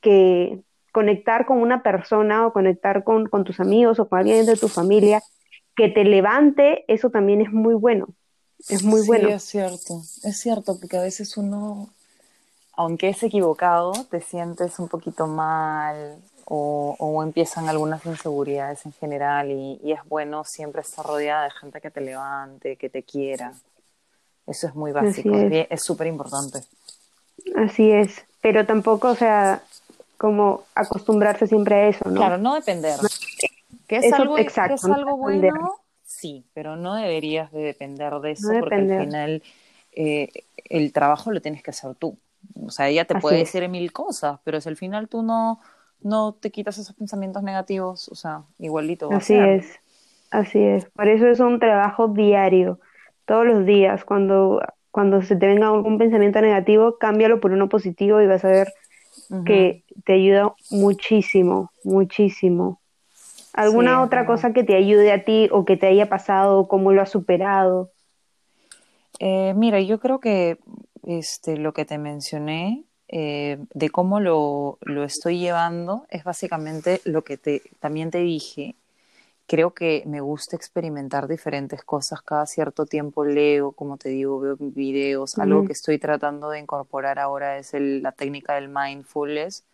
que 0.00 0.62
conectar 0.92 1.46
con 1.46 1.58
una 1.58 1.82
persona 1.82 2.46
o 2.46 2.52
conectar 2.52 3.02
con, 3.02 3.28
tus 3.44 3.60
amigos 3.60 3.98
o 3.98 4.08
con 4.08 4.20
alguien 4.20 4.46
de 4.46 4.56
tu 4.56 4.68
familia 4.68 5.22
que 5.74 5.88
te 5.88 6.04
levante, 6.04 6.84
eso 6.86 7.10
también 7.10 7.40
es 7.40 7.50
muy 7.50 7.74
bueno. 7.74 8.08
Es 8.68 8.84
muy 8.84 9.04
bueno. 9.06 9.28
Sí, 9.28 9.34
es 9.34 9.42
cierto. 9.42 10.02
Es 10.22 10.38
cierto, 10.38 10.78
porque 10.78 10.98
a 10.98 11.02
veces 11.02 11.36
uno, 11.36 11.88
aunque 12.74 13.08
es 13.08 13.22
equivocado, 13.22 13.92
te 14.10 14.20
sientes 14.20 14.78
un 14.78 14.88
poquito 14.88 15.26
mal 15.26 16.18
o, 16.44 17.22
empiezan 17.22 17.68
algunas 17.68 18.04
inseguridades 18.04 18.84
en 18.84 18.92
general 18.92 19.50
y, 19.50 19.80
y, 19.82 19.92
es 19.92 20.00
bueno 20.06 20.44
siempre 20.44 20.82
estar 20.82 21.06
rodeada 21.06 21.44
de 21.44 21.50
gente 21.50 21.80
que 21.80 21.90
te 21.90 22.02
levante, 22.02 22.76
que 22.76 22.90
te 22.90 23.02
quiera. 23.02 23.54
Eso 24.46 24.66
es 24.66 24.74
muy 24.74 24.92
básico, 24.92 25.34
es 25.34 25.82
súper 25.82 26.08
importante. 26.08 26.60
Así 27.56 27.90
es, 27.90 28.24
pero 28.40 28.66
tampoco, 28.66 29.08
o 29.08 29.14
sea, 29.14 29.62
como 30.22 30.62
acostumbrarse 30.76 31.48
siempre 31.48 31.74
a 31.74 31.88
eso, 31.88 32.08
¿no? 32.08 32.20
Claro, 32.20 32.38
no 32.38 32.54
depender. 32.54 32.94
Que 33.88 33.96
es, 33.96 34.12
algo, 34.12 34.38
exacto, 34.38 34.76
es 34.76 34.84
algo 34.84 35.16
bueno, 35.16 35.80
sí, 36.04 36.46
pero 36.54 36.76
no 36.76 36.94
deberías 36.94 37.50
de 37.50 37.60
depender 37.60 38.14
de 38.20 38.30
eso 38.30 38.48
porque 38.60 38.76
al 38.76 39.00
final 39.00 39.42
eh, 39.90 40.28
el 40.70 40.92
trabajo 40.92 41.32
lo 41.32 41.42
tienes 41.42 41.64
que 41.64 41.72
hacer 41.72 41.96
tú. 41.96 42.16
O 42.64 42.70
sea, 42.70 42.88
ella 42.88 43.04
te 43.04 43.16
puede 43.16 43.38
decir 43.38 43.68
mil 43.68 43.92
cosas, 43.92 44.38
pero 44.44 44.60
si 44.60 44.68
al 44.68 44.76
final 44.76 45.08
tú 45.08 45.22
no, 45.22 45.58
no 46.00 46.34
te 46.34 46.52
quitas 46.52 46.78
esos 46.78 46.94
pensamientos 46.94 47.42
negativos, 47.42 48.08
o 48.08 48.14
sea, 48.14 48.44
igualito. 48.60 49.10
así 49.12 49.34
es, 49.34 49.80
así 50.30 50.60
es. 50.62 50.84
Por 50.84 51.08
eso 51.08 51.26
es 51.26 51.40
un 51.40 51.58
trabajo 51.58 52.06
diario, 52.06 52.78
todos 53.24 53.44
los 53.44 53.66
días. 53.66 54.04
Cuando, 54.04 54.62
cuando 54.92 55.20
se 55.22 55.34
te 55.34 55.48
venga 55.48 55.66
algún 55.66 55.98
pensamiento 55.98 56.40
negativo, 56.40 56.96
cámbialo 56.98 57.40
por 57.40 57.50
uno 57.50 57.68
positivo 57.68 58.20
y 58.22 58.28
vas 58.28 58.44
a 58.44 58.50
ver 58.50 58.72
que 59.44 59.84
te 60.04 60.14
ayuda 60.14 60.54
muchísimo, 60.70 61.70
muchísimo. 61.84 62.80
¿Alguna 63.52 64.02
otra 64.02 64.24
cosa 64.24 64.52
que 64.52 64.64
te 64.64 64.76
ayude 64.76 65.12
a 65.12 65.24
ti 65.24 65.48
o 65.52 65.64
que 65.64 65.76
te 65.76 65.86
haya 65.86 66.08
pasado, 66.08 66.68
cómo 66.68 66.92
lo 66.92 67.02
has 67.02 67.10
superado? 67.10 67.90
Eh, 69.18 69.52
mira, 69.54 69.80
yo 69.80 70.00
creo 70.00 70.20
que 70.20 70.58
este, 71.04 71.56
lo 71.56 71.72
que 71.72 71.84
te 71.84 71.98
mencioné 71.98 72.84
eh, 73.08 73.58
de 73.74 73.90
cómo 73.90 74.20
lo, 74.20 74.78
lo, 74.80 75.04
estoy 75.04 75.38
llevando 75.38 76.06
es 76.08 76.24
básicamente 76.24 77.02
lo 77.04 77.22
que 77.24 77.36
te, 77.36 77.62
también 77.78 78.10
te 78.10 78.18
dije, 78.18 78.74
creo 79.46 79.74
que 79.74 80.02
me 80.06 80.20
gusta 80.20 80.56
experimentar 80.56 81.28
diferentes 81.28 81.84
cosas. 81.84 82.22
Cada 82.22 82.46
cierto 82.46 82.86
tiempo 82.86 83.24
leo, 83.24 83.72
como 83.72 83.96
te 83.96 84.08
digo, 84.08 84.40
veo 84.40 84.56
videos. 84.58 85.38
Algo 85.38 85.64
que 85.64 85.72
estoy 85.72 85.98
tratando 85.98 86.50
de 86.50 86.60
incorporar 86.60 87.18
ahora 87.18 87.58
es 87.58 87.72
la 87.74 88.12
técnica 88.12 88.54
del 88.54 88.68
mindfulness, 88.68 89.64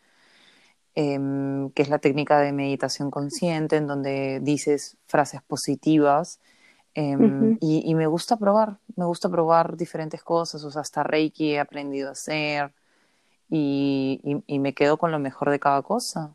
em, 0.95 1.71
que 1.71 1.83
es 1.83 1.89
la 1.89 1.99
técnica 1.99 2.41
de 2.41 2.53
meditación 2.53 3.11
consciente, 3.11 3.77
en 3.77 3.87
donde 3.87 4.41
dices 4.41 4.97
frases 5.07 5.43
positivas. 5.43 6.41
Em, 6.95 7.57
y, 7.61 7.95
me 7.95 8.07
gusta 8.09 8.37
probar, 8.37 8.79
me 8.97 9.05
gusta 9.05 9.29
probar 9.29 9.77
diferentes 9.77 10.23
cosas, 10.25 10.65
o 10.65 10.71
sea, 10.71 10.81
hasta 10.81 11.05
Reiki 11.05 11.53
he 11.53 11.61
aprendido 11.61 12.09
a 12.09 12.13
hacer 12.13 12.73
y, 13.49 14.43
y 14.47 14.59
me 14.59 14.75
quedo 14.75 14.97
con 14.97 15.13
lo 15.13 15.21
mejor 15.21 15.51
de 15.51 15.61
cada 15.61 15.83
cosa, 15.83 16.35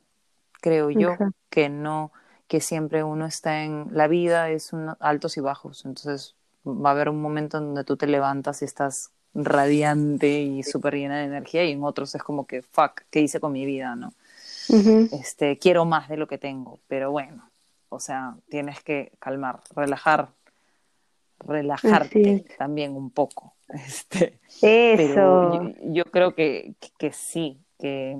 creo 0.61 0.89
yo, 0.89 1.17
que 1.49 1.67
no, 1.67 2.13
que 2.54 2.62
siempre 2.62 3.04
uno 3.04 3.26
está 3.26 3.64
en 3.64 3.88
la 3.93 4.08
vida, 4.08 4.51
es 4.51 4.74
un 4.74 4.93
altos 4.99 5.38
y 5.38 5.39
bajos, 5.39 5.86
entonces 5.86 6.36
va 6.64 6.89
a 6.89 6.91
haber 6.91 7.10
un 7.10 7.20
momento 7.20 7.58
en 7.58 7.64
donde 7.64 7.84
tú 7.84 7.97
te 7.97 8.06
levantas 8.06 8.62
y 8.62 8.66
estás 8.66 9.10
radiante 9.34 10.43
y 10.43 10.62
súper 10.62 10.93
llena 10.93 11.18
de 11.18 11.26
energía 11.26 11.66
y 11.66 11.72
en 11.72 11.84
otros 11.84 12.14
es 12.14 12.22
como 12.22 12.45
que, 12.45 12.62
fuck, 12.62 13.01
¿qué 13.10 13.22
hice 13.22 13.39
con 13.39 13.54
mi 13.54 13.66
vida? 13.66 13.95
¿no? 13.95 14.14
este, 15.20 15.58
quiero 15.58 15.86
más 15.86 16.10
de 16.10 16.18
lo 16.18 16.28
que 16.28 16.38
tengo, 16.38 16.78
pero 16.88 17.10
bueno, 17.10 17.49
o 17.89 17.99
sea, 17.99 18.36
tienes 18.49 18.84
que 18.84 19.14
calmar, 19.18 19.62
relajar, 19.76 20.30
relajarte 21.39 22.45
también 22.60 22.95
un 22.95 23.10
poco. 23.10 23.56
Este, 23.74 24.38
Eso. 24.62 25.74
yo, 25.86 26.06
creo 26.06 26.36
que, 26.36 26.76
que, 26.99 27.12
sí, 27.12 27.58
que 27.80 28.16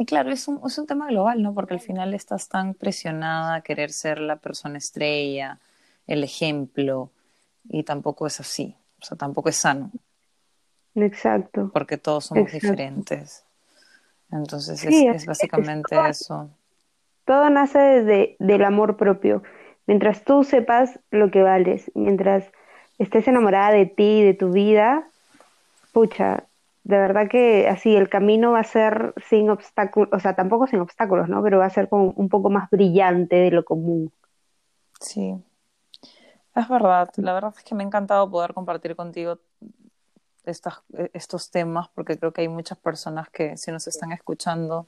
y 0.00 0.06
claro, 0.06 0.30
es 0.30 0.48
un, 0.48 0.62
es 0.66 0.78
un 0.78 0.86
tema 0.86 1.08
global, 1.08 1.42
¿no? 1.42 1.52
Porque 1.52 1.74
al 1.74 1.80
final 1.80 2.14
estás 2.14 2.48
tan 2.48 2.72
presionada 2.72 3.56
a 3.56 3.60
querer 3.60 3.92
ser 3.92 4.18
la 4.18 4.36
persona 4.36 4.78
estrella, 4.78 5.58
el 6.06 6.24
ejemplo, 6.24 7.10
y 7.68 7.82
tampoco 7.82 8.26
es 8.26 8.40
así, 8.40 8.74
o 8.98 9.04
sea, 9.04 9.18
tampoco 9.18 9.50
es 9.50 9.56
sano. 9.56 9.90
Exacto. 10.94 11.70
Porque 11.74 11.98
todos 11.98 12.24
somos 12.24 12.50
diferentes. 12.50 13.44
Entonces 14.32 14.82
es, 14.86 15.26
básicamente 15.26 15.94
eso. 16.08 16.48
Todo 17.26 17.50
nace 17.50 17.78
desde 17.78 18.36
del 18.38 18.64
amor 18.64 18.96
propio. 18.96 19.42
Mientras 19.86 20.24
tú 20.24 20.44
sepas 20.44 20.98
lo 21.10 21.30
que 21.30 21.42
vales, 21.42 21.90
mientras 21.94 22.46
estés 22.98 23.28
enamorada 23.28 23.72
de 23.72 23.84
ti, 23.84 24.22
de 24.22 24.32
tu 24.32 24.50
vida, 24.50 25.06
pucha, 25.92 26.44
de 26.84 26.98
verdad 26.98 27.28
que 27.28 27.68
así 27.68 27.96
el 27.96 28.08
camino 28.08 28.52
va 28.52 28.60
a 28.60 28.64
ser 28.64 29.14
sin 29.28 29.50
obstáculos, 29.50 30.10
o 30.12 30.20
sea, 30.20 30.34
tampoco 30.36 30.66
sin 30.66 30.80
obstáculos, 30.80 31.28
¿no? 31.28 31.42
Pero 31.42 31.58
va 31.58 31.66
a 31.66 31.70
ser 31.70 31.88
como 31.88 32.12
un 32.16 32.28
poco 32.28 32.50
más 32.50 32.70
brillante 32.70 33.36
de 33.36 33.50
lo 33.50 33.64
común. 33.64 34.12
Sí, 35.00 35.42
es 36.54 36.68
verdad. 36.68 37.10
La 37.16 37.32
verdad 37.32 37.54
es 37.56 37.64
que 37.64 37.74
me 37.74 37.82
ha 37.84 37.86
encantado 37.86 38.30
poder 38.30 38.54
compartir 38.54 38.96
contigo 38.96 39.38
estas, 40.44 40.82
estos 41.12 41.50
temas 41.50 41.88
porque 41.94 42.18
creo 42.18 42.32
que 42.32 42.42
hay 42.42 42.48
muchas 42.48 42.78
personas 42.78 43.28
que 43.30 43.56
si 43.56 43.70
nos 43.70 43.86
están 43.86 44.12
escuchando 44.12 44.86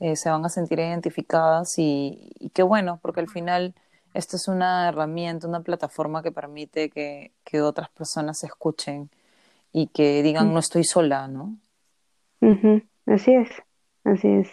eh, 0.00 0.16
se 0.16 0.30
van 0.30 0.44
a 0.44 0.48
sentir 0.50 0.78
identificadas 0.80 1.78
y, 1.78 2.32
y 2.38 2.50
qué 2.50 2.62
bueno, 2.62 2.98
porque 3.02 3.20
al 3.20 3.28
final 3.30 3.74
esta 4.14 4.36
es 4.36 4.48
una 4.48 4.88
herramienta, 4.88 5.48
una 5.48 5.62
plataforma 5.62 6.22
que 6.22 6.32
permite 6.32 6.90
que, 6.90 7.32
que 7.44 7.62
otras 7.62 7.90
personas 7.90 8.38
se 8.38 8.46
escuchen 8.48 9.10
y 9.74 9.88
que 9.88 10.22
digan 10.22 10.54
no 10.54 10.60
estoy 10.60 10.84
sola, 10.84 11.26
¿no? 11.26 11.56
Así 13.06 13.34
es, 13.34 13.50
así 14.04 14.28
es. 14.28 14.48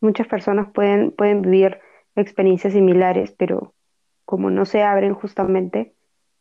Muchas 0.00 0.26
personas 0.26 0.72
pueden, 0.72 1.12
pueden 1.12 1.42
vivir 1.42 1.78
experiencias 2.16 2.72
similares, 2.72 3.34
pero 3.36 3.74
como 4.24 4.48
no 4.48 4.64
se 4.64 4.82
abren 4.82 5.14
justamente, 5.14 5.94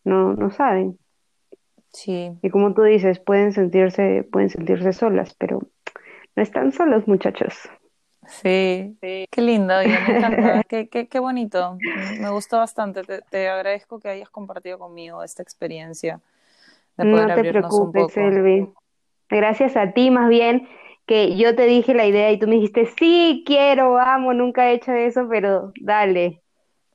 no, 0.05 0.33
no 0.33 0.51
saben. 0.51 0.97
Sí. 1.91 2.31
Y 2.41 2.49
como 2.49 2.73
tú 2.73 2.83
dices, 2.83 3.19
pueden 3.19 3.51
sentirse, 3.51 4.23
pueden 4.31 4.49
sentirse 4.49 4.93
solas, 4.93 5.33
pero 5.33 5.59
no 6.35 6.43
están 6.43 6.71
solos, 6.71 7.07
muchachos. 7.09 7.53
Sí, 8.27 8.97
qué 9.01 9.41
lindo, 9.41 9.83
y 9.83 9.87
me 9.87 10.17
encanta, 10.17 10.63
qué, 10.69 10.87
qué, 10.87 11.07
qué 11.07 11.19
bonito, 11.19 11.77
me 12.19 12.29
gustó 12.29 12.57
bastante, 12.57 13.03
te, 13.03 13.21
te 13.21 13.49
agradezco 13.49 13.99
que 13.99 14.09
hayas 14.09 14.29
compartido 14.29 14.79
conmigo 14.79 15.23
esta 15.23 15.43
experiencia 15.43 16.21
de 16.97 17.05
poder 17.05 17.27
No 17.27 17.35
te 17.43 17.51
preocupes. 17.51 18.17
Elvi. 18.17 18.67
Gracias 19.29 19.75
a 19.75 19.91
ti, 19.91 20.11
más 20.11 20.29
bien, 20.29 20.67
que 21.05 21.35
yo 21.35 21.55
te 21.55 21.65
dije 21.65 21.93
la 21.93 22.05
idea 22.05 22.31
y 22.31 22.39
tú 22.39 22.47
me 22.47 22.55
dijiste, 22.55 22.85
sí, 22.97 23.43
quiero, 23.45 23.97
amo, 23.97 24.33
nunca 24.33 24.69
he 24.69 24.75
hecho 24.75 24.91
eso, 24.93 25.27
pero 25.29 25.71
dale. 25.81 26.41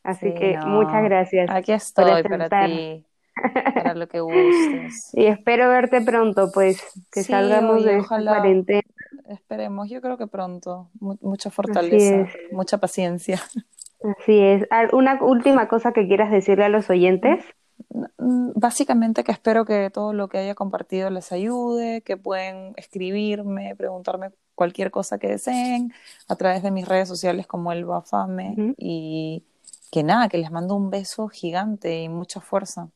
Así 0.03 0.28
Sí, 0.28 0.34
que 0.34 0.59
muchas 0.64 1.05
gracias 1.05 1.51
aquí 1.51 1.72
estoy 1.72 2.22
para 2.22 2.48
ti, 2.48 3.05
para 3.74 3.94
lo 3.94 4.09
que 4.09 4.20
gustes. 4.20 5.11
Y 5.14 5.26
espero 5.26 5.68
verte 5.68 6.01
pronto, 6.01 6.51
pues, 6.53 6.80
que 7.12 7.22
Sí, 7.22 7.32
salgamos 7.32 7.84
de 7.84 7.98
esta 7.98 8.22
cuarentena. 8.24 8.80
esperemos, 9.28 9.90
yo 9.90 10.01
creo 10.01 10.16
que 10.16 10.26
pronto, 10.26 10.88
Mu- 11.01 11.18
mucha 11.20 11.51
fortaleza, 11.51 12.26
mucha 12.53 12.78
paciencia. 12.78 13.40
así 14.18 14.38
es. 14.38 14.66
Una 14.92 15.22
última 15.22 15.68
cosa 15.68 15.92
que 15.92 16.07
quieras 16.07 16.30
decirle 16.30 16.64
a 16.64 16.68
los 16.68 16.88
oyentes. 16.90 17.44
Mm, 18.18 18.51
Básicamente 18.55 19.24
que 19.24 19.33
espero 19.33 19.64
que 19.64 19.91
todo 19.91 20.12
lo 20.12 20.28
que 20.28 20.39
haya 20.39 20.55
compartido 20.55 21.11
les 21.11 21.33
ayude, 21.33 22.03
que 22.03 22.16
pueden 22.16 22.74
escribirme, 22.76 23.74
preguntarme 23.76 24.31
cualquier 24.55 24.91
cosa 24.91 25.18
que 25.18 25.28
deseen 25.28 25.93
a 26.28 26.37
través 26.37 26.62
de 26.62 26.70
mis 26.70 26.87
redes 26.87 27.09
sociales 27.09 27.47
como 27.47 27.72
el 27.72 27.87
Bafame 27.87 28.74
y 28.76 29.45
que 29.91 30.03
nada, 30.03 30.28
que 30.28 30.39
les 30.39 30.51
mando 30.51 30.76
un 30.76 30.91
beso 30.91 31.28
gigante 31.28 32.03
y 32.03 32.09
mucha 32.09 32.41
fuerza. 32.41 32.91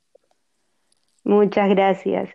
Muchas 1.25 1.71
gracias. 1.71 2.29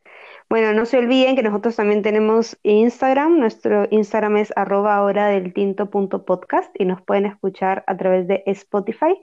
Bueno, 0.49 0.73
no 0.73 0.87
se 0.87 0.97
olviden 0.97 1.35
que 1.35 1.43
nosotros 1.43 1.75
también 1.75 2.01
tenemos 2.01 2.57
Instagram. 2.63 3.37
Nuestro 3.37 3.87
Instagram 3.91 4.37
es 4.37 4.51
arroba 4.55 5.03
hora 5.03 5.27
del 5.27 5.53
tinto 5.53 5.91
punto 5.91 6.25
podcast 6.25 6.73
y 6.79 6.85
nos 6.85 6.99
pueden 7.03 7.27
escuchar 7.27 7.83
a 7.85 7.95
través 7.95 8.27
de 8.27 8.41
Spotify. 8.47 9.15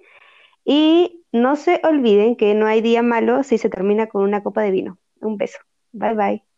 Y 0.66 1.24
no 1.32 1.56
se 1.56 1.80
olviden 1.84 2.36
que 2.36 2.54
no 2.54 2.66
hay 2.66 2.82
día 2.82 3.02
malo 3.02 3.42
si 3.44 3.58
se 3.58 3.70
termina 3.70 4.08
con 4.08 4.22
una 4.22 4.42
copa 4.42 4.62
de 4.62 4.72
vino. 4.72 4.98
Un 5.20 5.38
beso. 5.38 5.58
Bye 5.92 6.14
bye. 6.14 6.55